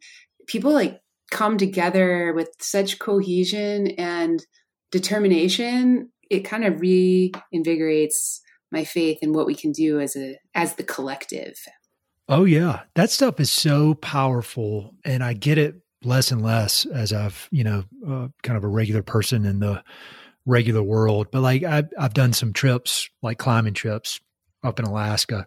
people 0.49 0.73
like 0.73 1.01
come 1.31 1.57
together 1.57 2.33
with 2.35 2.49
such 2.61 2.99
cohesion 2.99 3.89
and 3.99 4.45
determination 4.91 6.11
it 6.31 6.41
kind 6.41 6.65
of 6.65 6.75
reinvigorates 6.75 8.41
my 8.73 8.85
faith 8.85 9.19
in 9.23 9.33
what 9.33 9.47
we 9.47 9.55
can 9.55 9.73
do 9.73 10.01
as 10.01 10.17
a 10.17 10.37
as 10.55 10.75
the 10.75 10.83
collective 10.83 11.59
oh 12.29 12.45
yeah 12.45 12.83
that 12.95 13.11
stuff 13.11 13.41
is 13.41 13.51
so 13.51 13.95
powerful 13.95 14.95
and 15.05 15.23
i 15.23 15.33
get 15.33 15.59
it 15.59 15.77
less 16.07 16.31
and 16.31 16.43
less 16.43 16.87
as 16.87 17.13
I've, 17.13 17.49
you 17.51 17.65
know, 17.65 17.85
uh, 18.07 18.29
kind 18.43 18.57
of 18.57 18.65
a 18.65 18.69
regular 18.69 19.03
person 19.03 19.45
in 19.45 19.61
the 19.61 19.83
regular 20.45 20.83
world. 20.83 21.29
But 21.31 21.41
like 21.41 21.65
I've, 21.65 21.89
I've 21.99 22.15
done 22.15 22.33
some 22.33 22.53
trips, 22.53 23.09
like 23.23 23.39
climbing 23.39 23.75
trips 23.75 24.21
up 24.63 24.79
in 24.79 24.85
Alaska. 24.85 25.47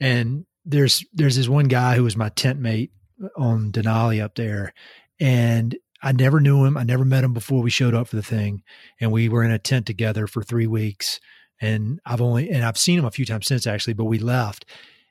And 0.00 0.46
there's, 0.64 1.04
there's 1.12 1.36
this 1.36 1.48
one 1.48 1.68
guy 1.68 1.96
who 1.96 2.04
was 2.04 2.16
my 2.16 2.28
tent 2.30 2.60
mate 2.60 2.92
on 3.36 3.72
Denali 3.72 4.22
up 4.22 4.36
there. 4.36 4.72
And 5.20 5.76
I 6.02 6.12
never 6.12 6.40
knew 6.40 6.64
him. 6.64 6.76
I 6.76 6.84
never 6.84 7.04
met 7.04 7.24
him 7.24 7.32
before 7.32 7.62
we 7.62 7.70
showed 7.70 7.94
up 7.94 8.08
for 8.08 8.16
the 8.16 8.22
thing. 8.22 8.62
And 9.00 9.10
we 9.10 9.28
were 9.28 9.42
in 9.42 9.50
a 9.50 9.58
tent 9.58 9.86
together 9.86 10.26
for 10.26 10.42
three 10.42 10.66
weeks. 10.66 11.20
And 11.60 12.00
I've 12.06 12.20
only, 12.20 12.50
and 12.50 12.64
I've 12.64 12.78
seen 12.78 12.98
him 12.98 13.04
a 13.04 13.10
few 13.10 13.24
times 13.24 13.46
since 13.46 13.66
actually, 13.66 13.94
but 13.94 14.04
we 14.04 14.18
left 14.18 14.64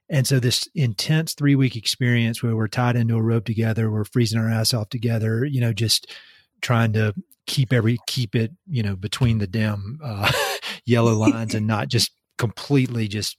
and 0.09 0.25
so 0.25 0.39
this 0.39 0.67
intense 0.73 1.33
three 1.33 1.55
week 1.55 1.75
experience 1.75 2.41
where 2.41 2.55
we're 2.55 2.67
tied 2.67 2.95
into 2.95 3.15
a 3.15 3.21
rope 3.21 3.45
together, 3.45 3.91
we're 3.91 4.05
freezing 4.05 4.39
our 4.39 4.49
ass 4.49 4.73
off 4.73 4.89
together, 4.89 5.45
you 5.45 5.59
know, 5.59 5.73
just 5.73 6.07
trying 6.61 6.93
to 6.93 7.13
keep 7.45 7.73
every 7.73 7.97
keep 8.07 8.35
it, 8.35 8.51
you 8.67 8.83
know, 8.83 8.95
between 8.95 9.39
the 9.39 9.47
damn 9.47 9.99
uh, 10.03 10.31
yellow 10.85 11.13
lines 11.13 11.53
and 11.53 11.67
not 11.67 11.89
just 11.89 12.11
completely 12.37 13.07
just 13.07 13.37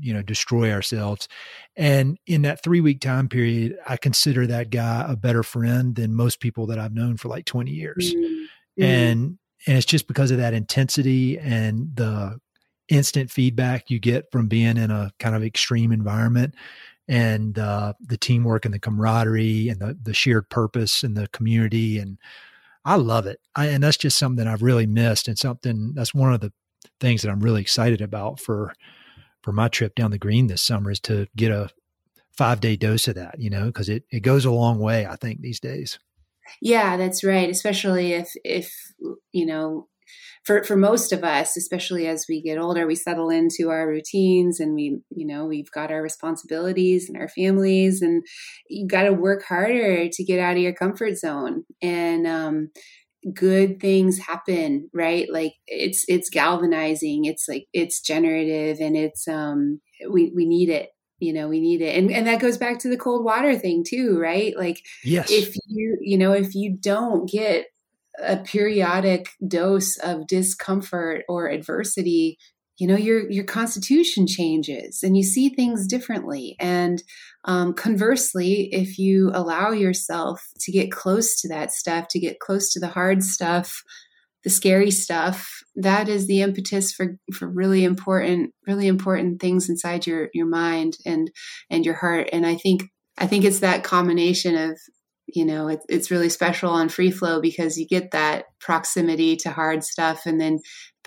you 0.00 0.12
know 0.12 0.22
destroy 0.22 0.72
ourselves. 0.72 1.28
And 1.76 2.18
in 2.26 2.42
that 2.42 2.62
three 2.62 2.80
week 2.80 3.00
time 3.00 3.28
period, 3.28 3.76
I 3.86 3.96
consider 3.96 4.46
that 4.46 4.70
guy 4.70 5.06
a 5.08 5.16
better 5.16 5.42
friend 5.42 5.94
than 5.94 6.14
most 6.14 6.40
people 6.40 6.66
that 6.66 6.78
I've 6.78 6.94
known 6.94 7.16
for 7.16 7.28
like 7.28 7.44
twenty 7.44 7.72
years. 7.72 8.14
Mm-hmm. 8.14 8.82
And 8.84 9.38
and 9.66 9.76
it's 9.76 9.86
just 9.86 10.06
because 10.06 10.30
of 10.30 10.38
that 10.38 10.54
intensity 10.54 11.38
and 11.38 11.94
the 11.94 12.38
instant 12.88 13.30
feedback 13.30 13.90
you 13.90 13.98
get 13.98 14.30
from 14.32 14.48
being 14.48 14.76
in 14.76 14.90
a 14.90 15.10
kind 15.18 15.34
of 15.34 15.44
extreme 15.44 15.92
environment 15.92 16.54
and 17.06 17.58
uh, 17.58 17.94
the 18.00 18.16
teamwork 18.16 18.64
and 18.64 18.72
the 18.72 18.78
camaraderie 18.78 19.68
and 19.68 19.80
the, 19.80 19.98
the 20.02 20.14
shared 20.14 20.48
purpose 20.50 21.02
and 21.02 21.16
the 21.16 21.26
community 21.28 21.98
and 21.98 22.18
i 22.84 22.94
love 22.94 23.26
it 23.26 23.40
I, 23.54 23.66
and 23.66 23.82
that's 23.82 23.96
just 23.96 24.18
something 24.18 24.46
i've 24.46 24.62
really 24.62 24.86
missed 24.86 25.28
and 25.28 25.38
something 25.38 25.92
that's 25.94 26.14
one 26.14 26.32
of 26.32 26.40
the 26.40 26.52
things 27.00 27.22
that 27.22 27.30
i'm 27.30 27.40
really 27.40 27.60
excited 27.60 28.00
about 28.00 28.40
for 28.40 28.72
for 29.42 29.52
my 29.52 29.68
trip 29.68 29.94
down 29.94 30.10
the 30.10 30.18
green 30.18 30.46
this 30.46 30.62
summer 30.62 30.90
is 30.90 31.00
to 31.00 31.26
get 31.36 31.50
a 31.50 31.70
five 32.36 32.60
day 32.60 32.76
dose 32.76 33.08
of 33.08 33.14
that 33.16 33.38
you 33.38 33.50
know 33.50 33.66
because 33.66 33.88
it, 33.88 34.04
it 34.10 34.20
goes 34.20 34.44
a 34.44 34.50
long 34.50 34.78
way 34.78 35.06
i 35.06 35.16
think 35.16 35.40
these 35.40 35.60
days. 35.60 35.98
Yeah 36.62 36.96
that's 36.96 37.24
right 37.24 37.50
especially 37.50 38.12
if 38.12 38.30
if 38.44 38.72
you 39.32 39.44
know 39.44 39.88
for 40.44 40.64
for 40.64 40.76
most 40.76 41.12
of 41.12 41.24
us 41.24 41.56
especially 41.56 42.06
as 42.06 42.24
we 42.28 42.40
get 42.40 42.56
older 42.56 42.86
we 42.86 42.94
settle 42.94 43.28
into 43.28 43.68
our 43.70 43.86
routines 43.86 44.60
and 44.60 44.74
we 44.74 45.00
you 45.10 45.26
know 45.26 45.44
we've 45.44 45.70
got 45.72 45.90
our 45.90 46.00
responsibilities 46.00 47.08
and 47.08 47.18
our 47.18 47.28
families 47.28 48.00
and 48.00 48.24
you 48.68 48.86
got 48.86 49.02
to 49.02 49.12
work 49.12 49.42
harder 49.44 50.08
to 50.08 50.24
get 50.24 50.38
out 50.38 50.56
of 50.56 50.62
your 50.62 50.72
comfort 50.72 51.16
zone. 51.18 51.64
And 51.82 52.26
um, 52.26 52.70
good 53.34 53.80
things 53.80 54.18
happen 54.18 54.88
right? 54.92 55.26
Like 55.30 55.54
it's 55.66 56.04
it's 56.08 56.30
galvanizing 56.30 57.24
it's 57.24 57.48
like 57.48 57.66
it's 57.72 58.00
generative 58.00 58.78
and 58.80 58.96
it's 58.96 59.26
um 59.28 59.80
we 60.10 60.32
we 60.34 60.46
need 60.46 60.68
it 60.68 60.90
you 61.18 61.32
know 61.32 61.48
we 61.48 61.60
need 61.60 61.80
it. 61.80 61.96
And 61.96 62.10
and 62.10 62.26
that 62.26 62.40
goes 62.40 62.58
back 62.58 62.78
to 62.80 62.88
the 62.88 62.96
cold 62.96 63.24
water 63.24 63.56
thing 63.58 63.84
too 63.86 64.18
right? 64.18 64.56
Like 64.56 64.82
yes. 65.04 65.30
if 65.30 65.54
you 65.66 65.98
you 66.00 66.18
know 66.18 66.32
if 66.32 66.54
you 66.54 66.76
don't 66.78 67.28
get 67.30 67.66
a 68.20 68.36
periodic 68.36 69.28
dose 69.46 69.96
of 69.98 70.26
discomfort 70.26 71.24
or 71.28 71.48
adversity 71.48 72.38
you 72.78 72.86
know 72.86 72.96
your 72.96 73.28
your 73.30 73.44
constitution 73.44 74.26
changes 74.26 75.02
and 75.02 75.16
you 75.16 75.22
see 75.22 75.48
things 75.48 75.86
differently. 75.86 76.56
And 76.58 77.02
um, 77.44 77.74
conversely 77.74 78.68
if 78.72 78.98
you 78.98 79.30
allow 79.34 79.70
yourself 79.70 80.46
to 80.60 80.72
get 80.72 80.90
close 80.90 81.40
to 81.40 81.48
that 81.48 81.72
stuff 81.72 82.06
to 82.10 82.20
get 82.20 82.40
close 82.40 82.72
to 82.72 82.80
the 82.80 82.88
hard 82.88 83.22
stuff 83.22 83.82
the 84.44 84.50
scary 84.50 84.90
stuff 84.90 85.62
that 85.74 86.08
is 86.08 86.26
the 86.26 86.42
impetus 86.42 86.92
for 86.92 87.16
for 87.32 87.48
really 87.48 87.84
important 87.84 88.52
really 88.66 88.86
important 88.86 89.40
things 89.40 89.68
inside 89.68 90.06
your 90.06 90.28
your 90.32 90.46
mind 90.46 90.96
and 91.04 91.30
and 91.70 91.84
your 91.84 91.94
heart. 91.94 92.28
And 92.32 92.46
i 92.46 92.54
think 92.54 92.84
i 93.18 93.26
think 93.26 93.44
it's 93.44 93.60
that 93.60 93.84
combination 93.84 94.54
of 94.54 94.78
you 95.26 95.44
know 95.44 95.68
it, 95.68 95.80
it's 95.88 96.10
really 96.10 96.28
special 96.28 96.70
on 96.70 96.88
free 96.88 97.10
flow 97.10 97.40
because 97.40 97.78
you 97.78 97.86
get 97.86 98.12
that 98.12 98.46
proximity 98.60 99.36
to 99.36 99.50
hard 99.50 99.84
stuff 99.84 100.24
and 100.24 100.40
then 100.40 100.58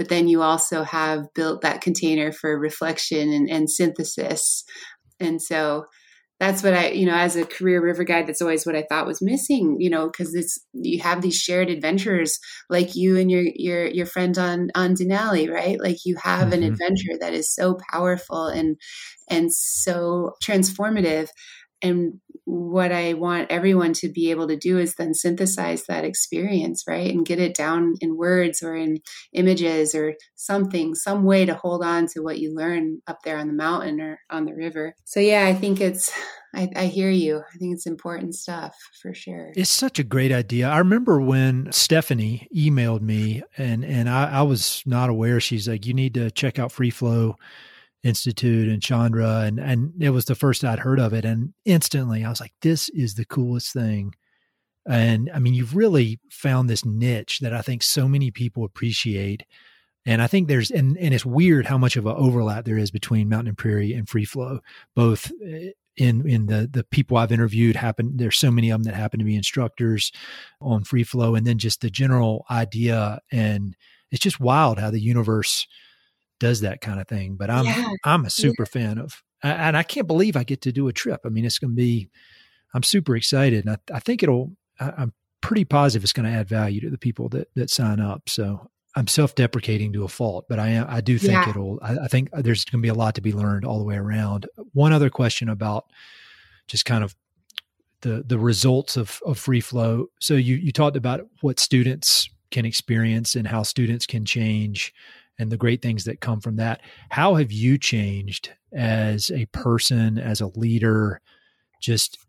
but 0.01 0.09
then 0.09 0.27
you 0.27 0.41
also 0.41 0.81
have 0.81 1.31
built 1.35 1.61
that 1.61 1.79
container 1.79 2.31
for 2.31 2.57
reflection 2.57 3.31
and, 3.31 3.47
and 3.47 3.69
synthesis 3.69 4.63
and 5.19 5.39
so 5.39 5.85
that's 6.39 6.63
what 6.63 6.73
I, 6.73 6.87
you 6.87 7.05
know, 7.05 7.13
as 7.13 7.35
a 7.35 7.45
career 7.45 7.79
river 7.83 8.03
guide, 8.03 8.25
that's 8.25 8.41
always 8.41 8.65
what 8.65 8.75
I 8.75 8.83
thought 8.89 9.05
was 9.05 9.21
missing, 9.21 9.77
you 9.77 9.91
know, 9.91 10.07
because 10.07 10.33
it's 10.33 10.57
you 10.73 10.99
have 11.01 11.21
these 11.21 11.37
shared 11.37 11.69
adventures, 11.69 12.39
like 12.67 12.95
you 12.95 13.15
and 13.17 13.29
your 13.29 13.43
your 13.53 13.85
your 13.85 14.07
friend 14.07 14.35
on 14.39 14.71
on 14.73 14.95
Denali, 14.95 15.47
right? 15.47 15.79
Like 15.79 15.97
you 16.03 16.15
have 16.23 16.45
mm-hmm. 16.45 16.53
an 16.53 16.63
adventure 16.63 17.19
that 17.19 17.35
is 17.35 17.53
so 17.53 17.77
powerful 17.91 18.47
and 18.47 18.77
and 19.29 19.53
so 19.53 20.31
transformative 20.43 21.27
and 21.83 22.13
what 22.51 22.91
I 22.91 23.13
want 23.13 23.49
everyone 23.49 23.93
to 23.93 24.09
be 24.09 24.29
able 24.29 24.45
to 24.49 24.57
do 24.57 24.77
is 24.77 24.95
then 24.95 25.13
synthesize 25.13 25.85
that 25.85 26.03
experience, 26.03 26.83
right? 26.85 27.09
And 27.09 27.25
get 27.25 27.39
it 27.39 27.55
down 27.55 27.93
in 28.01 28.17
words 28.17 28.61
or 28.61 28.75
in 28.75 28.97
images 29.31 29.95
or 29.95 30.15
something, 30.35 30.93
some 30.93 31.23
way 31.23 31.45
to 31.45 31.53
hold 31.53 31.81
on 31.81 32.07
to 32.07 32.19
what 32.19 32.39
you 32.39 32.53
learn 32.53 33.01
up 33.07 33.19
there 33.23 33.37
on 33.37 33.47
the 33.47 33.53
mountain 33.53 34.01
or 34.01 34.19
on 34.29 34.43
the 34.43 34.53
river. 34.53 34.95
So, 35.05 35.21
yeah, 35.21 35.45
I 35.45 35.53
think 35.53 35.79
it's, 35.79 36.11
I, 36.53 36.67
I 36.75 36.85
hear 36.87 37.09
you. 37.09 37.37
I 37.37 37.57
think 37.57 37.73
it's 37.73 37.87
important 37.87 38.35
stuff 38.35 38.75
for 39.01 39.13
sure. 39.13 39.53
It's 39.55 39.69
such 39.69 39.97
a 39.97 40.03
great 40.03 40.33
idea. 40.33 40.67
I 40.67 40.79
remember 40.79 41.21
when 41.21 41.71
Stephanie 41.71 42.49
emailed 42.53 42.99
me 42.99 43.43
and, 43.57 43.85
and 43.85 44.09
I, 44.09 44.29
I 44.29 44.41
was 44.41 44.83
not 44.85 45.09
aware. 45.09 45.39
She's 45.39 45.69
like, 45.69 45.85
you 45.85 45.93
need 45.93 46.15
to 46.15 46.29
check 46.29 46.59
out 46.59 46.73
Free 46.73 46.89
Flow 46.89 47.37
Institute 48.03 48.67
and 48.67 48.81
Chandra, 48.81 49.41
and 49.41 49.59
and 49.59 49.93
it 50.01 50.09
was 50.09 50.25
the 50.25 50.35
first 50.35 50.63
I'd 50.63 50.79
heard 50.79 50.99
of 50.99 51.13
it, 51.13 51.25
and 51.25 51.53
instantly 51.65 52.23
I 52.25 52.29
was 52.29 52.41
like, 52.41 52.53
"This 52.61 52.89
is 52.89 53.15
the 53.15 53.25
coolest 53.25 53.73
thing." 53.73 54.15
And 54.87 55.29
I 55.33 55.39
mean, 55.39 55.53
you've 55.53 55.75
really 55.75 56.19
found 56.31 56.69
this 56.69 56.83
niche 56.83 57.39
that 57.41 57.53
I 57.53 57.61
think 57.61 57.83
so 57.83 58.07
many 58.07 58.31
people 58.31 58.63
appreciate, 58.65 59.43
and 60.05 60.21
I 60.21 60.27
think 60.27 60.47
there's 60.47 60.71
and 60.71 60.97
and 60.97 61.13
it's 61.13 61.25
weird 61.25 61.67
how 61.67 61.77
much 61.77 61.95
of 61.95 62.07
an 62.07 62.15
overlap 62.15 62.65
there 62.65 62.77
is 62.77 62.89
between 62.91 63.29
Mountain 63.29 63.49
and 63.49 63.57
Prairie 63.57 63.93
and 63.93 64.09
Free 64.09 64.25
Flow, 64.25 64.61
both 64.95 65.31
eh, 65.45 65.71
in 65.97 66.27
in 66.27 66.47
the 66.47 66.67
the 66.71 66.83
people 66.85 67.17
I've 67.17 67.31
interviewed 67.31 67.75
happen. 67.75 68.13
There's 68.17 68.37
so 68.37 68.49
many 68.49 68.71
of 68.71 68.79
them 68.79 68.91
that 68.91 68.97
happen 68.97 69.19
to 69.19 69.25
be 69.25 69.35
instructors 69.35 70.11
on 70.59 70.83
Free 70.83 71.03
Flow, 71.03 71.35
and 71.35 71.45
then 71.45 71.59
just 71.59 71.81
the 71.81 71.91
general 71.91 72.45
idea, 72.49 73.19
and 73.31 73.75
it's 74.11 74.23
just 74.23 74.39
wild 74.39 74.79
how 74.79 74.89
the 74.89 74.99
universe 74.99 75.67
does 76.41 76.61
that 76.61 76.81
kind 76.81 76.99
of 76.99 77.07
thing. 77.07 77.35
But 77.35 77.49
I'm 77.49 77.65
yeah. 77.65 77.93
I'm 78.03 78.25
a 78.25 78.29
super 78.29 78.63
yeah. 78.63 78.81
fan 78.81 78.97
of, 78.97 79.23
and 79.41 79.77
I 79.77 79.83
can't 79.83 80.07
believe 80.07 80.35
I 80.35 80.43
get 80.43 80.61
to 80.63 80.73
do 80.73 80.89
a 80.89 80.93
trip. 80.93 81.21
I 81.23 81.29
mean, 81.29 81.45
it's 81.45 81.59
going 81.59 81.71
to 81.71 81.75
be. 81.75 82.09
I'm 82.73 82.83
super 82.83 83.15
excited, 83.15 83.65
and 83.65 83.75
I, 83.75 83.95
I 83.95 83.99
think 83.99 84.23
it'll. 84.23 84.51
I, 84.79 84.91
I'm 84.97 85.13
pretty 85.39 85.65
positive 85.65 86.03
it's 86.03 86.13
going 86.13 86.31
to 86.31 86.37
add 86.37 86.47
value 86.47 86.81
to 86.81 86.89
the 86.89 86.97
people 86.97 87.29
that 87.29 87.47
that 87.55 87.69
sign 87.69 88.01
up. 88.01 88.27
So 88.27 88.67
I'm 88.95 89.07
self-deprecating 89.07 89.93
to 89.93 90.03
a 90.03 90.09
fault, 90.09 90.45
but 90.49 90.59
I 90.59 90.69
am, 90.69 90.85
I 90.89 90.99
do 90.99 91.17
think 91.17 91.33
yeah. 91.33 91.49
it'll. 91.49 91.79
I, 91.81 91.99
I, 91.99 92.07
think 92.07 92.29
there's 92.31 92.65
going 92.65 92.81
to 92.81 92.85
be 92.85 92.89
a 92.89 92.93
lot 92.93 93.15
to 93.15 93.21
be 93.21 93.31
learned 93.31 93.63
all 93.63 93.77
the 93.77 93.85
way 93.85 93.95
around. 93.95 94.47
One 94.73 94.91
other 94.91 95.09
question 95.09 95.47
about 95.47 95.85
just 96.67 96.85
kind 96.85 97.03
of 97.03 97.15
the 98.01 98.23
the 98.25 98.39
results 98.39 98.97
of 98.97 99.21
of 99.25 99.37
free 99.37 99.61
flow. 99.61 100.07
So 100.19 100.33
you 100.33 100.55
you 100.55 100.71
talked 100.71 100.97
about 100.97 101.21
what 101.41 101.59
students 101.59 102.29
can 102.49 102.65
experience 102.65 103.35
and 103.35 103.47
how 103.47 103.63
students 103.63 104.05
can 104.05 104.25
change 104.25 104.93
and 105.41 105.51
the 105.51 105.57
great 105.57 105.81
things 105.81 106.03
that 106.03 106.21
come 106.21 106.39
from 106.39 106.57
that. 106.57 106.81
How 107.09 107.35
have 107.35 107.51
you 107.51 107.79
changed 107.79 108.51
as 108.71 109.31
a 109.31 109.47
person, 109.47 110.19
as 110.19 110.39
a 110.39 110.51
leader, 110.55 111.19
just 111.81 112.19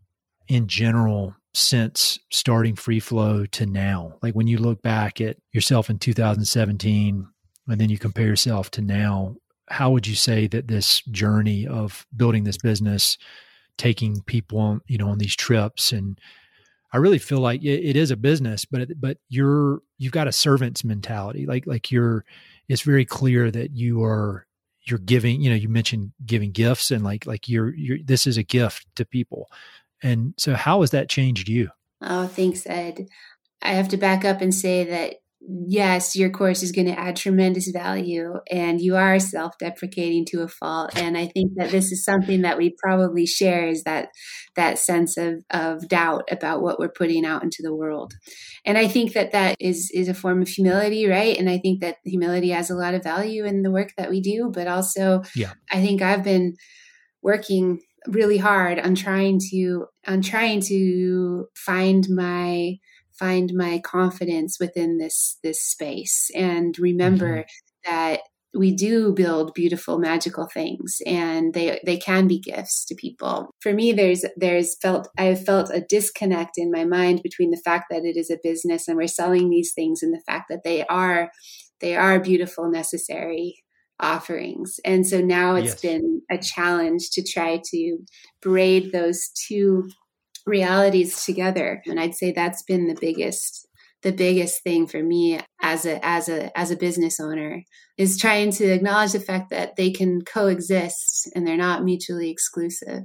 in 0.48 0.66
general 0.66 1.36
since 1.52 2.18
starting 2.30 2.74
free 2.74 3.00
flow 3.00 3.44
to 3.46 3.66
now? 3.66 4.14
Like 4.22 4.34
when 4.34 4.46
you 4.46 4.56
look 4.56 4.80
back 4.80 5.20
at 5.20 5.36
yourself 5.52 5.90
in 5.90 5.98
2017 5.98 7.28
and 7.68 7.80
then 7.80 7.90
you 7.90 7.98
compare 7.98 8.26
yourself 8.26 8.70
to 8.72 8.80
now, 8.80 9.36
how 9.68 9.90
would 9.90 10.06
you 10.06 10.14
say 10.14 10.46
that 10.46 10.68
this 10.68 11.02
journey 11.02 11.66
of 11.66 12.06
building 12.16 12.44
this 12.44 12.56
business, 12.56 13.18
taking 13.76 14.22
people 14.22 14.58
on, 14.58 14.80
you 14.86 14.96
know, 14.96 15.10
on 15.10 15.18
these 15.18 15.36
trips 15.36 15.92
and 15.92 16.18
I 16.94 16.98
really 16.98 17.18
feel 17.18 17.38
like 17.38 17.62
it, 17.62 17.84
it 17.84 17.96
is 17.96 18.10
a 18.10 18.16
business, 18.16 18.64
but 18.66 19.00
but 19.00 19.16
you're 19.28 19.80
you've 19.96 20.12
got 20.12 20.28
a 20.28 20.32
servant's 20.32 20.84
mentality. 20.84 21.46
Like 21.46 21.66
like 21.66 21.90
you're, 21.90 22.24
it's 22.68 22.82
very 22.82 23.04
clear 23.04 23.50
that 23.50 23.72
you 23.72 24.02
are 24.02 24.46
you're 24.84 24.98
giving. 24.98 25.40
You 25.40 25.50
know, 25.50 25.56
you 25.56 25.68
mentioned 25.68 26.12
giving 26.24 26.52
gifts, 26.52 26.90
and 26.90 27.04
like 27.04 27.26
like 27.26 27.48
you're 27.48 27.74
you're 27.74 27.98
this 28.04 28.26
is 28.26 28.36
a 28.36 28.42
gift 28.42 28.86
to 28.96 29.04
people. 29.04 29.48
And 30.02 30.34
so, 30.36 30.54
how 30.54 30.80
has 30.80 30.90
that 30.90 31.08
changed 31.08 31.48
you? 31.48 31.70
Oh, 32.00 32.26
thanks, 32.26 32.66
Ed. 32.66 33.06
I 33.62 33.74
have 33.74 33.88
to 33.90 33.96
back 33.96 34.24
up 34.24 34.40
and 34.40 34.54
say 34.54 34.84
that 34.84 35.16
yes, 35.48 36.14
your 36.14 36.30
course 36.30 36.62
is 36.62 36.72
going 36.72 36.86
to 36.86 36.98
add 36.98 37.16
tremendous 37.16 37.68
value 37.70 38.34
and 38.50 38.80
you 38.80 38.96
are 38.96 39.18
self 39.18 39.58
deprecating 39.58 40.24
to 40.26 40.42
a 40.42 40.48
fault. 40.48 40.96
And 40.96 41.16
I 41.16 41.26
think 41.26 41.52
that 41.56 41.70
this 41.70 41.90
is 41.90 42.04
something 42.04 42.42
that 42.42 42.58
we 42.58 42.74
probably 42.82 43.26
share 43.26 43.66
is 43.68 43.82
that, 43.84 44.08
that 44.56 44.78
sense 44.78 45.16
of, 45.16 45.42
of 45.50 45.88
doubt 45.88 46.28
about 46.30 46.62
what 46.62 46.78
we're 46.78 46.88
putting 46.88 47.24
out 47.24 47.42
into 47.42 47.62
the 47.62 47.74
world. 47.74 48.12
And 48.64 48.78
I 48.78 48.86
think 48.86 49.14
that 49.14 49.32
that 49.32 49.56
is, 49.58 49.90
is 49.92 50.08
a 50.08 50.14
form 50.14 50.42
of 50.42 50.48
humility, 50.48 51.06
right? 51.06 51.36
And 51.36 51.50
I 51.50 51.58
think 51.58 51.80
that 51.80 51.96
humility 52.04 52.50
has 52.50 52.70
a 52.70 52.76
lot 52.76 52.94
of 52.94 53.02
value 53.02 53.44
in 53.44 53.62
the 53.62 53.72
work 53.72 53.90
that 53.96 54.10
we 54.10 54.20
do, 54.20 54.50
but 54.52 54.68
also 54.68 55.22
yeah. 55.34 55.52
I 55.70 55.80
think 55.80 56.02
I've 56.02 56.24
been 56.24 56.54
working 57.22 57.80
really 58.06 58.38
hard 58.38 58.78
on 58.78 58.94
trying 58.94 59.40
to, 59.50 59.86
on 60.06 60.22
trying 60.22 60.60
to 60.68 61.46
find 61.54 62.06
my, 62.10 62.74
find 63.18 63.52
my 63.54 63.80
confidence 63.84 64.58
within 64.60 64.98
this 64.98 65.38
this 65.42 65.62
space 65.62 66.30
and 66.34 66.78
remember 66.78 67.38
mm-hmm. 67.38 67.92
that 67.92 68.20
we 68.54 68.74
do 68.74 69.12
build 69.12 69.54
beautiful 69.54 69.98
magical 69.98 70.46
things 70.46 70.98
and 71.06 71.54
they 71.54 71.80
they 71.84 71.96
can 71.96 72.26
be 72.26 72.38
gifts 72.38 72.84
to 72.84 72.94
people 72.94 73.50
for 73.60 73.72
me 73.72 73.92
there's 73.92 74.24
there's 74.36 74.76
felt 74.78 75.08
i've 75.16 75.44
felt 75.44 75.70
a 75.72 75.80
disconnect 75.80 76.52
in 76.56 76.70
my 76.70 76.84
mind 76.84 77.22
between 77.22 77.50
the 77.50 77.62
fact 77.64 77.86
that 77.90 78.04
it 78.04 78.16
is 78.16 78.30
a 78.30 78.38
business 78.42 78.88
and 78.88 78.96
we're 78.96 79.06
selling 79.06 79.48
these 79.48 79.72
things 79.72 80.02
and 80.02 80.12
the 80.12 80.22
fact 80.26 80.46
that 80.48 80.64
they 80.64 80.84
are 80.86 81.30
they 81.80 81.96
are 81.96 82.20
beautiful 82.20 82.70
necessary 82.70 83.56
offerings 84.00 84.80
and 84.84 85.06
so 85.06 85.20
now 85.20 85.54
it's 85.54 85.66
yes. 85.66 85.80
been 85.80 86.20
a 86.30 86.36
challenge 86.36 87.10
to 87.10 87.22
try 87.22 87.60
to 87.64 87.98
braid 88.40 88.92
those 88.92 89.30
two 89.48 89.88
realities 90.46 91.24
together. 91.24 91.82
And 91.86 92.00
i'd 92.00 92.14
say 92.14 92.32
that's 92.32 92.62
been 92.62 92.86
the 92.86 92.98
biggest 93.00 93.68
the 94.02 94.12
biggest 94.12 94.62
thing 94.62 94.86
for 94.86 95.02
me 95.02 95.40
as 95.60 95.86
a 95.86 96.04
as 96.04 96.28
a 96.28 96.56
as 96.58 96.70
a 96.70 96.76
business 96.76 97.20
owner 97.20 97.62
is 97.96 98.18
trying 98.18 98.50
to 98.50 98.66
acknowledge 98.66 99.12
the 99.12 99.20
fact 99.20 99.50
that 99.50 99.76
they 99.76 99.90
can 99.90 100.22
coexist 100.22 101.30
and 101.34 101.46
they're 101.46 101.56
not 101.56 101.84
mutually 101.84 102.30
exclusive. 102.30 103.04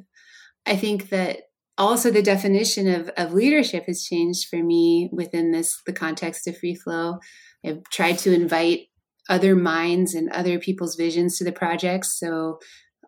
I 0.66 0.76
think 0.76 1.10
that 1.10 1.42
also 1.78 2.10
the 2.10 2.24
definition 2.24 2.88
of, 2.88 3.10
of 3.10 3.34
leadership 3.34 3.86
has 3.86 4.04
changed 4.04 4.48
for 4.50 4.64
me 4.64 5.10
within 5.12 5.52
this 5.52 5.80
the 5.86 5.94
context 5.94 6.48
of 6.48 6.58
free 6.58 6.76
flow. 6.76 7.20
I've 7.66 7.84
tried 7.92 8.18
to 8.20 8.34
invite 8.34 8.88
other 9.30 9.56
minds 9.56 10.14
and 10.14 10.30
other 10.30 10.58
people's 10.58 10.96
visions 10.96 11.38
to 11.38 11.44
the 11.44 11.52
projects 11.52 12.18
so 12.18 12.60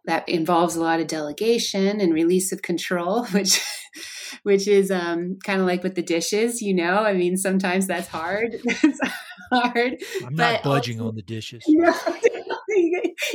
that 0.05 0.27
involves 0.27 0.75
a 0.75 0.81
lot 0.81 0.99
of 0.99 1.07
delegation 1.07 1.99
and 1.99 2.13
release 2.13 2.51
of 2.51 2.61
control 2.61 3.25
which 3.31 3.61
which 4.43 4.67
is 4.67 4.91
um, 4.91 5.37
kind 5.43 5.59
of 5.59 5.67
like 5.67 5.83
with 5.83 5.95
the 5.95 6.01
dishes 6.01 6.61
you 6.61 6.73
know? 6.73 6.99
I 6.99 7.13
mean 7.13 7.37
sometimes 7.37 7.87
that's 7.87 8.07
hard. 8.07 8.55
It's 8.65 8.99
hard. 9.51 9.97
I'm 10.23 10.35
not 10.35 10.61
budging 10.61 10.99
also, 10.99 11.09
on 11.09 11.15
the 11.15 11.23
dishes. 11.23 11.63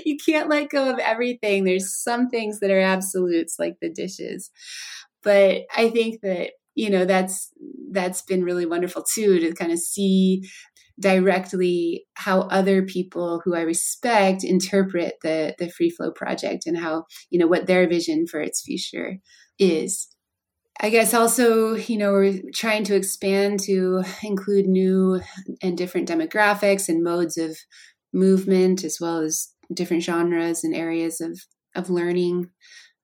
You 0.04 0.16
can't 0.24 0.48
let 0.48 0.70
go 0.70 0.90
of 0.90 0.98
everything. 1.00 1.64
There's 1.64 2.00
some 2.02 2.28
things 2.28 2.60
that 2.60 2.70
are 2.70 2.80
absolutes 2.80 3.56
like 3.58 3.74
the 3.80 3.90
dishes. 3.90 4.50
But 5.22 5.62
i 5.76 5.88
think 5.90 6.20
that 6.20 6.52
you 6.74 6.90
know 6.90 7.04
that's 7.04 7.52
that's 7.90 8.22
been 8.22 8.44
really 8.44 8.66
wonderful 8.66 9.02
too 9.02 9.38
to 9.38 9.52
kind 9.54 9.72
of 9.72 9.78
see 9.78 10.42
directly 11.00 12.06
how 12.14 12.42
other 12.42 12.82
people 12.82 13.42
who 13.44 13.54
I 13.54 13.62
respect 13.62 14.44
interpret 14.44 15.14
the 15.22 15.54
the 15.58 15.68
free 15.68 15.90
flow 15.90 16.12
project 16.12 16.66
and 16.66 16.78
how 16.78 17.04
you 17.30 17.38
know 17.38 17.46
what 17.46 17.66
their 17.66 17.88
vision 17.88 18.26
for 18.26 18.40
its 18.40 18.62
future 18.62 19.18
is. 19.58 20.08
I 20.80 20.90
guess 20.90 21.14
also, 21.14 21.76
you 21.76 21.96
know, 21.96 22.12
we're 22.12 22.42
trying 22.52 22.84
to 22.84 22.96
expand 22.96 23.60
to 23.60 24.02
include 24.22 24.66
new 24.66 25.20
and 25.62 25.78
different 25.78 26.08
demographics 26.08 26.88
and 26.88 27.02
modes 27.02 27.36
of 27.36 27.56
movement, 28.12 28.84
as 28.84 28.98
well 29.00 29.18
as 29.18 29.52
different 29.72 30.02
genres 30.02 30.64
and 30.64 30.74
areas 30.74 31.20
of, 31.20 31.40
of 31.74 31.90
learning, 31.90 32.50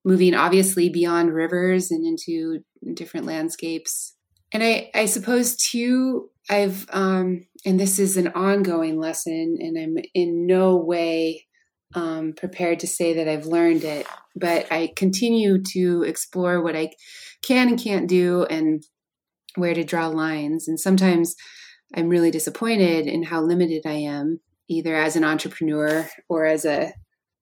moving 0.05 0.35
obviously 0.35 0.89
beyond 0.89 1.33
rivers 1.33 1.91
and 1.91 2.05
into 2.05 2.61
different 2.95 3.27
landscapes. 3.27 4.15
And 4.53 4.63
I, 4.63 4.91
I 4.95 5.07
suppose 5.07 5.57
too, 5.57 6.29
I've 6.49 6.87
um, 6.93 7.47
and 7.65 7.79
this 7.79 7.99
is 7.99 8.17
an 8.17 8.29
ongoing 8.29 8.99
lesson, 8.99 9.59
and 9.61 9.79
I'm 9.79 9.97
in 10.15 10.47
no 10.47 10.77
way 10.77 11.47
um, 11.95 12.33
prepared 12.35 12.81
to 12.81 12.87
say 12.87 13.15
that 13.15 13.29
I've 13.29 13.47
learned 13.47 13.85
it, 13.85 14.07
but 14.37 14.71
I 14.71 14.93
continue 14.97 15.63
to 15.73 16.05
explore 16.05 16.63
what 16.63 16.77
I 16.77 16.93
can 17.43 17.69
and 17.69 17.83
can't 17.83 18.09
do 18.09 18.45
and 18.45 18.83
where 19.57 19.75
to 19.75 19.85
draw 19.85 20.07
lines. 20.07 20.69
And 20.69 20.79
sometimes 20.79 21.35
I'm 21.95 22.09
really 22.09 22.31
disappointed 22.31 23.07
in 23.07 23.25
how 23.25 23.43
limited 23.43 23.83
I 23.85 23.95
am, 23.95 24.41
either 24.69 24.95
as 24.95 25.17
an 25.17 25.25
entrepreneur 25.25 26.09
or 26.29 26.47
as 26.47 26.65
a 26.65 26.93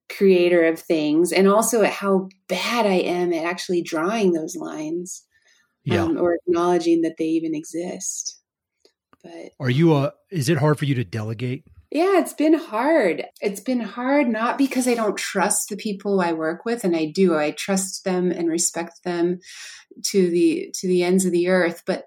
creator 0.09 0.65
of 0.65 0.79
things, 0.79 1.31
and 1.31 1.47
also 1.47 1.83
at 1.83 1.93
how 1.93 2.29
bad 2.47 2.87
I 2.87 2.95
am 2.95 3.31
at 3.31 3.45
actually 3.45 3.83
drawing 3.83 4.33
those 4.33 4.55
lines 4.55 5.23
yeah. 5.85 6.03
um, 6.03 6.17
or 6.17 6.33
acknowledging 6.33 7.01
that 7.01 7.15
they 7.17 7.25
even 7.25 7.53
exist. 7.53 8.38
But 9.23 9.51
are 9.59 9.69
you 9.69 9.95
a? 9.95 10.13
Is 10.31 10.49
it 10.49 10.57
hard 10.57 10.79
for 10.79 10.85
you 10.85 10.95
to 10.95 11.03
delegate? 11.03 11.65
Yeah, 11.91 12.19
it's 12.19 12.33
been 12.33 12.53
hard. 12.53 13.25
It's 13.41 13.61
been 13.61 13.79
hard 13.79 14.27
not 14.27 14.57
because 14.57 14.87
I 14.87 14.93
don't 14.93 15.17
trust 15.17 15.69
the 15.69 15.77
people 15.77 16.21
I 16.21 16.33
work 16.33 16.63
with, 16.63 16.83
and 16.83 16.95
I 16.95 17.05
do. 17.05 17.35
I 17.35 17.51
trust 17.51 18.03
them 18.03 18.31
and 18.31 18.47
respect 18.47 19.03
them 19.03 19.39
to 20.07 20.29
the 20.29 20.71
to 20.75 20.87
the 20.87 21.03
ends 21.03 21.25
of 21.25 21.31
the 21.31 21.49
earth, 21.49 21.83
but 21.85 22.05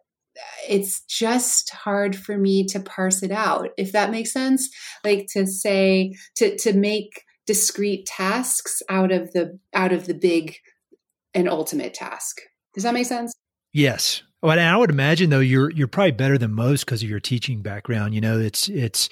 it's 0.69 1.03
just 1.03 1.71
hard 1.71 2.17
for 2.17 2.39
me 2.39 2.65
to 2.65 2.81
parse 2.81 3.23
it 3.23 3.31
out 3.31 3.69
if 3.77 3.93
that 3.93 4.11
makes 4.11 4.33
sense 4.33 4.71
like 5.05 5.27
to 5.31 5.47
say 5.47 6.15
to 6.35 6.57
to 6.57 6.73
make 6.73 7.25
discrete 7.47 8.07
tasks 8.07 8.83
out 8.89 9.13
of 9.13 9.33
the 9.33 9.59
out 9.75 9.93
of 9.93 10.07
the 10.07 10.15
big 10.15 10.57
and 11.35 11.49
ultimate 11.49 11.93
task 11.93 12.41
does 12.75 12.83
that 12.83 12.95
make 12.95 13.07
sense 13.07 13.35
yes 13.73 14.23
well, 14.43 14.59
I 14.59 14.77
would 14.77 14.91
imagine 14.91 15.31
though 15.31 15.41
you're 15.41 15.71
you're 15.71 15.89
probably 15.89 16.13
better 16.13 16.37
than 16.37 16.53
most 16.53 16.85
because 16.85 17.03
of 17.03 17.09
your 17.09 17.21
teaching 17.21 17.63
background. 17.63 18.15
You 18.15 18.21
know, 18.21 18.39
it's 18.39 18.69
it's 18.69 19.09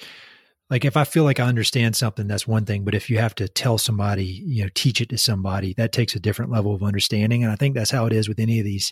like 0.69 0.85
if 0.85 0.97
I 0.97 1.05
feel 1.05 1.23
like 1.23 1.39
I 1.39 1.47
understand 1.47 1.95
something, 1.95 2.27
that's 2.27 2.47
one 2.47 2.65
thing. 2.65 2.83
But 2.83 2.95
if 2.95 3.09
you 3.09 3.17
have 3.17 3.35
to 3.35 3.47
tell 3.47 3.77
somebody, 3.77 4.25
you 4.25 4.63
know, 4.63 4.69
teach 4.73 5.01
it 5.01 5.09
to 5.09 5.17
somebody, 5.17 5.73
that 5.75 5.93
takes 5.93 6.15
a 6.15 6.19
different 6.19 6.51
level 6.51 6.75
of 6.75 6.83
understanding. 6.83 7.43
And 7.43 7.51
I 7.51 7.55
think 7.55 7.75
that's 7.75 7.91
how 7.91 8.05
it 8.05 8.13
is 8.13 8.27
with 8.27 8.39
any 8.39 8.59
of 8.59 8.65
these 8.65 8.91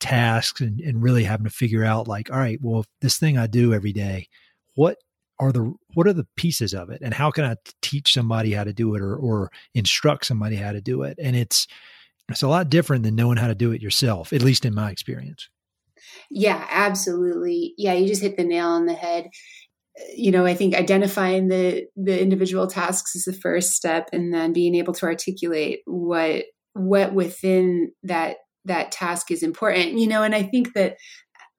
tasks 0.00 0.60
and, 0.60 0.80
and 0.80 1.02
really 1.02 1.24
having 1.24 1.44
to 1.44 1.50
figure 1.50 1.84
out 1.84 2.08
like, 2.08 2.30
all 2.30 2.38
right, 2.38 2.58
well, 2.62 2.84
this 3.00 3.18
thing 3.18 3.38
I 3.38 3.46
do 3.46 3.72
every 3.74 3.92
day, 3.92 4.28
what 4.74 4.98
are 5.38 5.52
the 5.52 5.74
what 5.94 6.06
are 6.06 6.12
the 6.12 6.26
pieces 6.36 6.74
of 6.74 6.90
it 6.90 7.02
and 7.02 7.12
how 7.12 7.30
can 7.30 7.44
I 7.44 7.56
teach 7.82 8.12
somebody 8.12 8.52
how 8.52 8.64
to 8.64 8.72
do 8.72 8.94
it 8.94 9.02
or 9.02 9.14
or 9.16 9.50
instruct 9.74 10.26
somebody 10.26 10.56
how 10.56 10.72
to 10.72 10.80
do 10.80 11.02
it? 11.02 11.18
And 11.22 11.36
it's 11.36 11.66
it's 12.28 12.42
a 12.42 12.48
lot 12.48 12.70
different 12.70 13.04
than 13.04 13.14
knowing 13.14 13.36
how 13.36 13.48
to 13.48 13.54
do 13.54 13.72
it 13.72 13.82
yourself, 13.82 14.32
at 14.32 14.42
least 14.42 14.64
in 14.64 14.74
my 14.74 14.90
experience. 14.90 15.48
Yeah, 16.30 16.66
absolutely. 16.70 17.74
Yeah, 17.78 17.94
you 17.94 18.06
just 18.08 18.22
hit 18.22 18.36
the 18.36 18.44
nail 18.44 18.68
on 18.68 18.86
the 18.86 18.94
head. 18.94 19.28
You 20.14 20.30
know, 20.30 20.44
I 20.44 20.54
think 20.54 20.74
identifying 20.74 21.48
the 21.48 21.86
the 21.96 22.20
individual 22.20 22.66
tasks 22.66 23.16
is 23.16 23.24
the 23.24 23.32
first 23.32 23.72
step 23.72 24.08
and 24.12 24.32
then 24.32 24.52
being 24.52 24.74
able 24.74 24.92
to 24.94 25.06
articulate 25.06 25.80
what 25.86 26.44
what 26.74 27.14
within 27.14 27.92
that 28.02 28.36
that 28.66 28.92
task 28.92 29.30
is 29.30 29.42
important. 29.42 29.98
You 29.98 30.06
know, 30.08 30.22
and 30.22 30.34
I 30.34 30.42
think 30.42 30.74
that 30.74 30.96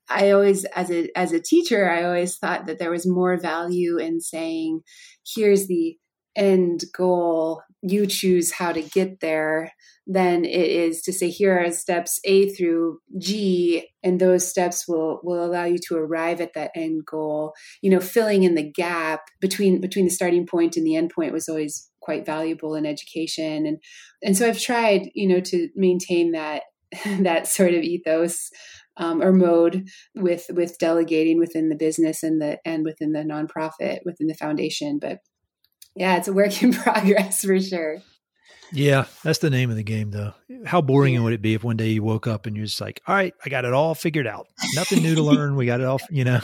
I 0.09 0.31
always 0.31 0.65
as 0.65 0.91
a 0.91 1.09
as 1.17 1.31
a 1.33 1.41
teacher, 1.41 1.89
I 1.89 2.03
always 2.03 2.37
thought 2.37 2.67
that 2.67 2.79
there 2.79 2.91
was 2.91 3.07
more 3.07 3.37
value 3.39 3.97
in 3.97 4.21
saying 4.21 4.81
here's 5.35 5.67
the 5.67 5.97
end 6.35 6.83
goal 6.95 7.61
you 7.81 8.07
choose 8.07 8.53
how 8.53 8.71
to 8.71 8.81
get 8.81 9.19
there 9.19 9.71
than 10.07 10.45
it 10.45 10.69
is 10.69 11.01
to 11.01 11.11
say 11.11 11.29
here 11.29 11.59
are 11.59 11.71
steps 11.71 12.19
A 12.23 12.49
through 12.49 12.99
G, 13.17 13.89
and 14.03 14.19
those 14.19 14.47
steps 14.47 14.87
will 14.87 15.19
will 15.23 15.43
allow 15.43 15.65
you 15.65 15.77
to 15.87 15.95
arrive 15.95 16.39
at 16.39 16.53
that 16.53 16.71
end 16.75 17.05
goal. 17.05 17.53
You 17.81 17.91
know, 17.91 17.99
filling 17.99 18.43
in 18.43 18.55
the 18.55 18.71
gap 18.71 19.21
between 19.41 19.81
between 19.81 20.05
the 20.05 20.11
starting 20.11 20.47
point 20.47 20.77
and 20.77 20.85
the 20.85 20.95
end 20.95 21.11
point 21.13 21.33
was 21.33 21.49
always 21.49 21.89
quite 21.99 22.25
valuable 22.25 22.73
in 22.75 22.85
education, 22.85 23.65
and 23.65 23.77
and 24.23 24.37
so 24.37 24.47
I've 24.47 24.61
tried, 24.61 25.09
you 25.13 25.27
know, 25.27 25.41
to 25.41 25.69
maintain 25.75 26.31
that 26.31 26.63
that 27.19 27.47
sort 27.47 27.73
of 27.73 27.83
ethos 27.83 28.49
um, 28.97 29.21
or 29.21 29.31
mode 29.31 29.87
with 30.15 30.45
with 30.49 30.77
delegating 30.79 31.37
within 31.37 31.69
the 31.69 31.75
business 31.75 32.23
and 32.23 32.41
the 32.41 32.59
and 32.65 32.83
within 32.83 33.11
the 33.11 33.23
nonprofit 33.23 33.99
within 34.05 34.27
the 34.27 34.35
foundation. 34.35 34.99
But 34.99 35.19
yeah, 35.97 36.17
it's 36.17 36.27
a 36.27 36.33
work 36.33 36.61
in 36.61 36.73
progress 36.73 37.43
for 37.43 37.59
sure. 37.59 38.01
Yeah, 38.73 39.05
that's 39.23 39.39
the 39.39 39.49
name 39.49 39.69
of 39.69 39.77
the 39.77 39.83
game, 39.83 40.11
though. 40.11 40.33
How 40.65 40.81
boring 40.81 41.13
yeah. 41.13 41.21
would 41.21 41.33
it 41.33 41.41
be 41.41 41.53
if 41.53 41.63
one 41.63 41.77
day 41.77 41.89
you 41.89 42.03
woke 42.03 42.27
up 42.27 42.45
and 42.45 42.55
you're 42.55 42.65
just 42.65 42.81
like, 42.81 43.01
"All 43.07 43.15
right, 43.15 43.33
I 43.45 43.49
got 43.49 43.63
it 43.63 43.73
all 43.73 43.95
figured 43.95 44.27
out. 44.27 44.47
Nothing 44.75 45.03
new 45.03 45.15
to 45.15 45.21
learn. 45.23 45.55
We 45.55 45.65
got 45.65 45.79
it 45.79 45.85
all." 45.85 45.99
You 46.09 46.25
know, 46.25 46.41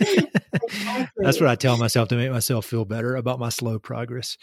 exactly. 0.00 1.08
that's 1.16 1.40
what 1.40 1.48
I 1.48 1.56
tell 1.56 1.76
myself 1.76 2.08
to 2.10 2.16
make 2.16 2.30
myself 2.30 2.66
feel 2.66 2.84
better 2.84 3.16
about 3.16 3.40
my 3.40 3.48
slow 3.48 3.78
progress. 3.78 4.38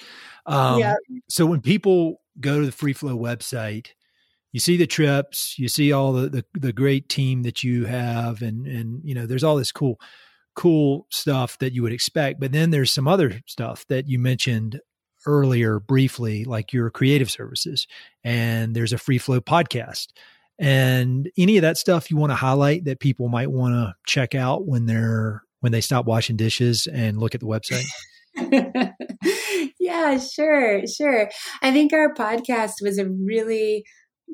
Um, 0.45 0.79
yeah. 0.79 0.95
So 1.29 1.45
when 1.45 1.61
people 1.61 2.21
go 2.39 2.59
to 2.59 2.65
the 2.65 2.71
Free 2.73 2.93
Flow 2.93 3.17
website, 3.17 3.87
you 4.51 4.59
see 4.59 4.75
the 4.75 4.87
trips, 4.87 5.57
you 5.57 5.69
see 5.69 5.93
all 5.93 6.11
the, 6.11 6.29
the 6.29 6.45
the 6.55 6.73
great 6.73 7.07
team 7.07 7.43
that 7.43 7.63
you 7.63 7.85
have, 7.85 8.41
and 8.41 8.67
and 8.67 9.01
you 9.05 9.15
know, 9.15 9.25
there's 9.25 9.45
all 9.45 9.55
this 9.55 9.71
cool 9.71 9.97
cool 10.57 11.05
stuff 11.09 11.57
that 11.59 11.71
you 11.71 11.83
would 11.83 11.93
expect. 11.93 12.39
But 12.41 12.51
then 12.51 12.71
there's 12.71 12.91
some 12.91 13.07
other 13.07 13.41
stuff 13.45 13.85
that 13.87 14.09
you 14.09 14.19
mentioned 14.19 14.81
earlier 15.25 15.79
briefly, 15.79 16.43
like 16.43 16.73
your 16.73 16.89
creative 16.89 17.29
services, 17.31 17.87
and 18.23 18.75
there's 18.75 18.91
a 18.91 18.97
free 18.97 19.19
flow 19.19 19.39
podcast. 19.39 20.07
And 20.59 21.29
any 21.37 21.57
of 21.57 21.61
that 21.61 21.77
stuff 21.77 22.09
you 22.09 22.17
want 22.17 22.31
to 22.31 22.35
highlight 22.35 22.85
that 22.85 22.99
people 22.99 23.29
might 23.29 23.51
want 23.51 23.75
to 23.75 23.93
check 24.07 24.33
out 24.33 24.65
when 24.65 24.87
they're 24.87 25.43
when 25.59 25.71
they 25.71 25.81
stop 25.81 26.05
washing 26.05 26.35
dishes 26.35 26.87
and 26.87 27.19
look 27.19 27.35
at 27.35 27.41
the 27.41 27.47
website? 27.47 27.85
yeah, 29.79 30.17
sure, 30.17 30.85
sure. 30.87 31.29
I 31.61 31.71
think 31.71 31.93
our 31.93 32.13
podcast 32.13 32.73
was 32.81 32.97
a 32.97 33.07
really 33.07 33.85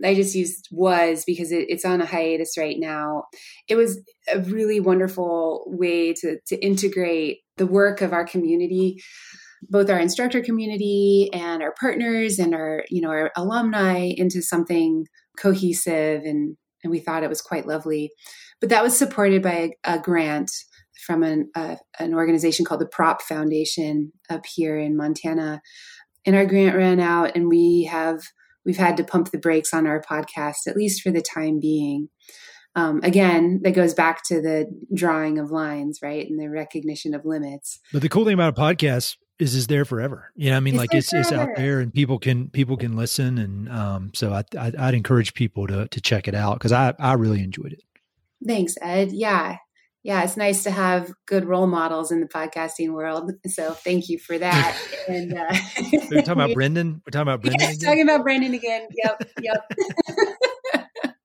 I 0.03 0.15
just 0.15 0.35
used 0.35 0.67
was 0.71 1.23
because 1.25 1.51
it, 1.51 1.65
it's 1.69 1.85
on 1.85 2.01
a 2.01 2.05
hiatus 2.05 2.57
right 2.57 2.77
now. 2.79 3.23
It 3.67 3.75
was 3.75 4.01
a 4.31 4.39
really 4.39 4.79
wonderful 4.79 5.65
way 5.67 6.13
to 6.13 6.37
to 6.47 6.65
integrate 6.65 7.39
the 7.57 7.67
work 7.67 8.01
of 8.01 8.13
our 8.13 8.25
community 8.25 8.97
both 9.69 9.89
our 9.89 9.99
instructor 9.99 10.41
community 10.41 11.29
and 11.33 11.61
our 11.61 11.73
partners 11.79 12.39
and 12.39 12.53
our 12.53 12.83
you 12.89 13.01
know 13.01 13.09
our 13.09 13.31
alumni 13.35 14.11
into 14.15 14.41
something 14.41 15.05
cohesive 15.37 16.23
and 16.23 16.57
and 16.83 16.91
we 16.91 16.99
thought 16.99 17.23
it 17.23 17.29
was 17.29 17.41
quite 17.41 17.67
lovely 17.67 18.11
but 18.59 18.69
that 18.69 18.83
was 18.83 18.97
supported 18.97 19.41
by 19.41 19.73
a, 19.85 19.95
a 19.95 19.99
grant 19.99 20.51
from 21.05 21.23
an, 21.23 21.49
an 21.99 22.13
organization 22.13 22.65
called 22.65 22.79
the 22.79 22.87
prop 22.87 23.21
foundation 23.21 24.11
up 24.29 24.45
here 24.45 24.77
in 24.77 24.97
montana 24.97 25.61
and 26.25 26.35
our 26.35 26.45
grant 26.45 26.75
ran 26.75 26.99
out 26.99 27.35
and 27.35 27.47
we 27.47 27.87
have 27.89 28.21
we've 28.65 28.77
had 28.77 28.97
to 28.97 29.03
pump 29.03 29.31
the 29.31 29.37
brakes 29.37 29.73
on 29.73 29.87
our 29.87 30.01
podcast 30.01 30.67
at 30.67 30.75
least 30.75 31.01
for 31.01 31.11
the 31.11 31.21
time 31.21 31.59
being 31.59 32.09
um, 32.75 33.01
again, 33.03 33.61
that 33.63 33.71
goes 33.71 33.93
back 33.93 34.23
to 34.25 34.41
the 34.41 34.67
drawing 34.93 35.37
of 35.37 35.51
lines, 35.51 35.99
right, 36.01 36.27
and 36.27 36.39
the 36.39 36.49
recognition 36.49 37.13
of 37.13 37.23
limits. 37.23 37.79
But 37.91 38.01
the 38.01 38.09
cool 38.09 38.25
thing 38.25 38.33
about 38.33 38.57
a 38.57 38.59
podcast 38.59 39.17
is 39.37 39.55
is 39.55 39.67
there 39.67 39.85
forever. 39.85 40.31
You 40.35 40.49
know, 40.49 40.57
I 40.57 40.59
mean, 40.59 40.75
it's 40.75 40.79
like 40.79 40.93
it's 40.93 41.13
it's 41.13 41.31
out 41.31 41.49
there, 41.55 41.79
and 41.79 41.93
people 41.93 42.17
can 42.17 42.49
people 42.49 42.77
can 42.77 42.95
listen, 42.95 43.37
and 43.37 43.69
um, 43.69 44.11
so 44.15 44.33
I, 44.33 44.43
I 44.57 44.85
would 44.87 44.95
encourage 44.95 45.33
people 45.33 45.67
to 45.67 45.87
to 45.87 46.01
check 46.01 46.27
it 46.27 46.33
out 46.33 46.55
because 46.55 46.71
I 46.71 46.93
I 46.97 47.13
really 47.13 47.43
enjoyed 47.43 47.73
it. 47.73 47.83
Thanks, 48.45 48.75
Ed. 48.81 49.11
Yeah, 49.11 49.57
yeah, 50.03 50.23
it's 50.23 50.35
nice 50.35 50.63
to 50.63 50.71
have 50.71 51.13
good 51.25 51.45
role 51.45 51.65
models 51.65 52.11
in 52.11 52.19
the 52.19 52.27
podcasting 52.27 52.91
world. 52.91 53.31
So 53.47 53.71
thank 53.71 54.09
you 54.09 54.19
for 54.19 54.37
that. 54.37 54.77
and 55.07 55.33
uh, 55.33 55.55
we're 56.11 56.21
talking 56.21 56.33
about 56.33 56.53
Brendan. 56.53 57.01
We're 57.05 57.11
talking 57.11 57.21
about 57.21 57.41
Brendan. 57.41 57.69
Yeah, 57.69 57.87
talking 57.87 58.03
about 58.03 58.23
Brendan 58.23 58.53
again. 58.53 58.87
Yep, 59.01 59.29
yep. 59.41 59.71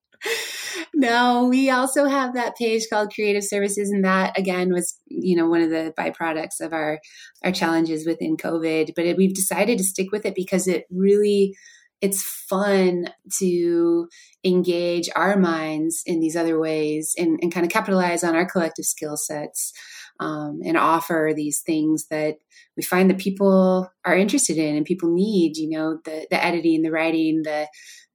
no, 0.95 1.49
we 1.49 1.71
also 1.71 2.05
have 2.05 2.35
that 2.35 2.57
page 2.57 2.85
called 2.91 3.13
Creative 3.13 3.43
Services, 3.43 3.91
and 3.91 4.05
that 4.05 4.39
again 4.39 4.73
was, 4.73 4.97
you 5.07 5.35
know, 5.35 5.49
one 5.49 5.61
of 5.61 5.71
the 5.71 5.93
byproducts 5.99 6.61
of 6.61 6.73
our 6.73 7.01
our 7.43 7.51
challenges 7.51 8.07
within 8.07 8.37
COVID. 8.37 8.93
But 8.95 9.07
it, 9.07 9.17
we've 9.17 9.35
decided 9.35 9.79
to 9.79 9.85
stick 9.85 10.13
with 10.13 10.25
it 10.25 10.37
because 10.37 10.69
it 10.69 10.85
really 10.89 11.57
it's 12.01 12.23
fun 12.23 13.09
to 13.39 14.09
engage 14.45 15.09
our 15.17 15.37
minds 15.37 16.03
in 16.07 16.21
these 16.21 16.37
other 16.37 16.59
ways 16.59 17.15
and, 17.19 17.39
and 17.43 17.53
kind 17.53 17.67
of 17.67 17.73
capitalize 17.73 18.23
on 18.23 18.37
our 18.37 18.47
collective 18.47 18.85
skill 18.85 19.17
sets 19.17 19.73
um, 20.21 20.61
and 20.65 20.77
offer 20.77 21.33
these 21.35 21.61
things 21.61 22.07
that 22.11 22.37
we 22.77 22.83
find 22.83 23.11
that 23.11 23.19
people 23.19 23.91
are 24.05 24.17
interested 24.17 24.57
in 24.57 24.77
and 24.77 24.87
people 24.87 25.13
need 25.13 25.57
you 25.57 25.69
know 25.69 25.99
the 26.05 26.27
the 26.31 26.45
editing 26.45 26.83
the 26.83 26.91
writing 26.91 27.43
the 27.43 27.69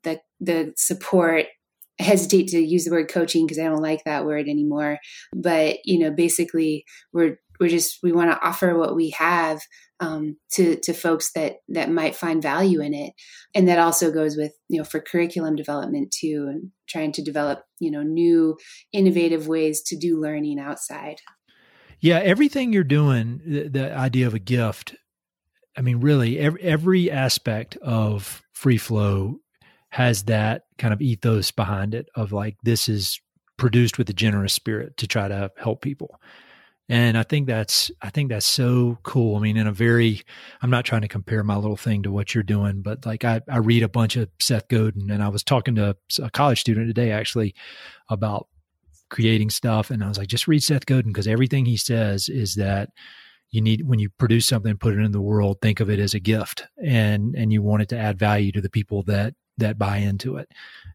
the 0.03 0.19
the 0.39 0.73
support 0.75 1.45
I 1.99 2.03
hesitate 2.03 2.47
to 2.49 2.59
use 2.59 2.85
the 2.85 2.91
word 2.91 3.07
coaching 3.07 3.45
because 3.45 3.59
I 3.59 3.65
don't 3.65 3.81
like 3.81 4.03
that 4.03 4.25
word 4.25 4.49
anymore. 4.49 4.97
But 5.31 5.77
you 5.85 5.99
know, 5.99 6.09
basically, 6.09 6.85
we're 7.13 7.37
we're 7.59 7.69
just 7.69 7.99
we 8.03 8.11
want 8.11 8.31
to 8.31 8.47
offer 8.47 8.77
what 8.77 8.95
we 8.95 9.11
have 9.11 9.61
um, 9.99 10.37
to 10.51 10.75
to 10.81 10.93
folks 10.93 11.31
that 11.33 11.57
that 11.69 11.91
might 11.91 12.15
find 12.15 12.41
value 12.41 12.81
in 12.81 12.93
it, 12.93 13.13
and 13.53 13.67
that 13.67 13.79
also 13.79 14.11
goes 14.11 14.35
with 14.35 14.53
you 14.69 14.77
know 14.79 14.83
for 14.83 14.99
curriculum 14.99 15.55
development 15.55 16.11
too, 16.11 16.47
and 16.49 16.71
trying 16.87 17.11
to 17.13 17.21
develop 17.21 17.63
you 17.79 17.91
know 17.91 18.03
new 18.03 18.57
innovative 18.91 19.47
ways 19.47 19.81
to 19.83 19.97
do 19.97 20.19
learning 20.19 20.59
outside. 20.59 21.17
Yeah, 21.99 22.19
everything 22.19 22.73
you're 22.73 22.83
doing, 22.83 23.41
the, 23.45 23.69
the 23.69 23.95
idea 23.95 24.27
of 24.27 24.33
a 24.33 24.39
gift. 24.39 24.95
I 25.75 25.81
mean, 25.81 26.01
really, 26.01 26.37
every, 26.37 26.61
every 26.61 27.09
aspect 27.09 27.77
of 27.77 28.43
free 28.51 28.77
flow 28.77 29.37
has 29.89 30.23
that 30.23 30.63
kind 30.77 30.93
of 30.93 31.01
ethos 31.01 31.51
behind 31.51 31.95
it 31.95 32.07
of 32.15 32.31
like 32.31 32.57
this 32.63 32.89
is 32.89 33.21
produced 33.57 33.97
with 33.97 34.09
a 34.09 34.13
generous 34.13 34.51
spirit 34.51 34.97
to 34.97 35.07
try 35.07 35.27
to 35.27 35.51
help 35.57 35.81
people 35.81 36.19
and 36.89 37.17
i 37.17 37.23
think 37.23 37.47
that's 37.47 37.91
i 38.01 38.09
think 38.09 38.29
that's 38.29 38.45
so 38.45 38.97
cool 39.03 39.37
i 39.37 39.39
mean 39.39 39.57
in 39.57 39.67
a 39.67 39.71
very 39.71 40.21
i'm 40.61 40.69
not 40.69 40.85
trying 40.85 41.01
to 41.01 41.07
compare 41.07 41.43
my 41.43 41.55
little 41.55 41.77
thing 41.77 42.03
to 42.03 42.11
what 42.11 42.33
you're 42.33 42.43
doing 42.43 42.81
but 42.81 43.05
like 43.05 43.23
i, 43.23 43.41
I 43.49 43.57
read 43.57 43.83
a 43.83 43.89
bunch 43.89 44.15
of 44.15 44.29
seth 44.39 44.67
godin 44.67 45.09
and 45.09 45.23
i 45.23 45.29
was 45.29 45.43
talking 45.43 45.75
to 45.75 45.95
a 46.21 46.29
college 46.31 46.59
student 46.59 46.87
today 46.87 47.11
actually 47.11 47.55
about 48.09 48.47
creating 49.09 49.49
stuff 49.49 49.91
and 49.91 50.03
i 50.03 50.07
was 50.07 50.17
like 50.17 50.27
just 50.27 50.47
read 50.47 50.63
seth 50.63 50.85
godin 50.85 51.11
because 51.11 51.27
everything 51.27 51.65
he 51.65 51.77
says 51.77 52.29
is 52.29 52.55
that 52.55 52.89
you 53.51 53.61
need 53.61 53.87
when 53.87 53.99
you 53.99 54.09
produce 54.17 54.47
something 54.47 54.75
put 54.77 54.93
it 54.93 54.99
in 54.99 55.11
the 55.11 55.21
world 55.21 55.57
think 55.61 55.79
of 55.79 55.89
it 55.89 55.99
as 55.99 56.13
a 56.13 56.19
gift 56.19 56.65
and 56.83 57.35
and 57.35 57.53
you 57.53 57.61
want 57.61 57.83
it 57.83 57.89
to 57.89 57.97
add 57.97 58.17
value 58.17 58.51
to 58.51 58.61
the 58.61 58.69
people 58.69 59.03
that 59.03 59.35
that 59.57 59.77
buy 59.77 59.97
into 59.97 60.37
it. 60.37 60.49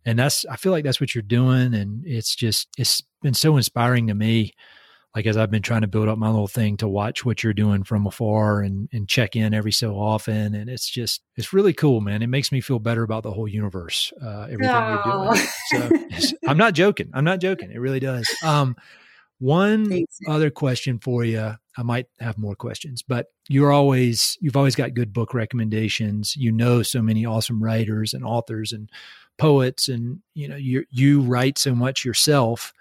And 0.05 0.19
that's 0.19 0.45
I 0.47 0.57
feel 0.57 0.73
like 0.73 0.85
that's 0.85 1.01
what 1.01 1.15
you're 1.15 1.23
doing 1.23 1.75
and 1.75 2.05
it's 2.07 2.35
just 2.35 2.69
it's 2.77 3.03
been 3.23 3.35
so 3.35 3.57
inspiring 3.57 4.07
to 4.09 4.15
me 4.15 4.53
like 5.15 5.27
as 5.27 5.37
I've 5.37 5.51
been 5.51 5.63
trying 5.63 5.81
to 5.81 5.87
build 5.87 6.09
up 6.09 6.19
my 6.19 6.29
little 6.29 6.49
thing 6.49 6.77
to 6.79 6.89
watch 6.89 7.25
what 7.25 7.43
you're 7.43 7.53
doing 7.53 7.83
from 7.83 8.07
afar 8.07 8.61
and 8.61 8.89
and 8.93 9.09
check 9.09 9.37
in 9.37 9.55
every 9.55 9.73
so 9.73 9.95
often 9.95 10.55
and 10.55 10.69
it's 10.69 10.89
just 10.89 11.23
it's 11.37 11.53
really 11.53 11.73
cool 11.73 12.01
man 12.01 12.23
it 12.23 12.29
makes 12.29 12.53
me 12.53 12.61
feel 12.61 12.79
better 12.79 13.03
about 13.03 13.23
the 13.23 13.33
whole 13.33 13.49
universe 13.49 14.13
uh, 14.23 14.43
everything 14.43 14.69
Aww. 14.69 15.35
you're 15.73 15.83
doing 15.83 15.91
so 16.19 16.37
I'm 16.47 16.59
not 16.59 16.75
joking 16.75 17.11
I'm 17.15 17.25
not 17.25 17.41
joking 17.41 17.71
it 17.71 17.79
really 17.79 18.01
does 18.01 18.29
um 18.45 18.77
one 19.39 19.89
Thanks. 19.89 20.19
other 20.27 20.51
question 20.51 20.99
for 20.99 21.25
you. 21.25 21.55
I 21.77 21.83
might 21.83 22.07
have 22.19 22.39
more 22.39 22.57
questions, 22.57 23.03
but 23.03 23.27
you're 23.49 23.71
always 23.71 24.37
you've 24.41 24.57
always 24.57 24.75
got 24.75 24.95
good 24.95 25.13
book 25.13 25.33
recommendations. 25.33 26.37
You 26.37 26.51
know 26.51 26.83
so 26.83 27.01
many 27.01 27.25
awesome 27.25 27.63
writers 27.63 28.15
and 28.15 28.25
authors 28.25 28.73
and 28.73 28.91
poets 29.39 29.89
and 29.89 30.21
you 30.35 30.49
know 30.49 30.57
you 30.57 30.85
you 30.91 31.21
write 31.21 31.57
so 31.59 31.75
much 31.75 32.05
yourself. 32.05 32.73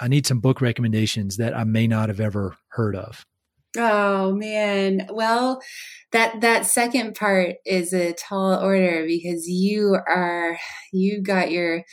I 0.00 0.08
need 0.08 0.26
some 0.26 0.40
book 0.40 0.60
recommendations 0.60 1.36
that 1.36 1.56
I 1.56 1.64
may 1.64 1.86
not 1.86 2.08
have 2.08 2.20
ever 2.20 2.56
heard 2.68 2.96
of. 2.96 3.24
Oh 3.76 4.32
man. 4.32 5.06
Well, 5.10 5.60
that 6.12 6.40
that 6.40 6.66
second 6.66 7.14
part 7.14 7.56
is 7.64 7.92
a 7.92 8.14
tall 8.14 8.54
order 8.54 9.04
because 9.06 9.46
you 9.46 9.94
are 9.94 10.58
you 10.92 11.22
got 11.22 11.50
your 11.50 11.84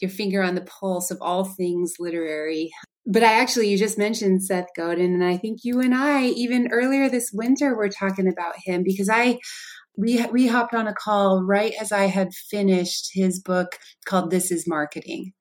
your 0.00 0.10
finger 0.10 0.42
on 0.42 0.54
the 0.54 0.60
pulse 0.60 1.10
of 1.10 1.18
all 1.20 1.44
things 1.44 1.94
literary 1.98 2.70
but 3.06 3.22
I 3.22 3.40
actually, 3.40 3.68
you 3.68 3.76
just 3.76 3.98
mentioned 3.98 4.42
Seth 4.42 4.68
Godin, 4.74 5.12
and 5.12 5.24
I 5.24 5.36
think 5.36 5.60
you 5.62 5.80
and 5.80 5.94
I, 5.94 6.24
even 6.24 6.68
earlier 6.72 7.08
this 7.08 7.30
winter, 7.32 7.74
were 7.76 7.90
talking 7.90 8.26
about 8.26 8.54
him 8.64 8.82
because 8.82 9.10
I, 9.10 9.38
we 9.96 10.24
we 10.32 10.46
hopped 10.46 10.74
on 10.74 10.86
a 10.86 10.94
call 10.94 11.44
right 11.44 11.74
as 11.78 11.92
I 11.92 12.06
had 12.06 12.32
finished 12.32 13.10
his 13.12 13.40
book 13.40 13.78
called 14.06 14.30
"This 14.30 14.50
Is 14.50 14.66
Marketing." 14.66 15.32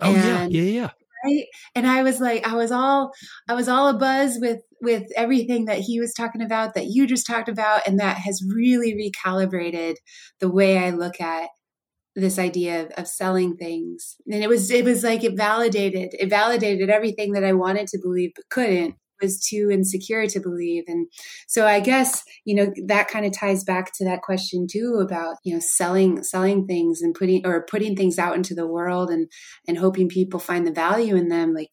Oh 0.00 0.14
and, 0.14 0.52
yeah, 0.52 0.62
yeah, 0.62 0.80
yeah. 0.80 0.90
Right? 1.24 1.44
And 1.74 1.86
i 1.86 2.02
was 2.02 2.20
like 2.20 2.46
i 2.46 2.54
was 2.54 2.70
all 2.70 3.12
i 3.48 3.54
was 3.54 3.68
all 3.68 3.88
a 3.88 3.94
buzz 3.94 4.38
with 4.40 4.62
with 4.80 5.04
everything 5.16 5.64
that 5.66 5.78
he 5.78 6.00
was 6.00 6.12
talking 6.14 6.42
about 6.42 6.74
that 6.74 6.86
you 6.86 7.06
just 7.06 7.26
talked 7.26 7.48
about 7.48 7.86
and 7.86 7.98
that 7.98 8.18
has 8.18 8.42
really 8.54 8.94
recalibrated 8.94 9.96
the 10.40 10.50
way 10.50 10.78
i 10.78 10.90
look 10.90 11.20
at 11.20 11.48
this 12.18 12.38
idea 12.38 12.82
of, 12.82 12.90
of 12.96 13.08
selling 13.08 13.56
things. 13.56 14.16
And 14.30 14.42
it 14.42 14.48
was 14.48 14.70
it 14.70 14.84
was 14.84 15.04
like 15.04 15.24
it 15.24 15.36
validated 15.36 16.10
it 16.18 16.28
validated 16.28 16.90
everything 16.90 17.32
that 17.32 17.44
i 17.44 17.52
wanted 17.52 17.86
to 17.88 17.98
believe 17.98 18.32
but 18.34 18.48
couldn't 18.50 18.96
was 19.20 19.40
too 19.40 19.68
insecure 19.70 20.26
to 20.26 20.40
believe. 20.40 20.84
And 20.86 21.08
so 21.46 21.66
i 21.66 21.80
guess 21.80 22.22
you 22.44 22.54
know 22.54 22.72
that 22.86 23.08
kind 23.08 23.26
of 23.26 23.32
ties 23.32 23.64
back 23.64 23.92
to 23.94 24.04
that 24.04 24.22
question 24.22 24.66
too 24.70 25.00
about 25.02 25.36
you 25.44 25.54
know 25.54 25.60
selling 25.60 26.22
selling 26.22 26.66
things 26.66 27.00
and 27.02 27.14
putting 27.14 27.46
or 27.46 27.64
putting 27.68 27.96
things 27.96 28.18
out 28.18 28.36
into 28.36 28.54
the 28.54 28.66
world 28.66 29.10
and 29.10 29.28
and 29.66 29.78
hoping 29.78 30.08
people 30.08 30.40
find 30.40 30.66
the 30.66 30.72
value 30.72 31.16
in 31.16 31.28
them. 31.28 31.54
Like 31.54 31.70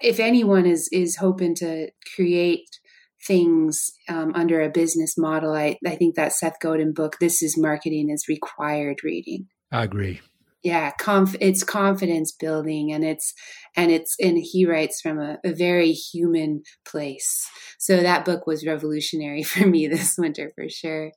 if 0.00 0.20
anyone 0.20 0.66
is 0.66 0.88
is 0.92 1.16
hoping 1.16 1.54
to 1.56 1.88
create 2.14 2.68
things 3.26 3.90
um, 4.08 4.32
under 4.36 4.60
a 4.60 4.70
business 4.70 5.18
model 5.18 5.52
I, 5.52 5.76
I 5.84 5.96
think 5.96 6.14
that 6.14 6.32
seth 6.32 6.60
godin 6.60 6.92
book 6.92 7.16
this 7.18 7.42
is 7.42 7.58
marketing 7.58 8.10
is 8.10 8.26
required 8.28 8.98
reading. 9.02 9.46
I 9.72 9.82
agree 9.82 10.20
yeah 10.62 10.90
conf- 10.98 11.36
it's 11.40 11.62
confidence 11.62 12.32
building 12.32 12.92
and 12.92 13.04
it's 13.04 13.34
and 13.76 13.92
it's 13.92 14.16
and 14.20 14.38
he 14.38 14.66
writes 14.66 15.00
from 15.00 15.20
a, 15.20 15.38
a, 15.44 15.52
very 15.52 15.92
human 15.92 16.62
place. 16.84 17.46
So 17.78 17.98
that 17.98 18.24
book 18.24 18.46
was 18.46 18.66
revolutionary 18.66 19.42
for 19.44 19.66
me 19.66 19.86
this 19.86 20.16
winter 20.18 20.50
for 20.54 20.68
sure. 20.68 21.12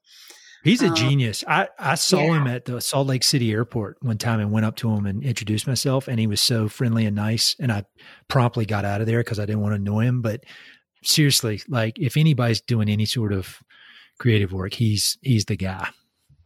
He's 0.64 0.84
a 0.84 0.89
um, 0.89 0.96
genius. 0.96 1.44
I 1.48 1.70
i 1.80 1.96
saw 1.96 2.22
yeah. 2.22 2.38
him 2.38 2.48
at 2.48 2.66
the 2.66 2.80
salt 2.82 3.08
lake 3.08 3.24
city 3.24 3.52
airport 3.52 3.98
one 4.02 4.20
time 4.20 4.39
and 4.39 4.52
went 4.52 4.66
up 4.66 4.76
to 4.78 4.92
him 4.92 5.08
and 5.08 5.24
introduced 5.24 5.66
myself 5.66 6.08
and 6.08 6.20
he 6.20 6.28
was 6.28 6.39
so 6.39 6.70
friendly 6.70 7.06
and 7.06 7.16
nice 7.16 7.56
and 7.60 7.72
i 7.72 7.84
promptly 8.28 8.66
got 8.66 8.86
out 8.86 9.02
of 9.02 9.08
there 9.08 9.22
because 9.22 9.39
i 9.39 9.46
didn't 9.46 9.62
want 9.62 9.72
to 9.72 9.78
annoy 9.78 10.06
him 10.06 10.22
but 10.22 10.44
seriously 11.04 11.62
like 11.68 11.98
if 11.98 12.16
anybody's 12.16 12.62
doing 12.62 12.89
any 12.89 13.06
sort 13.06 13.34
of 13.34 13.58
creative 14.20 14.54
work 14.54 14.76
he's 14.76 15.18
he's 15.24 15.46
the 15.46 15.58
guy. 15.58 15.89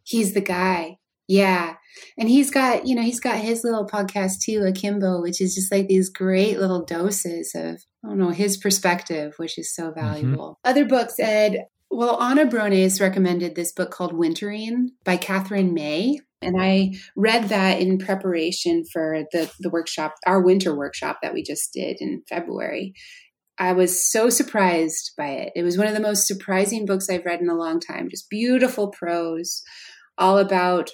He's 0.04 0.34
the 0.34 0.41
guy 0.41 0.98
yeah. 1.28 1.76
And 2.17 2.30
he's 2.30 2.51
got, 2.51 2.86
you 2.86 2.95
know, 2.95 3.01
he's 3.01 3.19
got 3.19 3.38
his 3.38 3.63
little 3.63 3.88
podcast 3.88 4.41
too, 4.43 4.63
Akimbo, 4.63 5.21
which 5.21 5.41
is 5.41 5.55
just 5.55 5.71
like 5.71 5.88
these 5.88 6.09
great 6.09 6.59
little 6.59 6.84
doses 6.84 7.53
of, 7.55 7.82
I 8.03 8.09
don't 8.09 8.19
know, 8.19 8.30
his 8.30 8.57
perspective, 8.57 9.34
which 9.38 9.57
is 9.57 9.73
so 9.73 9.89
mm-hmm. 9.89 9.99
valuable. 9.99 10.59
Mm-hmm. 10.65 10.69
Other 10.69 10.86
books, 10.86 11.15
Ed, 11.19 11.65
well, 11.89 12.21
Anna 12.21 12.45
Brones 12.45 12.99
recommended 12.99 13.55
this 13.55 13.71
book 13.71 13.91
called 13.91 14.13
Wintering 14.13 14.89
by 15.03 15.17
Katherine 15.17 15.73
May. 15.73 16.19
And 16.41 16.61
I 16.61 16.95
read 17.15 17.45
that 17.49 17.80
in 17.80 17.97
preparation 17.97 18.84
for 18.91 19.23
the, 19.32 19.49
the 19.59 19.69
workshop, 19.69 20.15
our 20.28 20.41
winter 20.41 20.76
workshop 20.76 21.19
that 21.21 21.34
we 21.34 21.41
just 21.41 21.73
did 21.73 21.97
in 21.99 22.21
February. 22.28 22.93
I 23.57 23.71
was 23.71 24.05
so 24.11 24.30
surprised 24.30 25.13
by 25.17 25.30
it. 25.30 25.53
It 25.55 25.63
was 25.63 25.78
one 25.78 25.88
of 25.88 25.93
the 25.93 26.01
most 26.01 26.28
surprising 26.28 26.86
books 26.86 27.09
I've 27.09 27.26
read 27.26 27.39
in 27.39 27.49
a 27.49 27.55
long 27.55 27.80
time. 27.80 28.09
Just 28.09 28.30
beautiful 28.30 28.89
prose, 28.89 29.63
all 30.17 30.38
about 30.38 30.91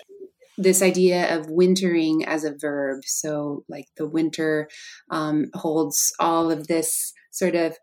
this 0.63 0.81
idea 0.81 1.35
of 1.35 1.49
wintering 1.49 2.25
as 2.25 2.43
a 2.43 2.55
verb. 2.59 3.01
So, 3.05 3.63
like 3.69 3.87
the 3.97 4.07
winter 4.07 4.69
um, 5.09 5.45
holds 5.53 6.11
all 6.19 6.51
of 6.51 6.67
this 6.67 7.13
sort 7.31 7.55
of 7.55 7.77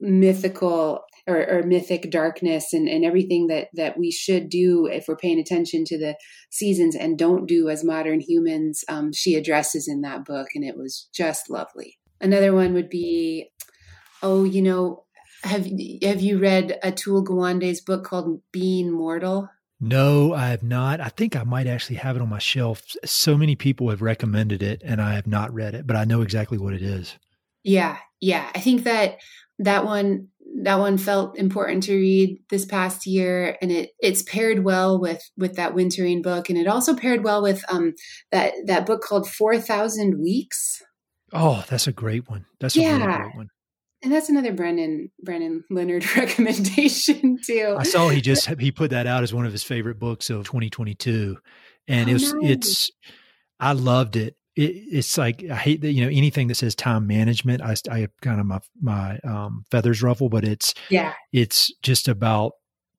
mythical 0.00 1.00
or, 1.26 1.46
or, 1.46 1.62
mythic 1.62 2.10
darkness 2.10 2.72
and, 2.72 2.88
and 2.88 3.04
everything 3.04 3.48
that 3.48 3.68
that 3.74 3.98
we 3.98 4.10
should 4.10 4.48
do 4.48 4.86
if 4.86 5.04
we're 5.06 5.16
paying 5.16 5.38
attention 5.38 5.84
to 5.84 5.98
the 5.98 6.16
seasons 6.50 6.96
and 6.96 7.18
don't 7.18 7.46
do 7.46 7.68
as 7.68 7.84
modern 7.84 8.20
humans. 8.20 8.82
Um, 8.88 9.12
she 9.12 9.34
addresses 9.34 9.86
in 9.86 10.00
that 10.00 10.24
book 10.24 10.48
and 10.54 10.64
it 10.64 10.76
was 10.76 11.08
just 11.12 11.50
lovely. 11.50 11.98
Another 12.20 12.54
one 12.54 12.72
would 12.72 12.88
be 12.88 13.50
oh 14.22 14.44
you 14.44 14.62
know 14.62 15.04
have 15.42 15.66
have 16.02 16.20
you 16.20 16.38
read 16.38 16.78
atul 16.82 17.24
gawande's 17.24 17.80
book 17.80 18.04
called 18.04 18.40
being 18.52 18.90
mortal 18.90 19.48
no, 19.80 20.34
I 20.34 20.48
have 20.48 20.62
not. 20.62 21.00
I 21.00 21.08
think 21.08 21.34
I 21.34 21.42
might 21.42 21.66
actually 21.66 21.96
have 21.96 22.14
it 22.14 22.22
on 22.22 22.28
my 22.28 22.38
shelf. 22.38 22.82
So 23.04 23.38
many 23.38 23.56
people 23.56 23.88
have 23.88 24.02
recommended 24.02 24.62
it 24.62 24.82
and 24.84 25.00
I 25.00 25.14
have 25.14 25.26
not 25.26 25.52
read 25.54 25.74
it, 25.74 25.86
but 25.86 25.96
I 25.96 26.04
know 26.04 26.20
exactly 26.20 26.58
what 26.58 26.74
it 26.74 26.82
is. 26.82 27.16
Yeah. 27.64 27.96
Yeah. 28.20 28.50
I 28.54 28.60
think 28.60 28.84
that 28.84 29.18
that 29.58 29.84
one 29.84 30.28
that 30.62 30.78
one 30.78 30.98
felt 30.98 31.38
important 31.38 31.84
to 31.84 31.94
read 31.94 32.42
this 32.50 32.64
past 32.64 33.06
year 33.06 33.56
and 33.62 33.70
it 33.70 33.90
it's 34.00 34.22
paired 34.22 34.64
well 34.64 35.00
with 35.00 35.22
with 35.36 35.54
that 35.54 35.74
wintering 35.74 36.22
book 36.22 36.48
and 36.48 36.58
it 36.58 36.66
also 36.66 36.94
paired 36.94 37.22
well 37.22 37.40
with 37.40 37.62
um 37.70 37.94
that 38.32 38.52
that 38.66 38.84
book 38.84 39.00
called 39.00 39.28
4000 39.30 40.20
weeks 40.20 40.82
oh 41.32 41.64
that's 41.68 41.86
a 41.86 41.92
great 41.92 42.28
one 42.28 42.46
that's 42.58 42.74
yeah. 42.74 42.96
a 42.96 42.98
really 42.98 43.18
great 43.18 43.36
one 43.36 43.48
and 44.02 44.12
that's 44.12 44.28
another 44.28 44.52
Brendan 44.52 45.10
Brendan 45.22 45.64
Leonard 45.70 46.04
recommendation 46.16 47.38
too. 47.44 47.76
I 47.78 47.82
saw 47.82 48.08
he 48.08 48.20
just 48.20 48.46
he 48.58 48.70
put 48.70 48.90
that 48.90 49.06
out 49.06 49.22
as 49.22 49.34
one 49.34 49.46
of 49.46 49.52
his 49.52 49.62
favorite 49.62 49.98
books 49.98 50.30
of 50.30 50.44
2022, 50.46 51.36
and 51.88 52.10
oh, 52.10 52.14
it's 52.14 52.32
nice. 52.32 52.50
it's 52.50 52.90
I 53.58 53.72
loved 53.72 54.16
it. 54.16 54.36
it. 54.56 54.62
It's 54.90 55.18
like 55.18 55.44
I 55.44 55.56
hate 55.56 55.82
that 55.82 55.92
you 55.92 56.04
know 56.04 56.10
anything 56.10 56.48
that 56.48 56.56
says 56.56 56.74
time 56.74 57.06
management. 57.06 57.62
I 57.62 57.74
I 57.90 58.08
kind 58.22 58.40
of 58.40 58.46
my 58.46 58.60
my 58.80 59.18
um, 59.20 59.64
feathers 59.70 60.02
ruffle, 60.02 60.28
but 60.28 60.44
it's 60.44 60.74
yeah, 60.88 61.12
it's 61.32 61.70
just 61.82 62.08
about 62.08 62.52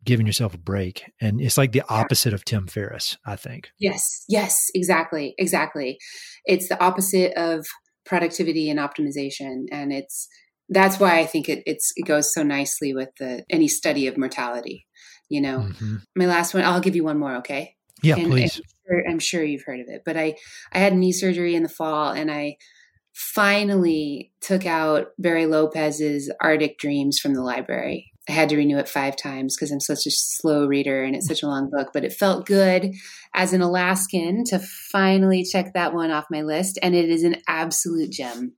giving 0.03 0.27
yourself 0.27 0.53
a 0.53 0.59
break, 0.59 1.11
and 1.19 1.41
it's 1.41 1.57
like 1.57 1.71
the 1.71 1.83
opposite 1.89 2.33
of 2.33 2.45
Tim 2.45 2.67
Ferriss. 2.67 3.17
I 3.25 3.35
think. 3.35 3.71
Yes. 3.79 4.23
Yes. 4.29 4.69
Exactly. 4.75 5.33
Exactly. 5.37 5.97
It's 6.45 6.69
the 6.69 6.81
opposite 6.83 7.33
of 7.33 7.65
productivity 8.05 8.69
and 8.69 8.79
optimization, 8.79 9.65
and 9.71 9.91
it's 9.91 10.27
that's 10.71 10.99
why 10.99 11.19
I 11.19 11.25
think 11.25 11.49
it, 11.49 11.63
it 11.65 11.81
goes 12.05 12.33
so 12.33 12.43
nicely 12.43 12.93
with 12.93 13.09
the 13.19 13.43
any 13.49 13.67
study 13.67 14.07
of 14.07 14.17
mortality. 14.17 14.87
You 15.29 15.41
know, 15.41 15.59
mm-hmm. 15.59 15.97
my 16.15 16.25
last 16.25 16.53
one. 16.53 16.63
I'll 16.63 16.81
give 16.81 16.95
you 16.95 17.03
one 17.03 17.19
more, 17.19 17.37
okay? 17.37 17.75
Yeah, 18.01 18.15
and, 18.15 18.31
please. 18.31 18.55
And 18.55 18.65
I'm, 18.65 18.71
sure, 18.87 19.11
I'm 19.11 19.19
sure 19.19 19.43
you've 19.43 19.63
heard 19.65 19.81
of 19.81 19.87
it, 19.89 20.01
but 20.05 20.17
I 20.17 20.35
I 20.71 20.79
had 20.79 20.95
knee 20.95 21.11
surgery 21.11 21.55
in 21.55 21.63
the 21.63 21.69
fall, 21.69 22.11
and 22.11 22.31
I 22.31 22.55
finally 23.13 24.31
took 24.41 24.65
out 24.65 25.07
Barry 25.19 25.45
Lopez's 25.45 26.31
Arctic 26.41 26.79
Dreams 26.79 27.19
from 27.19 27.33
the 27.33 27.43
library. 27.43 28.11
I 28.29 28.33
had 28.33 28.49
to 28.49 28.57
renew 28.57 28.77
it 28.77 28.87
five 28.87 29.17
times 29.17 29.55
because 29.55 29.71
I'm 29.71 29.79
such 29.79 30.05
a 30.05 30.11
slow 30.11 30.65
reader 30.65 31.03
and 31.03 31.15
it's 31.15 31.27
such 31.27 31.43
a 31.43 31.47
long 31.47 31.69
book, 31.69 31.89
but 31.91 32.05
it 32.05 32.13
felt 32.13 32.45
good 32.45 32.93
as 33.33 33.51
an 33.51 33.61
Alaskan 33.61 34.43
to 34.45 34.59
finally 34.91 35.43
check 35.43 35.73
that 35.73 35.93
one 35.93 36.11
off 36.11 36.25
my 36.29 36.41
list. 36.41 36.77
And 36.81 36.95
it 36.95 37.09
is 37.09 37.23
an 37.23 37.37
absolute 37.47 38.11
gem 38.11 38.53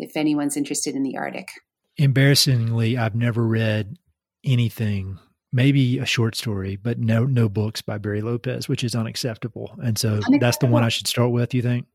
if 0.00 0.16
anyone's 0.16 0.56
interested 0.56 0.94
in 0.94 1.02
the 1.02 1.16
Arctic. 1.16 1.48
Embarrassingly, 1.96 2.96
I've 2.96 3.14
never 3.14 3.46
read 3.46 3.96
anything, 4.44 5.18
maybe 5.52 5.98
a 5.98 6.06
short 6.06 6.36
story, 6.36 6.76
but 6.76 6.98
no 6.98 7.24
no 7.24 7.48
books 7.48 7.82
by 7.82 7.98
Barry 7.98 8.22
Lopez, 8.22 8.68
which 8.68 8.84
is 8.84 8.94
unacceptable. 8.94 9.76
And 9.82 9.98
so 9.98 10.10
unacceptable. 10.10 10.38
that's 10.40 10.58
the 10.58 10.66
one 10.66 10.84
I 10.84 10.88
should 10.88 11.08
start 11.08 11.30
with, 11.30 11.54
you 11.54 11.62
think? 11.62 11.86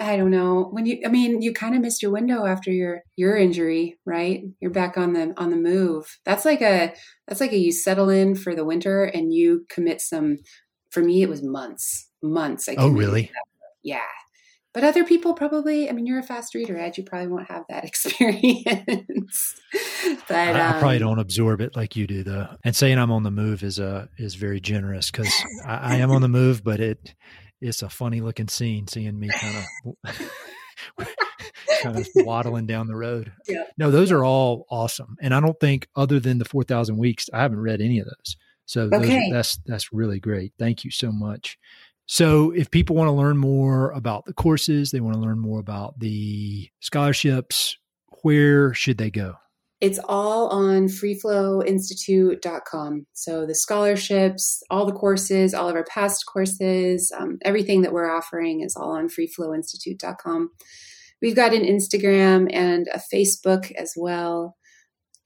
I 0.00 0.16
don't 0.16 0.30
know. 0.30 0.68
When 0.70 0.86
you 0.86 1.00
I 1.04 1.08
mean, 1.08 1.42
you 1.42 1.52
kind 1.52 1.74
of 1.74 1.80
missed 1.80 2.02
your 2.02 2.12
window 2.12 2.46
after 2.46 2.70
your 2.70 3.02
your 3.16 3.36
injury, 3.36 3.98
right? 4.06 4.42
You're 4.60 4.70
back 4.70 4.96
on 4.96 5.12
the 5.12 5.34
on 5.36 5.50
the 5.50 5.56
move. 5.56 6.18
That's 6.24 6.44
like 6.44 6.62
a 6.62 6.94
that's 7.26 7.40
like 7.40 7.52
a 7.52 7.58
you 7.58 7.72
settle 7.72 8.08
in 8.08 8.36
for 8.36 8.54
the 8.54 8.64
winter 8.64 9.04
and 9.04 9.34
you 9.34 9.66
commit 9.68 10.00
some 10.00 10.38
for 10.90 11.02
me 11.02 11.22
it 11.22 11.28
was 11.28 11.42
months. 11.42 12.08
Months. 12.22 12.68
I 12.68 12.76
oh, 12.78 12.88
really? 12.88 13.32
Yeah 13.82 14.00
but 14.78 14.86
other 14.86 15.02
people 15.02 15.34
probably 15.34 15.90
i 15.90 15.92
mean 15.92 16.06
you're 16.06 16.20
a 16.20 16.22
fast 16.22 16.54
reader 16.54 16.78
ed. 16.78 16.96
You 16.96 17.02
probably 17.02 17.26
won't 17.26 17.48
have 17.48 17.64
that 17.68 17.84
experience. 17.90 19.60
But 20.28 20.36
I, 20.36 20.68
I, 20.68 20.78
probably 20.78 20.96
um, 20.96 21.02
don't 21.02 21.18
absorb 21.18 21.60
it 21.60 21.74
like 21.74 21.96
you 21.96 22.06
do 22.06 22.22
though. 22.22 22.46
And 22.62 22.76
saying 22.76 22.96
i'm 22.96 23.10
on 23.10 23.24
the 23.24 23.32
move 23.32 23.64
is 23.64 23.80
uh 23.80 24.06
is 24.18 24.36
very 24.36 24.60
generous 24.60 25.10
because 25.10 25.32
I, 25.66 25.94
I, 25.94 25.94
am 25.96 26.12
on 26.12 26.22
the 26.22 26.28
move 26.28 26.62
but 26.62 26.78
it 26.78 27.12
it's 27.60 27.82
a 27.82 27.88
funny 27.88 28.20
looking 28.20 28.46
scene 28.46 28.86
seeing 28.86 29.18
me 29.18 29.30
kind 29.30 29.66
of 30.06 30.18
kind 31.82 31.98
of 31.98 32.06
waddling 32.14 32.66
down 32.66 32.86
the 32.86 32.94
road. 32.94 33.32
Yeah. 33.48 33.64
no 33.78 33.90
those 33.90 34.12
are 34.12 34.24
all 34.24 34.64
awesome. 34.70 35.16
And 35.20 35.34
i 35.34 35.40
don't 35.40 35.58
think 35.58 35.88
other 35.96 36.20
than 36.20 36.38
the 36.38 36.44
4000 36.44 36.96
weeks 36.96 37.28
i 37.32 37.40
haven't 37.40 37.60
read 37.60 37.80
any 37.80 37.98
of 37.98 38.06
those. 38.06 38.36
So 38.66 38.88
those, 38.88 39.08
that's 39.32 39.58
that's 39.66 39.92
really 39.92 40.20
great. 40.20 40.52
Thank 40.56 40.84
you 40.84 40.92
so 40.92 41.10
much 41.10 41.58
so, 42.10 42.52
if 42.52 42.70
people 42.70 42.96
want 42.96 43.08
to 43.08 43.12
learn 43.12 43.36
more 43.36 43.90
about 43.90 44.24
the 44.24 44.32
courses, 44.32 44.92
they 44.92 45.00
want 45.00 45.16
to 45.16 45.20
learn 45.20 45.38
more 45.38 45.60
about 45.60 46.00
the 46.00 46.70
scholarships, 46.80 47.76
where 48.22 48.72
should 48.72 48.96
they 48.96 49.10
go? 49.10 49.34
It's 49.82 50.00
all 50.08 50.48
on 50.48 50.86
freeflowinstitute.com. 50.86 53.06
So, 53.12 53.44
the 53.44 53.54
scholarships, 53.54 54.62
all 54.70 54.86
the 54.86 54.92
courses, 54.92 55.52
all 55.52 55.68
of 55.68 55.74
our 55.74 55.84
past 55.84 56.24
courses, 56.24 57.12
um, 57.14 57.36
everything 57.44 57.82
that 57.82 57.92
we're 57.92 58.10
offering 58.10 58.62
is 58.62 58.74
all 58.74 58.92
on 58.92 59.08
freeflowinstitute.com. 59.08 60.48
We've 61.20 61.36
got 61.36 61.52
an 61.52 61.62
Instagram 61.62 62.48
and 62.50 62.88
a 62.88 63.02
Facebook 63.12 63.70
as 63.72 63.92
well. 63.94 64.56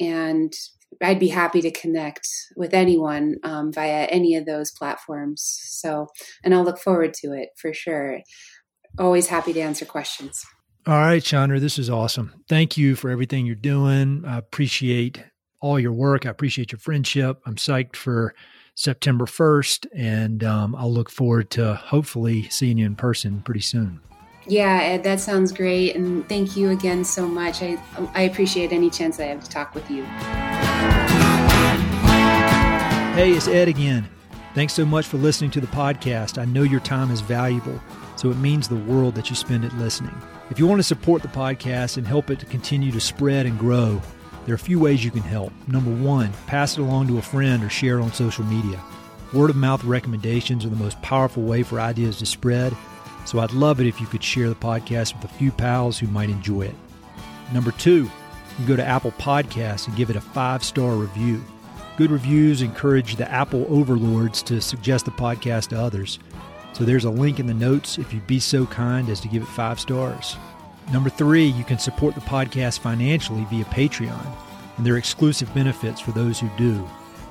And 0.01 0.53
I'd 1.01 1.19
be 1.19 1.29
happy 1.29 1.61
to 1.63 1.71
connect 1.71 2.29
with 2.57 2.75
anyone 2.75 3.37
um, 3.45 3.73
via 3.73 4.05
any 4.05 4.37
of 4.37 4.47
those 4.47 4.71
platforms. 4.71 5.43
So, 5.43 6.09
and 6.43 6.55
I'll 6.55 6.65
look 6.65 6.79
forward 6.79 7.15
to 7.15 7.33
it 7.33 7.51
for 7.57 7.73
sure. 7.73 8.21
Always 8.99 9.29
happy 9.29 9.53
to 9.55 9.61
answer 9.61 9.85
questions. 9.85 10.45
All 10.87 10.95
right, 10.95 11.23
Chandra, 11.23 11.61
this 11.61 11.79
is 11.79 11.89
awesome. 11.89 12.45
Thank 12.49 12.77
you 12.77 12.97
for 12.97 13.09
everything 13.09 13.47
you're 13.47 13.55
doing. 13.55 14.25
I 14.27 14.39
appreciate 14.39 15.25
all 15.61 15.79
your 15.79 15.93
work. 15.93 16.27
I 16.27 16.31
appreciate 16.31 16.73
your 16.73 16.81
friendship. 16.81 17.41
I'm 17.47 17.55
psyched 17.55 17.95
for 17.95 18.35
September 18.75 19.27
1st, 19.27 19.87
and 19.95 20.43
um, 20.43 20.75
I'll 20.75 20.93
look 20.93 21.09
forward 21.09 21.51
to 21.53 21.75
hopefully 21.75 22.49
seeing 22.49 22.79
you 22.79 22.87
in 22.87 22.97
person 22.97 23.43
pretty 23.43 23.61
soon. 23.61 24.01
Yeah, 24.47 24.81
Ed, 24.83 25.05
that 25.05 25.21
sounds 25.21 25.53
great. 25.53 25.95
And 25.95 26.29
thank 26.29 26.57
you 26.57 26.71
again 26.71 27.05
so 27.05 27.29
much. 27.29 27.63
I, 27.63 27.79
I 28.15 28.23
appreciate 28.23 28.73
any 28.73 28.91
chance 28.91 29.21
I 29.21 29.27
have 29.27 29.45
to 29.45 29.51
talk 29.51 29.75
with 29.75 29.89
you. 29.91 30.05
Hey, 33.15 33.33
it's 33.33 33.49
Ed 33.49 33.69
again. 33.69 34.09
Thanks 34.55 34.73
so 34.73 34.85
much 34.85 35.07
for 35.07 35.17
listening 35.17 35.51
to 35.53 35.61
the 35.61 35.67
podcast. 35.69 36.41
I 36.41 36.45
know 36.45 36.63
your 36.63 36.81
time 36.81 37.11
is 37.11 37.21
valuable, 37.21 37.81
so 38.17 38.31
it 38.31 38.37
means 38.37 38.69
the 38.69 38.77
world 38.77 39.15
that 39.15 39.31
you 39.31 39.37
spend 39.37 39.65
it 39.65 39.73
listening. 39.75 40.15
If 40.51 40.59
you 40.59 40.67
want 40.67 40.79
to 40.81 40.85
support 40.85 41.23
the 41.23 41.29
podcast 41.29 41.97
and 41.97 42.07
help 42.07 42.31
it 42.31 42.39
to 42.41 42.47
continue 42.47 42.93
to 42.93 43.01
spread 43.01 43.47
and 43.47 43.59
grow, 43.59 44.01
there 44.45 44.53
are 44.53 44.57
a 44.57 44.59
few 44.59 44.81
ways 44.81 45.05
you 45.05 45.11
can 45.11 45.23
help. 45.23 45.53
Number 45.69 45.91
one, 45.91 46.33
pass 46.47 46.77
it 46.77 46.81
along 46.81 47.09
to 47.09 47.19
a 47.19 47.23
friend 47.23 47.63
or 47.63 47.71
share 47.71 47.99
it 47.99 48.03
on 48.03 48.13
social 48.13 48.45
media. 48.45 48.81
Word 49.33 49.51
of 49.51 49.57
mouth 49.57 49.85
recommendations 49.85 50.65
are 50.65 50.71
the 50.71 50.77
most 50.77 51.01
powerful 51.03 51.43
way 51.43 51.63
for 51.63 51.81
ideas 51.81 52.19
to 52.19 52.27
spread 52.27 52.77
so 53.25 53.39
I'd 53.39 53.53
love 53.53 53.81
it 53.81 53.87
if 53.87 54.01
you 54.01 54.07
could 54.07 54.23
share 54.23 54.49
the 54.49 54.55
podcast 54.55 55.15
with 55.15 55.31
a 55.31 55.35
few 55.35 55.53
pals 55.53 55.99
who 55.99 56.07
might 56.09 56.31
enjoy 56.31 56.63
it. 56.63 56.75
Number 57.53 57.73
two, 57.73 58.11
you 58.59 58.67
go 58.67 58.77
to 58.77 58.85
Apple 58.85 59.13
Podcasts 59.13 59.87
and 59.87 59.97
give 59.97 60.11
it 60.11 60.17
a 60.17 60.21
five 60.21 60.63
star 60.63 60.95
review. 60.95 61.43
Good 61.97 62.11
reviews 62.11 62.63
encourage 62.63 63.17
the 63.17 63.31
Apple 63.31 63.67
overlords 63.69 64.43
to 64.45 64.61
suggest 64.61 65.05
the 65.05 65.11
podcast 65.11 65.69
to 65.69 65.81
others. 65.81 66.19
So 66.73 66.85
there's 66.85 67.05
a 67.05 67.11
link 67.11 67.39
in 67.39 67.47
the 67.47 67.55
notes 67.55 67.99
if 67.99 68.13
you'd 68.13 68.27
be 68.27 68.41
so 68.41 68.65
kind 68.67 69.09
as 69.09 69.21
to 69.21 69.29
give 69.29 69.43
it 69.43 69.49
five 69.49 69.79
stars. 69.79 70.37
Number 70.91 71.11
three, 71.11 71.45
you 71.45 71.65
can 71.65 71.79
support 71.79 72.15
the 72.15 72.21
podcast 72.23 72.81
financially 72.81 73.47
via 73.51 73.65
Patreon, 73.67 74.27
and 74.77 74.87
there 74.87 74.95
are 74.95 74.99
exclusive 74.99 75.53
benefits 75.55 76.01
for 76.01 76.13
those 76.13 76.41
who 76.41 76.51
do, 76.57 76.89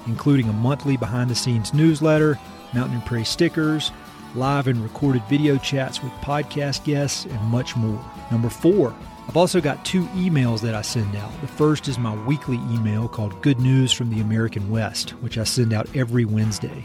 including 0.08 0.48
a 0.48 0.54
monthly 0.54 0.96
behind 0.96 1.30
the 1.30 1.36
scenes 1.36 1.74
newsletter, 1.74 2.40
Mountain 2.74 2.98
and 2.98 3.06
Prairie 3.06 3.26
stickers, 3.26 3.92
live 4.36 4.68
and 4.68 4.82
recorded 4.82 5.24
video 5.26 5.58
chats 5.58 6.02
with 6.02 6.14
podcast 6.14 6.86
guests, 6.86 7.26
and 7.26 7.42
much 7.42 7.76
more. 7.76 8.04
Number 8.32 8.50
four, 8.50 8.96
I've 9.28 9.38
also 9.38 9.62
got 9.62 9.86
two 9.86 10.06
emails 10.08 10.62
that 10.62 10.76
I 10.76 10.82
send 10.82 11.16
out. 11.16 11.32
The 11.42 11.48
first 11.48 11.88
is 11.88 11.98
my 11.98 12.16
weekly 12.26 12.58
email 12.72 13.08
called 13.08 13.42
Good 13.42 13.60
News 13.60 13.92
from 13.92 14.10
the 14.10 14.20
American 14.20 14.70
West, 14.70 15.12
which 15.22 15.38
I 15.38 15.44
send 15.44 15.74
out 15.74 15.88
every 15.96 16.26
Wednesday. 16.26 16.84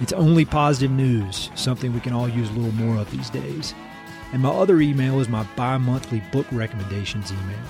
It's 0.00 0.12
only 0.12 0.44
positive 0.44 0.90
news, 0.90 1.50
something 1.54 1.92
we 1.92 2.00
can 2.00 2.12
all 2.12 2.28
use 2.28 2.50
a 2.50 2.52
little 2.52 2.72
more 2.72 2.96
of 2.96 3.10
these 3.12 3.30
days. 3.30 3.74
And 4.32 4.42
my 4.42 4.48
other 4.48 4.80
email 4.80 5.20
is 5.20 5.28
my 5.28 5.44
bi 5.54 5.78
monthly 5.78 6.20
book 6.32 6.46
recommendations 6.50 7.30
email. 7.30 7.64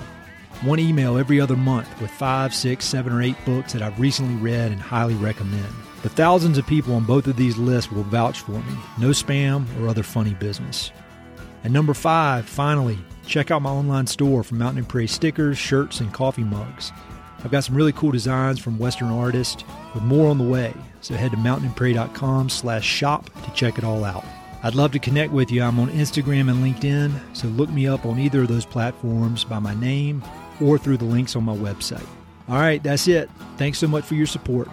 One 0.61 0.79
email 0.79 1.17
every 1.17 1.39
other 1.39 1.55
month 1.55 2.01
with 2.01 2.09
five, 2.09 2.55
six, 2.55 2.85
seven, 2.85 3.13
or 3.13 3.21
eight 3.21 3.37
books 3.45 3.73
that 3.73 3.83
I've 3.83 3.99
recently 3.99 4.35
read 4.41 4.71
and 4.71 4.81
highly 4.81 5.13
recommend. 5.15 5.67
The 6.01 6.09
thousands 6.09 6.57
of 6.57 6.65
people 6.65 6.95
on 6.95 7.03
both 7.03 7.27
of 7.27 7.35
these 7.35 7.57
lists 7.57 7.91
will 7.91 8.03
vouch 8.03 8.39
for 8.39 8.51
me. 8.51 8.77
No 8.97 9.09
spam 9.09 9.65
or 9.79 9.87
other 9.87 10.01
funny 10.01 10.33
business. 10.33 10.91
And 11.63 11.73
number 11.73 11.93
five, 11.93 12.47
finally, 12.47 12.97
check 13.25 13.51
out 13.51 13.61
my 13.61 13.69
online 13.69 14.07
store 14.07 14.43
for 14.43 14.55
Mountain 14.55 14.79
and 14.79 14.89
Prairie 14.89 15.07
stickers, 15.07 15.57
shirts, 15.57 15.99
and 15.99 16.13
coffee 16.13 16.43
mugs. 16.43 16.91
I've 17.43 17.51
got 17.51 17.63
some 17.63 17.75
really 17.75 17.91
cool 17.91 18.11
designs 18.11 18.59
from 18.59 18.79
Western 18.79 19.09
artists 19.09 19.63
with 19.93 20.03
more 20.03 20.29
on 20.29 20.37
the 20.37 20.43
way. 20.43 20.73
So 21.01 21.13
head 21.13 21.31
to 21.31 21.37
mountainandprairie.com 21.37 22.49
slash 22.49 22.83
shop 22.83 23.29
to 23.43 23.51
check 23.51 23.77
it 23.77 23.83
all 23.83 24.03
out. 24.03 24.25
I'd 24.63 24.73
love 24.73 24.91
to 24.93 24.99
connect 24.99 25.31
with 25.31 25.51
you. 25.51 25.61
I'm 25.61 25.79
on 25.79 25.89
Instagram 25.89 26.49
and 26.49 26.63
LinkedIn, 26.63 27.11
so 27.33 27.47
look 27.49 27.69
me 27.69 27.87
up 27.87 28.05
on 28.05 28.17
either 28.17 28.41
of 28.41 28.47
those 28.47 28.65
platforms 28.65 29.43
by 29.43 29.59
my 29.59 29.75
name 29.75 30.23
or 30.59 30.79
through 30.79 30.97
the 30.97 31.05
links 31.05 31.35
on 31.35 31.43
my 31.43 31.55
website. 31.55 32.07
All 32.49 32.57
right, 32.57 32.81
that's 32.81 33.07
it. 33.07 33.29
Thanks 33.57 33.77
so 33.77 33.87
much 33.87 34.05
for 34.05 34.15
your 34.15 34.25
support. 34.25 34.67